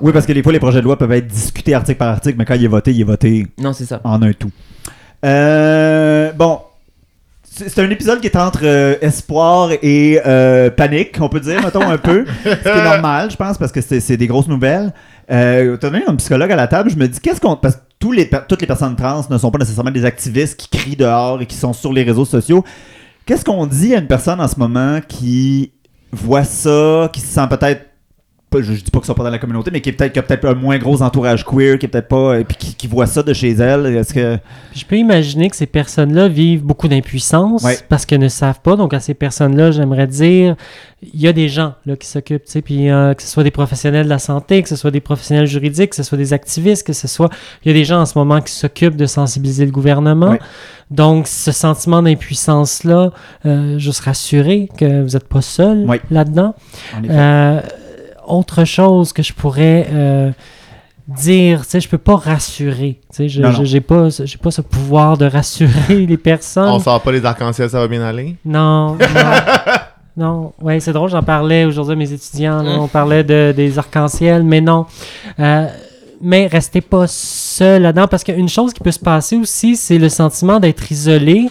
[0.00, 2.36] Oui, parce que des fois, les projets de loi peuvent être discutés article par article,
[2.38, 4.00] mais quand il est voté, il est voté non, c'est ça.
[4.04, 4.52] en un tout.
[5.24, 6.60] Euh, bon.
[7.56, 11.88] C'est un épisode qui est entre euh, espoir et euh, panique, on peut dire, mettons,
[11.88, 12.24] un peu.
[12.44, 14.92] Ce qui est normal, je pense, parce que c'est c'est des grosses nouvelles.
[15.30, 17.56] Euh, T'as donné un psychologue à la table, je me dis, qu'est-ce qu'on...
[17.56, 21.40] Parce que toutes les personnes trans ne sont pas nécessairement des activistes qui crient dehors
[21.40, 22.64] et qui sont sur les réseaux sociaux.
[23.24, 25.72] Qu'est-ce qu'on dit à une personne en ce moment qui
[26.12, 27.86] voit ça, qui se sent peut-être
[28.58, 30.12] pas- je, je dis pas qu'ils sont pas dans la communauté, mais qui est peut-être
[30.12, 32.74] qui a peut-être un moins gros entourage queer, qui est peut-être pas et puis qui,
[32.74, 33.86] qui voit ça de chez elle.
[33.86, 34.38] Est-ce que
[34.74, 37.78] Je peux imaginer que ces personnes-là vivent beaucoup d'impuissance Ouais.
[37.88, 38.76] parce qu'elles ne savent pas.
[38.76, 40.56] Donc, à ces personnes-là, j'aimerais dire,
[41.12, 43.42] il y a des gens là, qui s'occupent, tu sais, puis euh, que ce soit
[43.42, 46.32] des professionnels de la santé, que ce soit des professionnels juridiques, que ce soit des
[46.32, 47.28] activistes, que ce soit...
[47.64, 50.30] Il y a des gens en ce moment qui s'occupent de sensibiliser le gouvernement.
[50.30, 50.38] Ouais.
[50.90, 53.10] Donc, ce sentiment d'impuissance-là,
[53.46, 56.00] euh, juste rassurer que vous n'êtes pas seul Ouais.
[56.10, 56.54] là-dedans.
[57.10, 57.60] Euh,
[58.28, 60.30] autre chose que je pourrais euh,
[61.08, 62.98] dire, tu sais, je peux pas rassurer.
[63.10, 66.68] Tu sais, je j'ai pas, ce- j'ai pas ce pouvoir de rassurer les personnes.
[66.68, 68.36] On sort pas les arcs-en-ciel, ça va bien aller?
[68.44, 69.06] Non, non.
[70.16, 70.52] non.
[70.60, 72.62] Ouais, c'est drôle, j'en parlais aujourd'hui à mes étudiants.
[72.62, 72.78] là.
[72.80, 74.86] On parlait de, des arcs-en-ciel, mais non.
[75.40, 75.66] Euh,
[76.22, 80.08] mais restez pas seul là-dedans parce qu'une chose qui peut se passer aussi, c'est le
[80.08, 81.50] sentiment d'être isolé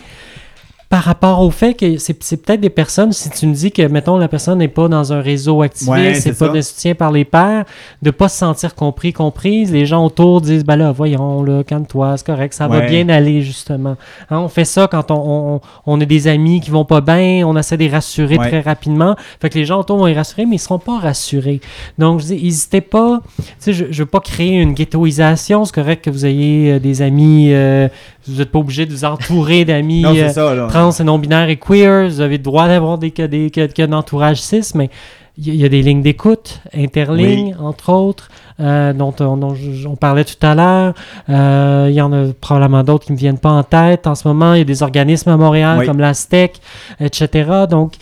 [0.94, 3.82] par rapport au fait que c'est c'est peut-être des personnes, si tu me dis que,
[3.88, 6.54] mettons, la personne n'est pas dans un réseau activiste, Ouais, c'est c'est pas ça.
[6.54, 7.66] de soutien par les pairs,
[8.04, 9.72] de pas se sentir compris, comprise.
[9.74, 13.42] Les gens autour disent, ben là, voyons, là, calme-toi, c'est correct, ça va bien aller,
[13.42, 13.96] justement.
[14.30, 17.42] Hein, on fait ça quand on, on, on a des amis qui vont pas bien,
[17.48, 18.48] on essaie de les rassurer Ouais.
[18.50, 19.16] très rapidement.
[19.42, 21.60] Fait que les gens autour vont les rassurer, mais ils seront pas rassurés.
[21.98, 23.20] Donc, je dis, n'hésitez pas.
[23.38, 25.66] Tu sais, je, je veux pas créer une ghettoisation.
[25.66, 27.48] C'est correct que vous ayez euh, des amis.
[27.52, 27.88] euh,
[28.28, 30.02] vous n'êtes pas obligé de vous entourer d'amis.
[30.04, 30.68] non, euh, c'est ça, là.
[30.92, 33.94] Trans et non-binaires et queer, vous avez le droit d'avoir des, des, des, des, des
[33.94, 34.90] entourage cis, mais
[35.38, 38.30] il y, a- des lignes d'écoute, interlignes, entre autres,
[38.60, 40.94] euh, dont, on, dont je- on parlait tout à l'heure.
[41.30, 44.14] Euh, il y en a probablement d'autres qui ne me viennent pas en tête en
[44.14, 44.54] ce moment.
[44.54, 45.86] Il y a des organismes à Montréal Oui.
[45.88, 46.62] comme l'Aztec,
[47.00, 47.50] etc.
[47.68, 47.96] Donc,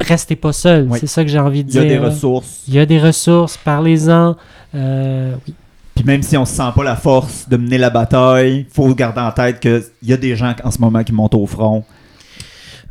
[0.00, 0.86] restez pas seuls.
[0.88, 0.98] Oui.
[1.00, 2.00] C'est ça que j'ai envie de Il y a dire.
[2.00, 2.62] des ressources.
[2.68, 4.36] Il y a des ressources, parlez-en.
[4.76, 5.54] Euh, oui.
[5.98, 9.20] Puis même si on se sent pas la force de mener la bataille, faut garder
[9.20, 11.82] en tête qu'il y a des gens en ce moment qui montent au front.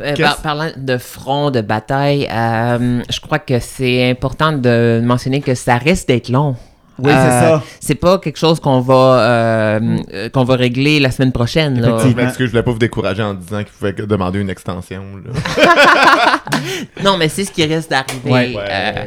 [0.02, 5.40] Euh, par- parlant de front, de bataille, euh, je crois que c'est important de mentionner
[5.40, 6.58] que ça risque d'être long.
[7.00, 7.64] Oui, Euh, c'est ça.
[7.80, 9.80] C'est pas quelque chose qu'on va euh,
[10.14, 11.80] euh, qu'on va régler la semaine prochaine.
[11.80, 11.88] Là.
[11.88, 12.24] Je Effectivement.
[12.24, 15.02] m'excuse, je voulais pas vous décourager en disant qu'il pouvait demander une extension.
[15.24, 16.42] là.
[17.06, 18.30] Non, mais c'est ce qui risque d'arriver.
[18.32, 18.54] Ouais.
[18.58, 19.06] Euh,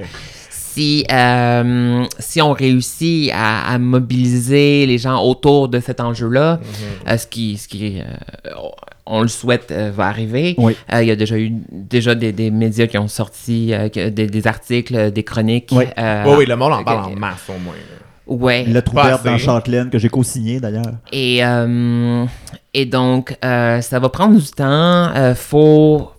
[0.73, 7.11] si, euh, si on réussit à, à mobiliser les gens autour de cet enjeu-là, Mm-hmm.
[7.13, 8.51] euh, ce qui, ce qui euh,
[9.07, 10.55] on le souhaite, euh, va arriver.
[10.59, 10.77] Oui.
[10.93, 14.27] Euh, il y a déjà eu déjà des, des médias qui ont sorti euh, des,
[14.29, 15.71] des articles, des chroniques.
[15.73, 15.85] Oui.
[15.99, 17.75] euh, Oui, oui, le monde en parle en masse au moins.
[18.31, 18.65] Ouais.
[18.65, 19.37] Le trou Pas vert dans.
[19.39, 20.85] Châtelaine que j'ai co-signé d'ailleurs.
[21.13, 22.25] Et, euh,
[22.73, 24.65] et donc, euh, ça va prendre du temps.
[25.15, 26.13] Euh, faut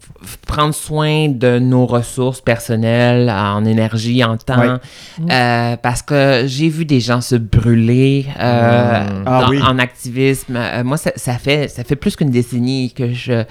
[0.46, 4.60] prendre soin de nos ressources personnelles en énergie, en temps.
[4.60, 5.32] Ouais.
[5.32, 9.04] Euh, parce que j'ai vu des gens se brûler euh.
[9.26, 9.60] Ah dans- oui.
[9.64, 10.56] en activisme.
[10.58, 13.44] Euh, moi, ça, ça fait, ça fait plus qu'une décennie que je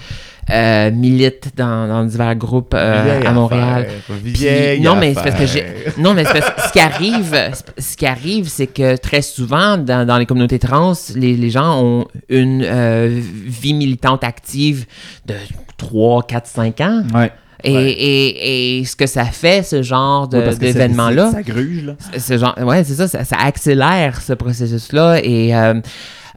[0.50, 3.86] euh, milite dans, dans divers groupes euh, à Montréal.
[4.08, 5.64] affaire, non, mais parce que j'ai.
[5.98, 7.36] Non, mais parce que ce qui arrive,
[7.78, 11.82] ce qui arrive, c'est que très souvent, dans, dans les communautés trans, les, les gens
[11.82, 14.86] ont une euh, vie militante active
[15.26, 15.34] de
[15.76, 17.02] 3, 4, 5 ans.
[17.14, 17.30] Ouais.
[17.62, 17.90] Et, Ouais.
[17.90, 21.92] et, et ce que ça fait, ce genre de- Ouais, d'événement-là, Ça gruge, là.
[22.18, 25.74] ce genre, ouais, c'est ça, ça, ça accélère ce processus-là et euh,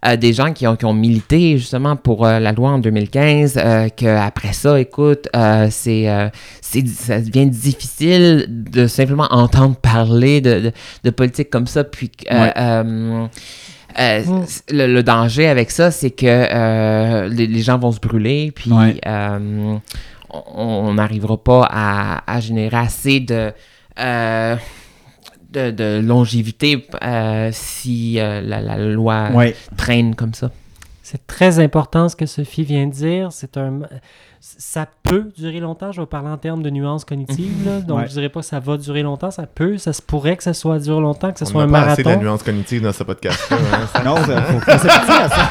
[0.05, 3.57] euh, des gens qui ont, qui ont milité justement pour euh, la loi en 2015,
[3.57, 6.29] euh, qu'après ça, écoute, euh, c'est, euh,
[6.61, 10.71] c'est, ça devient difficile de simplement entendre parler de, de,
[11.03, 12.53] de politique comme ça, puis euh, Ouais.
[12.57, 13.25] euh,
[13.99, 14.23] euh,
[14.71, 18.71] le, le danger avec ça, c'est que euh, les, les gens vont se brûler, puis
[18.71, 18.99] Ouais.
[19.05, 19.75] euh,
[20.55, 23.51] on- n'arrivera pas à, à générer assez de,
[23.99, 24.55] euh,
[25.53, 29.55] de, de longévité euh, si euh, la, la loi Ouais.
[29.77, 30.51] traîne comme ça.
[31.01, 33.31] C'est très important ce que Sophie vient de dire.
[33.31, 33.81] C'est un,
[34.39, 35.91] ça peut durer longtemps.
[35.91, 37.65] Je vais parler en termes de nuances cognitives.
[37.65, 37.81] là.
[37.81, 38.05] Donc, Ouais.
[38.07, 39.29] je dirais pas que ça va durer longtemps.
[39.29, 41.69] Ça peut, ça se pourrait que ça soit dure longtemps, que ce On soit un
[41.69, 42.23] pas assez de marathon.
[42.23, 43.57] nuances cognitives dans ce podcast-là.
[43.57, 43.87] hein.
[43.93, 45.49] Ça- Non, faut, faut s'habituer à ça.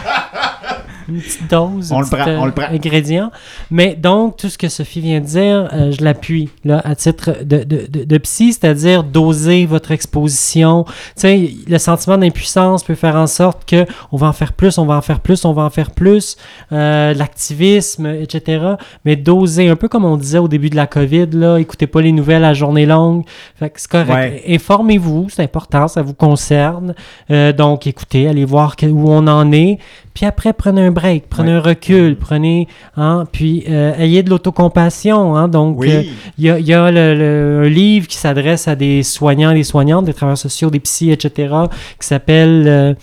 [1.08, 2.66] Une petite dose, On le prend, euh, on le prend.
[2.66, 3.30] ingrédient.
[3.70, 7.38] Mais donc, tout ce que Sophie vient de dire, euh, je l'appuie là, à titre
[7.44, 10.84] de, de, de, de psy, c'est-à-dire doser votre exposition.
[10.84, 14.78] Tu sais, le sentiment d'impuissance peut faire en sorte que on va en faire plus,
[14.78, 16.36] on va en faire plus, on va en faire plus,
[16.72, 18.64] euh, l'activisme, etc.
[19.04, 22.00] Mais doser, un peu comme on disait au début de la COVID, là, écoutez pas
[22.00, 23.24] les nouvelles à journée longue.
[23.58, 24.10] Fait que c'est correct.
[24.12, 24.42] Ouais.
[24.48, 26.94] Informez-vous, c'est important, ça vous concerne.
[27.30, 29.78] Euh, donc, écoutez, allez voir où on en est.
[30.14, 31.58] Puis après, prenez un break, prenez Ouais.
[31.58, 35.36] un recul, prenez, hein, puis euh, ayez de l'autocompassion.
[35.36, 35.90] Hein, donc, Oui.
[35.92, 36.02] euh,
[36.38, 39.52] il y a, il y a le- le- un livre qui s'adresse à des soignants,
[39.52, 41.54] des soignantes, des travailleurs sociaux, des psys, etc.,
[42.00, 42.94] qui s'appelle, euh,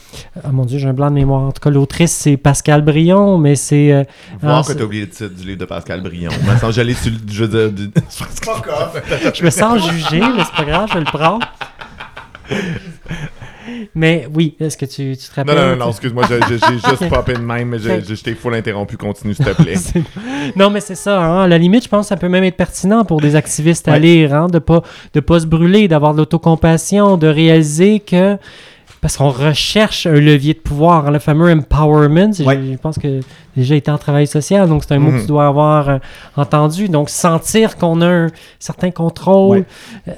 [0.44, 1.42] oh mon Dieu, j'ai un blanc de mémoire.
[1.44, 3.92] En tout cas, l'autrice, c'est Pascal Brion, mais c'est...
[3.92, 4.04] euh,
[4.42, 6.32] Voir Ah, que t'as oublié le titre du livre de Pascal Brion.
[6.72, 7.92] J'allais sur je veux dire, du-
[9.34, 11.46] je me sens jugé, mais c'est pas grave, je vais le prendre.
[13.96, 15.56] Mais oui, est-ce que tu, tu te Non, rappelles?
[15.56, 18.98] non, non, non, excuse-moi, j'ai juste popé de même, mais je t'ai full interrompu.
[18.98, 19.76] Continue, s'il te plaît.
[20.56, 21.22] Non, mais c'est ça.
[21.22, 21.44] hein.
[21.44, 24.00] À la limite, je pense que ça peut même être pertinent pour des activistes à
[24.00, 24.82] lire, hein, de pas
[25.14, 28.38] de pas se brûler, d'avoir de l'autocompassion, de réaliser que
[29.02, 32.34] parce qu'on recherche un levier de pouvoir, hein, le fameux empowerment.
[32.46, 32.60] Ouais.
[32.74, 33.22] Je pense que
[33.56, 35.98] déjà été en travail social, donc c'est un mot que tu dois avoir euh,
[36.36, 36.90] entendu.
[36.90, 38.28] Donc sentir qu'on a un
[38.60, 39.60] certain contrôle.
[39.60, 39.66] Ouais.
[40.10, 40.12] euh,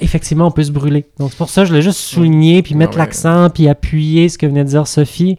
[0.00, 1.06] Effectivement, on peut se brûler.
[1.18, 3.04] Donc, c'est pour ça que je voulais juste souligner, puis mettre Ah ouais.
[3.06, 5.38] l'accent, puis appuyer ce que venait de dire Sophie.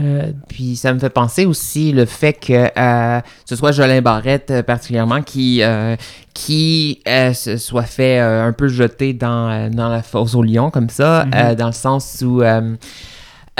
[0.00, 4.50] Euh, Puis ça me fait penser aussi le fait que euh, ce soit Jolin Barrette
[4.50, 5.94] euh, particulièrement qui, euh,
[6.34, 10.70] qui euh, se soit fait euh, un peu jeter dans, dans la fosse au lion
[10.70, 12.42] comme ça, euh, dans le sens où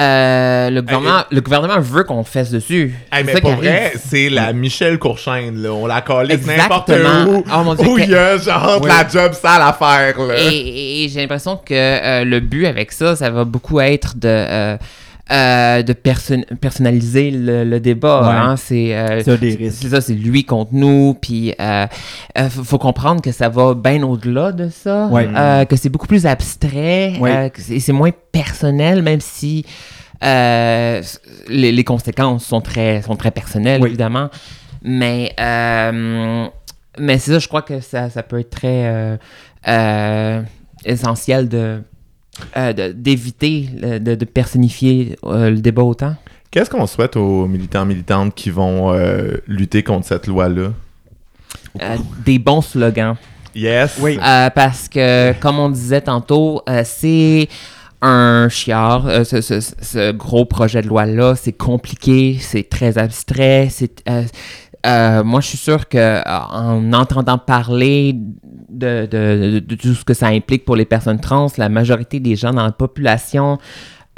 [0.01, 2.95] euh, le, gouvernement, le gouvernement veut qu'on fesse dessus.
[3.13, 5.73] Hey, C'est mais ça pour vrai, c'est la Michel Courchaine, là.
[5.73, 7.45] On la collait n'importe où.
[7.55, 8.89] Oh mon Dieu, où que- il y a genre Ouais.
[8.89, 10.35] la job sale à faire, là.
[10.37, 14.17] Et, et- et j'ai l'impression que euh, le but avec ça, ça va beaucoup être
[14.17, 14.77] de, euh,
[15.33, 18.21] euh, de perso- personnaliser le, le débat.
[18.21, 18.35] Ouais.
[18.35, 18.57] hein.
[18.57, 19.23] C'est euh,
[19.71, 21.17] ça, c'est lui contre nous.
[21.19, 21.87] Puis euh,
[22.37, 25.07] euh, faut, comprendre que ça va bien au-delà de ça.
[25.07, 25.27] Ouais.
[25.67, 27.15] Que c'est beaucoup plus abstrait.
[27.19, 27.51] Ouais.
[27.57, 29.65] c'est moins personnel, même si
[30.21, 31.03] les,
[31.49, 34.29] les conséquences sont très, sont très personnelles, évidemment.
[34.83, 35.35] Mais
[36.97, 39.19] mais c'est ça, je crois que ça, ça peut être très
[40.85, 41.83] essentiel de
[42.57, 46.15] euh, d'éviter de, de personnifier euh, le débat autant.
[46.51, 50.73] Qu'est-ce qu'on souhaite aux militants militantes qui vont euh, lutter contre cette loi-là?
[51.83, 53.17] Euh, des bons slogans.
[53.55, 53.99] Yes.
[54.01, 54.19] Oui.
[54.23, 57.49] Euh, parce que, comme on disait tantôt, euh, c'est
[58.03, 59.07] un chiard.
[59.07, 63.69] euh, ce, ce- ce gros projet de loi-là, c'est compliqué, c'est très abstrait.
[63.71, 64.23] C'est, euh,
[64.87, 68.15] euh, moi, je suis sûr que en entendant parler
[68.69, 72.53] de, de- tout ce que ça implique pour les personnes trans, la majorité des gens
[72.53, 73.59] dans la population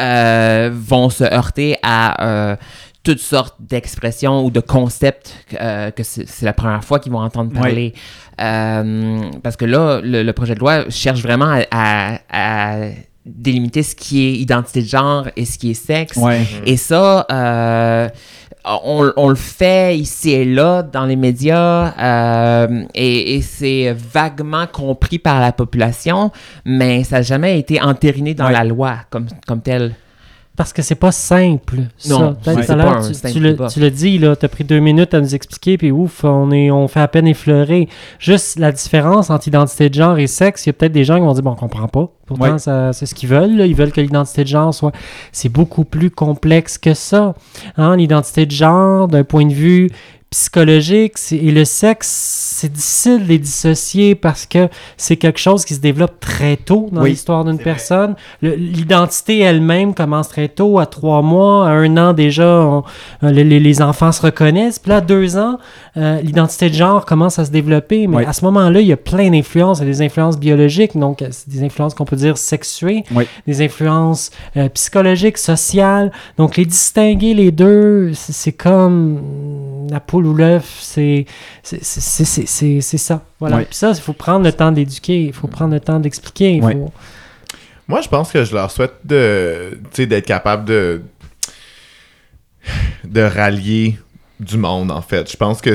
[0.00, 2.56] euh, vont se heurter à euh,
[3.02, 7.20] toutes sortes d'expressions ou de concepts euh, que c'est c'est la première fois qu'ils vont
[7.20, 7.94] entendre parler.
[8.40, 12.88] Euh, parce que là, le, le projet de loi cherche vraiment à, à- à
[13.24, 16.16] délimiter ce qui est identité de genre et ce qui est sexe.
[16.16, 16.42] Ouais.
[16.64, 18.08] Et ça, euh,
[18.84, 24.66] on, on le fait ici et là dans les médias euh, et, et c'est vaguement
[24.66, 26.32] compris par la population,
[26.64, 28.52] mais ça n'a jamais été entériné dans Ouais.
[28.52, 29.94] la loi comme, comme tel.
[30.56, 31.76] Parce que c'est pas simple.
[32.08, 32.54] Non, ça.
[32.54, 35.12] Ouais, tout à l'heure, tu, tu le, tu le dis, là, t'as pris deux minutes
[35.12, 37.88] à nous expliquer, puis ouf, on, est, on fait à peine effleurer.
[38.18, 41.16] Juste la différence entre identité de genre et sexe, il y a peut-être des gens
[41.16, 42.08] qui vont dire, bon, on comprend pas.
[42.26, 42.92] Pourtant, Ouais.
[42.92, 43.56] c'est ce qu'ils veulent.
[43.56, 43.66] là.
[43.66, 44.92] Ils veulent que l'identité de genre soit.
[45.30, 47.34] C'est beaucoup plus complexe que ça.
[47.76, 47.96] Hein?
[47.96, 49.90] L'identité de genre, d'un point de vue
[50.40, 52.08] psychologique et le sexe,
[52.58, 54.68] c'est difficile de les dissocier parce que
[54.98, 58.16] c'est quelque chose qui se développe très tôt dans Oui, l'histoire d'une personne.
[58.42, 62.84] L'identité elle-même commence très tôt, à trois mois, à un an déjà, on-
[63.22, 64.78] euh, les, enfants se reconnaissent.
[64.78, 65.58] Puis là, à deux ans,
[65.96, 68.06] euh, l'identité de genre commence à se développer.
[68.06, 68.24] Mais Oui.
[68.26, 69.78] à ce moment-là, il y a plein d'influences.
[69.78, 73.24] Il y a des influences biologiques, donc euh, des influences qu'on peut dire sexuées, Oui.
[73.46, 76.12] des influences euh, psychologiques, sociales.
[76.36, 79.45] Donc les distinguer les deux, c'est comme mm,
[79.90, 81.26] la poule ou l'œuf, c'est
[81.62, 83.22] c'est- c'est- c'est- c'est- c'est- c'est ça.
[83.40, 83.58] Voilà.
[83.58, 83.64] Oui.
[83.64, 86.60] Puis ça, il faut prendre le temps d'éduquer, il faut prendre le temps d'expliquer.
[86.72, 86.92] faut-
[87.88, 91.02] Moi, je pense que je leur souhaite de, tu sais, d'être capable de,
[93.04, 93.98] de rallier
[94.38, 95.30] du monde, en fait.
[95.30, 95.70] Je pense que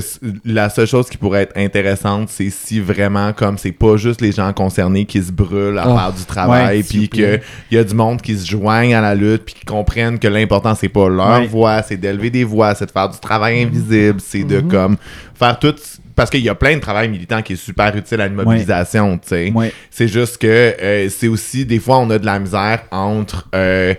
[0.46, 4.32] la seule chose qui pourrait être intéressante, c'est si vraiment, comme c'est pas juste les
[4.32, 5.98] gens concernés qui se brûlent à Oh.
[5.98, 7.42] faire du travail, puis plaît.
[7.70, 10.28] qu'il y a du monde qui se joignent à la lutte, puis qui comprennent que
[10.28, 11.48] l'important, c'est pas leur Ouais.
[11.48, 14.68] voix, c'est d'élever des voix, c'est de faire du travail invisible, c'est de, Mhm.
[14.68, 14.98] comme,
[15.34, 15.74] faire tout...
[16.14, 19.18] Parce qu'il y a plein de travail militant qui est super utile à une mobilisation,
[19.18, 19.52] tu sais.
[19.56, 19.74] Ouais.
[19.90, 23.96] C'est juste que euh, c'est aussi, des fois, on a de la misère entre euh,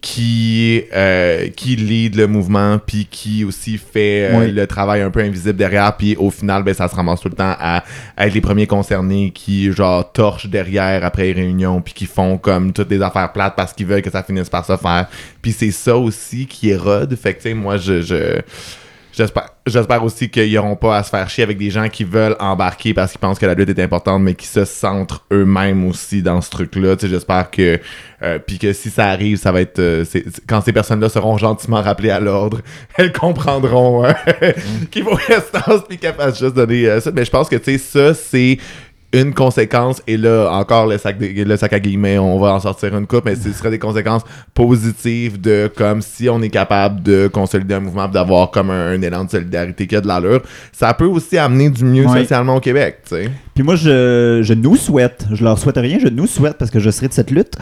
[0.00, 4.52] qui, euh, qui lead le mouvement, puis qui aussi fait euh, Oui.
[4.52, 7.34] le travail un peu invisible derrière, puis au final, ben, ça se ramasse tout le
[7.34, 7.82] temps à,
[8.16, 12.38] à être les premiers concernés qui, genre, torchent derrière après les réunions, puis qui font
[12.38, 15.06] comme toutes des affaires plates parce qu'ils veulent que ça finisse par se faire.
[15.42, 17.16] Puis c'est ça aussi qui érode.
[17.16, 18.00] Fait que, tu sais, moi, je...
[18.02, 18.40] je
[19.16, 22.36] J'espère, j'espère aussi qu'ils n'auront pas à se faire chier avec des gens qui veulent
[22.38, 26.20] embarquer parce qu'ils pensent que la lutte est importante, mais qui se centrent eux-mêmes aussi
[26.20, 26.96] dans ce truc-là.
[26.96, 27.80] Tu sais, j'espère que,
[28.22, 31.38] euh, puis que si ça arrive, ça va être euh, c'est- quand ces personnes-là seront
[31.38, 32.60] gentiment rappelées à l'ordre,
[32.98, 34.12] elles comprendront euh,
[34.90, 35.60] qu'il faut rester
[36.12, 37.10] fassent juste donner euh, ça.
[37.10, 38.58] Mais je pense que tu sais, ça c'est
[39.12, 42.60] une conséquence, et là, encore le sac, de- le sac à guillemets, on va en
[42.60, 47.02] sortir une coupe, mais ce serait des conséquences positives de comme si on est capable
[47.02, 50.42] de consolider un mouvement, d'avoir comme un, un élan de solidarité qui a de l'allure.
[50.72, 53.30] Ça peut aussi amener du mieux socialement au Québec, tu sais.
[53.54, 56.80] Puis moi, je, je nous souhaite, je leur souhaite rien, je nous souhaite parce que
[56.80, 57.54] je serai de cette lutte.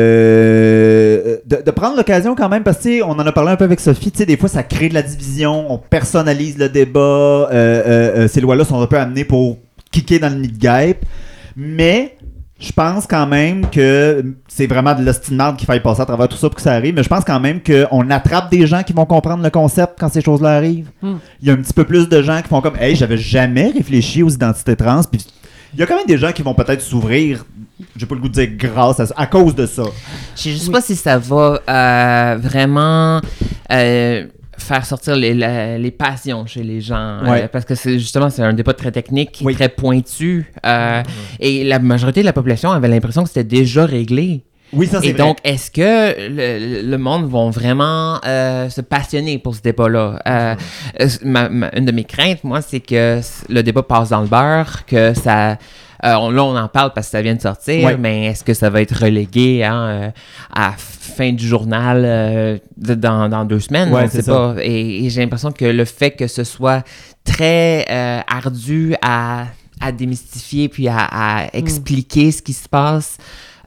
[0.00, 3.64] euh, de, de prendre l'occasion quand même parce que on en a parlé un peu
[3.64, 7.00] avec Sophie tu sais des fois ça crée de la division on personnalise le débat
[7.00, 9.58] euh, euh, euh, ces lois là sont un peu amenées pour
[9.90, 11.04] kicker dans le nid de guêpe
[11.56, 12.16] mais
[12.60, 16.36] je pense quand même que c'est vraiment de l'ostinade qu'il faille passer à travers tout
[16.36, 18.92] ça pour que ça arrive, mais je pense quand même qu'on attrape des gens qui
[18.92, 20.90] vont comprendre le concept quand ces choses-là arrivent.
[21.00, 21.16] Hmm.
[21.40, 23.70] Il y a un petit peu plus de gens qui font comme Hey, j'avais jamais
[23.70, 25.24] réfléchi aux identités trans, puis
[25.72, 27.46] il y a quand même des gens qui vont peut-être s'ouvrir,
[27.96, 29.84] j'ai pas le goût de dire grâce à ça, à cause de ça.
[30.36, 33.22] Je sais juste pas si ça va euh, vraiment
[33.72, 34.26] euh,
[34.62, 37.20] faire sortir les, la- les passions chez les gens.
[37.24, 37.42] Ouais.
[37.44, 39.54] euh, parce que c'est justement, c'est un débat très technique, Oui.
[39.54, 40.52] très pointu.
[40.66, 41.02] euh,
[41.38, 44.42] Et la majorité de la population avait l'impression que c'était déjà réglé.
[44.72, 45.18] Oui, ça c'est Et vrai.
[45.24, 45.80] donc, est-ce que
[46.28, 50.22] le, le monde vont vraiment euh, se passionner pour ce débat-là?
[50.28, 50.54] Euh,
[51.24, 54.84] ma- ma- une de mes craintes, moi, c'est que le débat passe dans le beurre,
[54.86, 55.58] que ça...
[56.04, 57.96] euh, on- là, on en parle parce que ça vient de sortir, Ouais.
[57.96, 60.10] mais est-ce que ça va être relégué hein, euh,
[60.54, 63.92] à fin du journal euh, de- dans, dans deux semaines?
[63.92, 64.32] Ouais, on c'est sait ça.
[64.32, 64.54] pas.
[64.62, 66.84] Et, et j'ai l'impression que le fait que ce soit
[67.24, 69.46] très euh, ardu à,
[69.80, 73.18] à démystifier puis à, à expliquer ce qui se passe,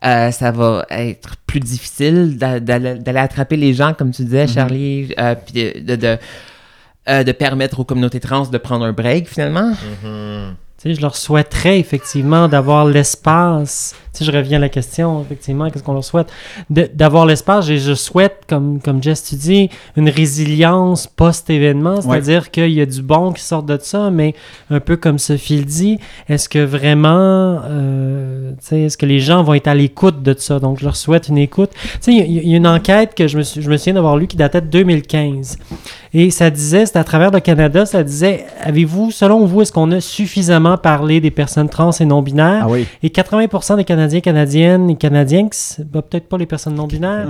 [0.05, 4.47] euh, ça va être plus difficile d'a- d'aller d'aller attraper les gens, comme tu disais,
[4.47, 6.17] Charlie, euh, puis de, de- de,
[7.09, 9.69] euh, de permettre aux communautés trans de prendre un break finalement.
[9.69, 9.75] Mhm.
[9.75, 13.95] Sais, je leur souhaiterais effectivement d'avoir l'espace.
[14.13, 16.27] Sais, je reviens à la question, effectivement, qu'est-ce qu'on leur souhaite?
[16.69, 22.71] D'avoir l'espace, et je souhaite, comme, comme Jess, tu dis, une résilience post-événement, c'est-à-dire qu'il
[22.71, 24.35] y a du bon qui sort de ça, mais
[24.69, 25.99] un peu comme Sophie le dit,
[26.29, 30.59] est-ce que vraiment, euh, est-ce que les gens vont être à l'écoute de ça?
[30.59, 31.71] Donc, je leur souhaite une écoute.
[31.73, 33.77] Tu sais, il y, a- il y a une enquête que je me, je me
[33.77, 35.57] souviens d'avoir lu qui datait de 2015.
[36.15, 39.91] Et ça disait, c'était à travers le Canada, ça disait, avez-vous, selon vous, est-ce qu'on
[39.91, 42.65] a suffisamment parlé des personnes trans et non-binaires?
[42.65, 42.85] Ah oui.
[43.01, 45.47] Et 80% des Canadiens, Canadiennes et Canadiens,
[45.79, 47.27] bah, peut-être pas les personnes non-binaires,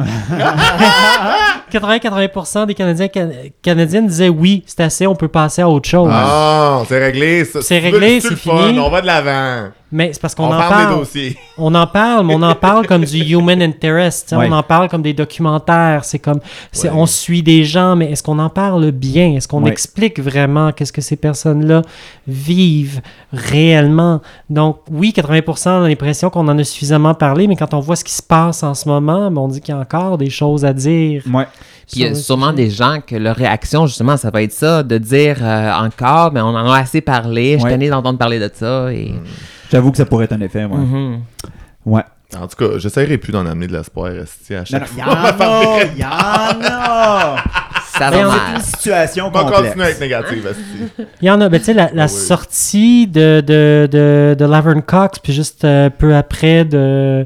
[1.72, 3.30] 80-80% des Canadiens, Can-
[3.62, 6.10] Canadiennes disaient oui, c'est assez, on peut passer à autre chose.
[6.12, 7.46] Ah, c'est réglé.
[7.46, 7.62] ça.
[7.62, 8.80] C'est réglé, c'est c'est le fun, fini.
[8.80, 9.70] On va de l'avant.
[9.96, 11.38] Mais c'est parce qu'on On, en parle des dossiers.
[11.60, 14.34] On en parle, mais on en parle comme du human interest.
[14.36, 14.48] Ouais.
[14.50, 16.04] On en parle comme des documentaires.
[16.04, 16.40] C'est comme,
[16.72, 16.96] c'est, Ouais.
[16.98, 19.34] on suit des gens, mais est-ce qu'on en parle bien?
[19.36, 19.72] Est-ce qu'on Ouais.
[19.72, 21.84] explique vraiment qu'est-ce que ces personnes-là
[22.28, 23.02] vivent
[23.32, 24.22] réellement?
[24.50, 28.04] Donc, oui, 80% ont l'impression qu'on en a suffisamment parlé, mais quand on voit ce
[28.04, 30.66] qui se passe en ce moment, ben, on dit qu'il y a encore des choses
[30.66, 31.22] à dire.
[31.32, 31.46] Ouais.
[31.92, 32.64] Puis il y a sûrement sujet.
[32.64, 36.42] des gens que leur réaction, justement, ça va être ça, de dire euh, encore, mais
[36.42, 38.92] on en a assez parlé, je tanné d'entendre parler de ça.
[38.92, 39.14] Et...
[39.74, 40.78] J'avoue que ça pourrait être un effet, ouais.
[40.78, 41.22] Mhm.
[41.86, 42.04] Ouais.
[42.40, 45.04] En tout cas, j'essaierai plus d'en amener de l'espoir à Non, chaque non, fois.
[45.04, 45.84] y en a!
[45.98, 47.36] Y en a!
[47.96, 48.56] Ça Mais va on C'est mal.
[48.56, 49.62] une situation On va complexe.
[49.66, 51.06] continuer à être négatif, esti.
[51.22, 52.12] Il y en a, ben, tu sais, la, la Ah oui.
[52.12, 57.26] sortie de, de, de, de Laverne Cox, puis juste euh, peu après de.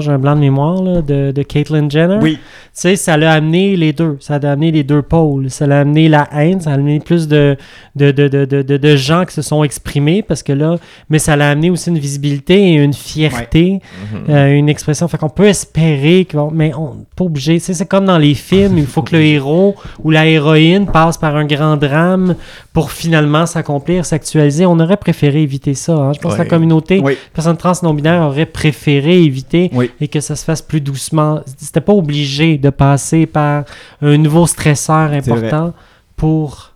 [0.00, 2.18] J'ai un blanc de mémoire, là, de, de Caitlyn Jenner.
[2.20, 2.34] Oui.
[2.34, 2.40] Tu
[2.72, 4.16] sais, ça l'a amené les deux.
[4.20, 5.50] Ça a amené les deux pôles.
[5.50, 7.56] Ça l'a amené la haine, ça a amené plus de,
[7.96, 10.76] de, de, de, de, gens qui se sont exprimés parce que là,
[11.10, 13.80] mais ça l'a amené aussi une visibilité et une fierté,
[14.28, 15.08] euh, une expression.
[15.08, 17.54] Fait qu'on peut espérer, que, mais on pas obligé.
[17.54, 19.74] Tu sais, c'est comme dans les films, il faut que le héros
[20.04, 22.36] ou la héroïne passe par un grand drame
[22.72, 24.66] pour finalement s'accomplir, s'actualiser.
[24.66, 25.94] On aurait préféré éviter ça.
[25.94, 26.12] hein.
[26.12, 27.16] Je pense que la communauté, Oui.
[27.34, 29.90] personnes trans non-binaires aurait préféré éviter Oui.
[30.00, 31.42] et que ça se fasse plus doucement.
[31.56, 33.64] C'était pas obligé de passer par
[34.02, 35.72] un nouveau stresseur important
[36.16, 36.72] pour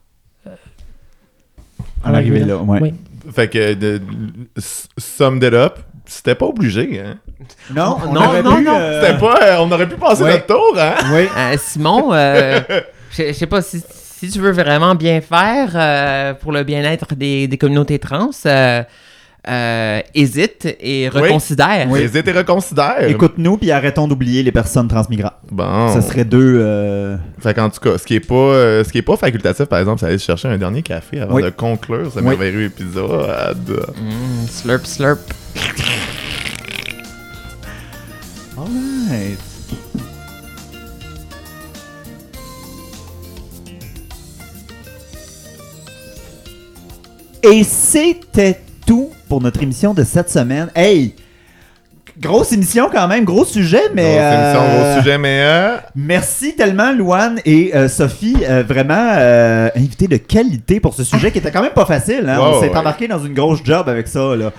[2.04, 2.78] En arriver là, ouais.
[2.80, 2.94] Oui.
[3.32, 4.00] Fait que, de,
[4.98, 7.18] summed it up, c'était pas obligé, hein.
[7.72, 8.76] Non, on Non, aurait non, pu, non.
[8.78, 9.38] euh, C'était pas...
[9.42, 10.32] euh, on aurait pu passer Ouais.
[10.32, 10.94] notre tour, hein.
[11.12, 11.28] Oui.
[11.36, 12.60] Euh, Simon, euh,
[13.12, 17.46] je sais pas si, si tu veux vraiment bien faire euh, pour le bien-être des,
[17.46, 18.30] des communautés trans,
[19.48, 21.86] euh, hésite et reconsidère.
[21.90, 22.00] Oui.
[22.00, 23.02] Hésite et reconsidère.
[23.08, 25.32] Écoute-nous, puis arrêtons d'oublier les personnes transmigrantes.
[25.50, 25.88] Bon.
[25.92, 26.58] Ça serait deux...
[26.60, 29.64] euh, Fait qu'en tout cas, ce qui est pas, euh, ce qui est pas facultatif,
[29.66, 31.42] par exemple, c'est aller se chercher un dernier café avant Oui.
[31.42, 32.24] de conclure ce Oui.
[32.26, 33.84] merveilleux épisode.
[34.00, 35.18] Mm, slurp, slurp.
[38.56, 39.38] Alright.
[47.42, 50.68] Et c'était tout pour notre émission de cette semaine.
[50.74, 51.14] Hey!
[52.20, 54.16] Grosse émission quand même, gros sujet, mais...
[54.18, 58.36] Grosse émission, euh, gros sujet, mais euh, Merci tellement, Louane et euh, Sophie.
[58.42, 62.28] euh, vraiment, euh, invité de qualité pour ce sujet qui était quand même pas facile.
[62.28, 62.40] Hein?
[62.42, 62.76] On s'est ouais.
[62.76, 64.36] embarqué dans une grosse job avec ça.
[64.36, 64.52] Là.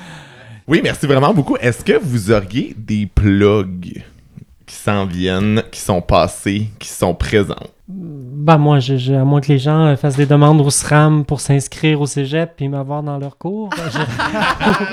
[0.67, 1.55] oui, merci vraiment beaucoup.
[1.57, 4.01] Est-ce que vous auriez des plugs
[4.65, 7.67] qui s'en viennent, qui sont passés, qui sont présents?
[8.43, 11.23] Ben moi, je, je- à moins que les gens euh, fassent des demandes au SRAM
[11.23, 13.69] pour s'inscrire au cégep puis m'avoir dans leur cours.
[13.69, 14.83] ben, je-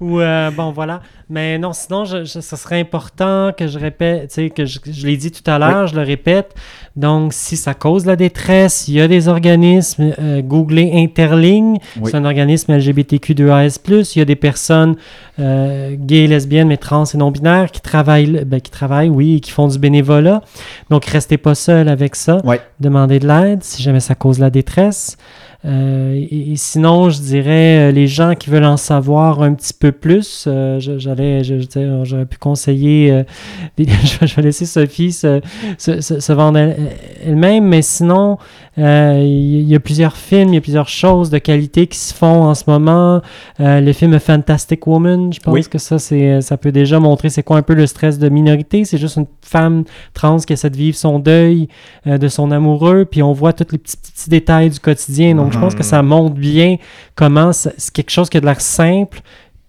[0.04, 1.00] Ou euh, bon, voilà.
[1.30, 5.16] Mais non, sinon, je, ce serait important que je répète, tu sais, que je, l'ai
[5.16, 6.54] dit tout à l'heure, je le répète.
[6.96, 12.10] Donc, si ça cause la détresse, il y a des organismes, euh, googlez Interligne, Oui.
[12.10, 14.96] c'est un organisme LGBTQ2AS+, il y a des personnes
[15.38, 19.52] euh, gays, lesbiennes, mais trans et non-binaires qui travaillent, ben, qui travaillent, oui, et qui
[19.52, 20.42] font du bénévolat.
[20.90, 22.44] Donc, restez pas seul avec ça.
[22.44, 22.60] Ouais.
[22.96, 25.18] Demandez de l'aide si jamais ça cause la détresse.
[25.66, 29.74] Euh, et, et sinon, je dirais, euh, les gens qui veulent en savoir un petit
[29.74, 33.24] peu plus, euh, j'allais, j'aurais pu conseiller,
[33.76, 33.86] des-
[34.22, 35.40] je, vais laisser Sophie se,
[35.76, 36.76] se, se- se vendre elle-
[37.26, 38.38] elle-même, mais sinon,
[38.78, 42.42] il y, a plusieurs films, il y a plusieurs choses de qualité qui se font
[42.44, 43.22] en ce moment.
[43.58, 45.64] Le film Fantastic Woman, je pense Oui.
[45.64, 48.84] que ça, c'est, ça peut déjà montrer c'est quoi un peu le stress de minorité.
[48.84, 51.68] C'est juste une femme trans qui essaie de vivre son deuil
[52.04, 55.34] de son amoureux, puis on voit tous les petits, petits détails du quotidien.
[55.36, 56.76] Donc, je pense que ça montre bien
[57.14, 57.50] comment
[57.92, 59.20] quelque chose qui a de l'air simple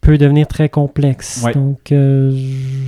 [0.01, 1.41] peut devenir très complexe.
[1.43, 1.53] Ouais.
[1.53, 2.31] Donc, euh,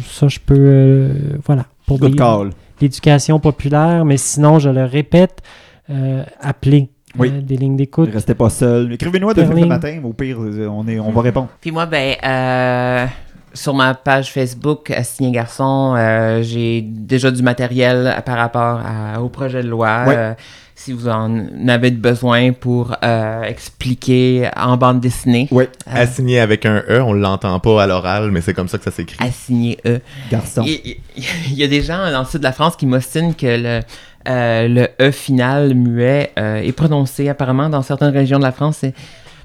[0.09, 0.55] ça, je peux...
[0.57, 1.13] euh,
[1.45, 1.65] voilà.
[1.88, 2.49] Pour Good des- call.
[2.80, 5.41] l'éducation populaire, mais sinon, je le répète,
[5.89, 7.31] euh, appelez Oui.
[7.34, 8.09] euh, des lignes d'écoute.
[8.13, 8.93] Restez pas seul.
[8.93, 9.99] Écrivez-nous à deux le matin.
[10.03, 11.49] Au pire, on, est, on va répondre.
[11.59, 13.05] Puis moi, ben, euh,
[13.53, 19.30] sur ma page Facebook, Assigné Garçon, euh, j'ai déjà du matériel par rapport à- au
[19.30, 20.03] projet de loi.
[20.07, 20.35] Ouais.
[20.80, 26.39] Euh, si vous en avez besoin pour euh, expliquer en bande dessinée, Oui, euh, Assigné
[26.39, 29.18] avec un E, on l'entend pas à l'oral, mais c'est comme ça que ça s'écrit.
[29.19, 29.99] assigné E.
[30.31, 30.64] garçon.
[30.65, 30.95] Il,
[31.57, 33.80] y a des gens dans le sud de la France qui m'ostinent que le,
[34.27, 38.85] euh, le E final muet euh, est prononcé apparemment dans certaines régions de la France.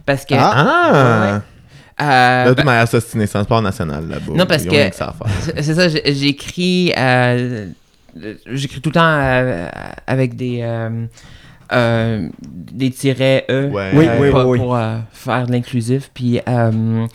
[0.06, 0.34] Parce que.
[0.38, 1.40] Ah!
[2.00, 4.32] euh, Là, de ben, manière sostinée, c'est un sport national là-bas.
[4.34, 5.14] Non, parce que- ça
[5.60, 6.92] c'est ça, j'ai- j'écris.
[6.96, 7.66] euh,
[8.46, 9.68] j'écris tout le temps euh,
[10.06, 10.60] avec des.
[10.62, 11.06] euh,
[11.72, 13.90] euh, des tirets E Ouais.
[13.94, 14.58] Oui, euh, oui, pas- oui, oui.
[14.58, 16.10] pour euh, faire de l'inclusif.
[16.12, 17.06] Puis euh,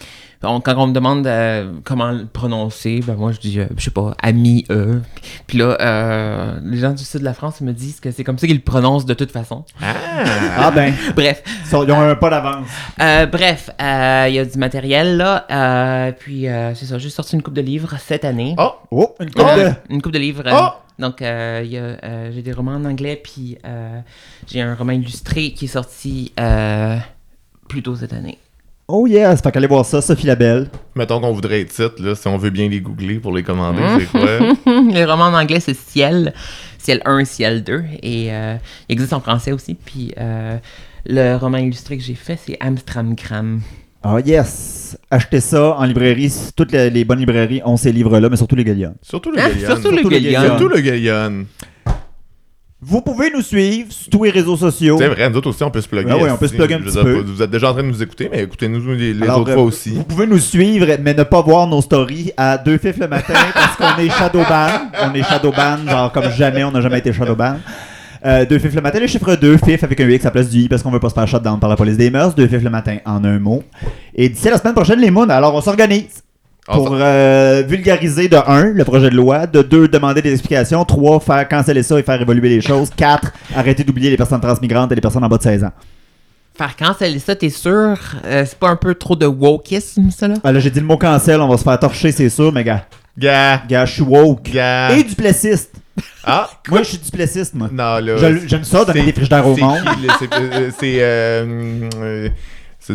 [0.44, 3.84] on- quand on me demande euh, comment le prononcer, ben moi je dis, euh, je
[3.84, 5.02] sais pas, ami E.
[5.48, 8.38] Puis là, euh, les gens du sud de la France me disent que c'est comme
[8.38, 9.66] ça qu'ils le prononcent de toute façon.
[9.82, 9.94] Ah!
[10.62, 12.68] Ah ben, Bref, ils sont- ils ont un pas d'avance.
[13.00, 15.46] euh, bref, euh, il y a du matériel là.
[15.50, 18.56] euh, puis euh, c'est ça, j'ai sorti une coupe de livres cette année.
[18.58, 18.74] Oh!
[18.92, 19.76] Oh, une coupe Euh, de...
[19.90, 20.44] Une coupe de livres.
[20.46, 20.70] euh, Oh!
[21.00, 24.00] Donc, euh, il y a, euh, j'ai des romans en anglais, puis euh,
[24.48, 26.98] j'ai un roman illustré qui est sorti euh,
[27.70, 28.38] plus tôt cette année.
[28.92, 30.68] Oh yes, fait qu'allez voir ça, Sophie Labelle.
[30.96, 33.84] Mettons qu'on voudrait être titre, là, si on veut bien les googler pour les commander,
[34.00, 34.22] c'est quoi?
[34.66, 36.34] Le roman en anglais, c'est Ciel.
[36.80, 37.84] Ciel 1, Ciel 2.
[38.02, 38.56] Et euh,
[38.88, 39.76] il existe en français aussi.
[39.76, 40.58] Puis euh,
[41.06, 43.62] le roman illustré que j'ai fait, c'est Amstramgram.
[44.04, 46.34] Oh yes, achetez ça en librairie.
[46.56, 48.96] Toutes les, les bonnes librairies ont ces livres-là, mais surtout les Gallions.
[49.04, 49.50] Surtout le Hein?
[49.50, 49.68] Gallion.
[49.68, 50.32] Surtout le Surtout le Gallion.
[50.42, 50.58] Gallion.
[50.58, 51.46] Surtout le Gallion.
[52.82, 54.96] Vous pouvez nous suivre sur tous les réseaux sociaux.
[54.98, 56.12] C'est vrai, nous autres aussi, on peut se plugger.
[56.12, 57.20] Ah ouais, on peut se plugger un petit dire, peu.
[57.20, 59.56] Vous êtes déjà en train de nous écouter, mais écoutez-nous les, les Alors, autres euh,
[59.56, 59.90] fois aussi.
[59.90, 63.34] Vous pouvez nous suivre, mais ne pas voir nos stories à deux fifs le matin
[63.54, 64.70] parce qu'on est Shadowban.
[65.04, 67.58] On est Shadowban, genre comme jamais, on n'a jamais été Shadowban.
[68.26, 70.50] Euh, deux fifs le matin, le chiffre 2, fif avec un X à la place
[70.50, 72.34] du I parce qu'on veut pas se faire shutdown par la police des mœurs.
[72.34, 73.62] Deux fifs le matin en un mot.
[74.16, 76.24] Et d'ici la semaine prochaine, les moons, alors on s'organise
[76.74, 80.84] pour s'en- euh, vulgariser de 1 le projet de loi, de 2 demander des explications,
[80.86, 84.92] 3 faire canceller ça et faire évoluer les choses, 4 arrêter d'oublier les personnes transmigrantes
[84.92, 85.72] et les personnes en bas de 16 ans.
[86.58, 87.98] Faire canceller ça, t'es sûr?
[88.26, 90.36] Euh, c'est pas un peu trop de wokisme, ça, là?
[90.44, 92.64] Ah, là, j'ai dit le mot cancel, on va se faire torcher, c'est sûr, mais
[92.64, 92.84] gars,
[93.18, 94.50] Gars, gars, je suis woke.
[94.52, 94.92] gars.
[94.96, 95.72] Et duplessiste.
[96.24, 96.50] Ah!
[96.70, 97.68] Moi, je suis duplessiste, moi.
[97.72, 98.18] Non, là.
[98.46, 99.80] J'aime ça, donner c'est- des frigidaires au c'est monde.
[100.00, 100.14] qui, là?
[100.80, 100.98] C'est.
[101.02, 102.30] euh,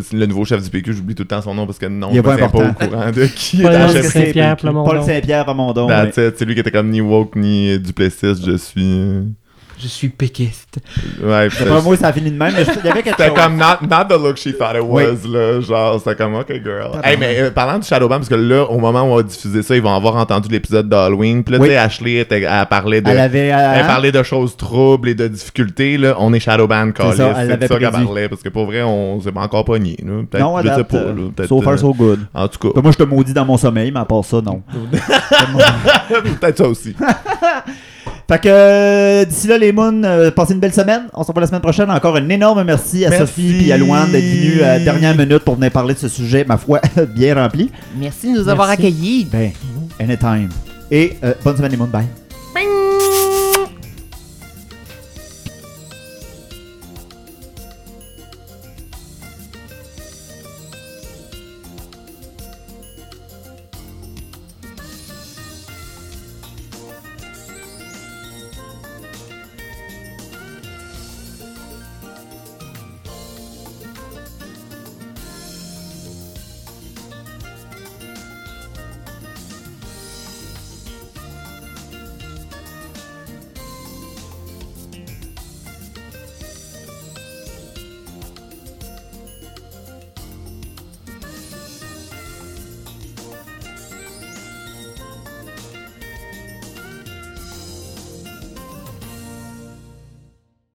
[0.03, 0.15] C'est.
[0.15, 1.87] euh, euh, le nouveau chef du PQ, j'oublie tout le temps son nom parce que
[1.87, 2.85] non, je pas tiens pas important.
[2.87, 4.91] au courant de qui Paul est que chef Saint-Pierre Plamondon.
[4.91, 5.89] Paul Saint-Pierre Plamondon.
[6.13, 9.23] C'est lui qui était comme ni woke ni euh, duplessiste, je suis.
[9.77, 10.79] Euh, Je suis péquiste.
[11.23, 13.17] Ouais, C'est pas moi, ça a fini de même, mais je- il y avait quelque
[13.23, 15.05] C'était comme not, not the look she thought it Oui.
[15.05, 15.61] was, là.
[15.61, 17.01] Genre, c'était comme, OK, girl.
[17.01, 19.23] Pas Hey, mais euh, parlant du Shadowban, parce que là, au moment où on va
[19.23, 21.43] diffuser ça, ils vont avoir entendu l'épisode d'Halloween.
[21.45, 21.69] Puis là, Oui.
[21.69, 23.09] tu sais, Ashley, était, elle parlait de.
[23.11, 23.53] Elle avait.
[23.53, 26.15] euh, Elle parlait de choses troubles et de difficultés, là.
[26.19, 27.17] On est Shadowban, Callis.
[27.17, 28.29] ça, elle C'est ça qu'elle parlait.
[28.29, 30.23] Parce que pour vrai, on s'est pas encore pogné, là.
[30.31, 31.23] Peut-être, non, je sais pas, euh, là.
[31.35, 32.21] Peut-être, so far, euh, so good.
[32.35, 34.63] En tout cas, moi, je te maudis dans mon sommeil, mais à part ça, non.
[36.41, 36.95] peut-être ça aussi.
[38.29, 41.03] Fait que euh, d'ici là, les moons, euh, passez une belle semaine.
[41.13, 41.91] On se revoit la semaine prochaine.
[41.91, 43.27] Encore un énorme merci à Merci.
[43.27, 46.09] Sophie et à Louane d'être venus à la dernière minute pour venir parler de ce
[46.09, 46.81] sujet, ma foi,
[47.15, 47.71] bien rempli.
[47.99, 49.27] Merci de nous avoir accueillis.
[49.31, 49.53] Ben,
[50.01, 50.49] anytime.
[50.91, 51.87] Et euh, bonne semaine, les moons.
[51.87, 52.24] Bye.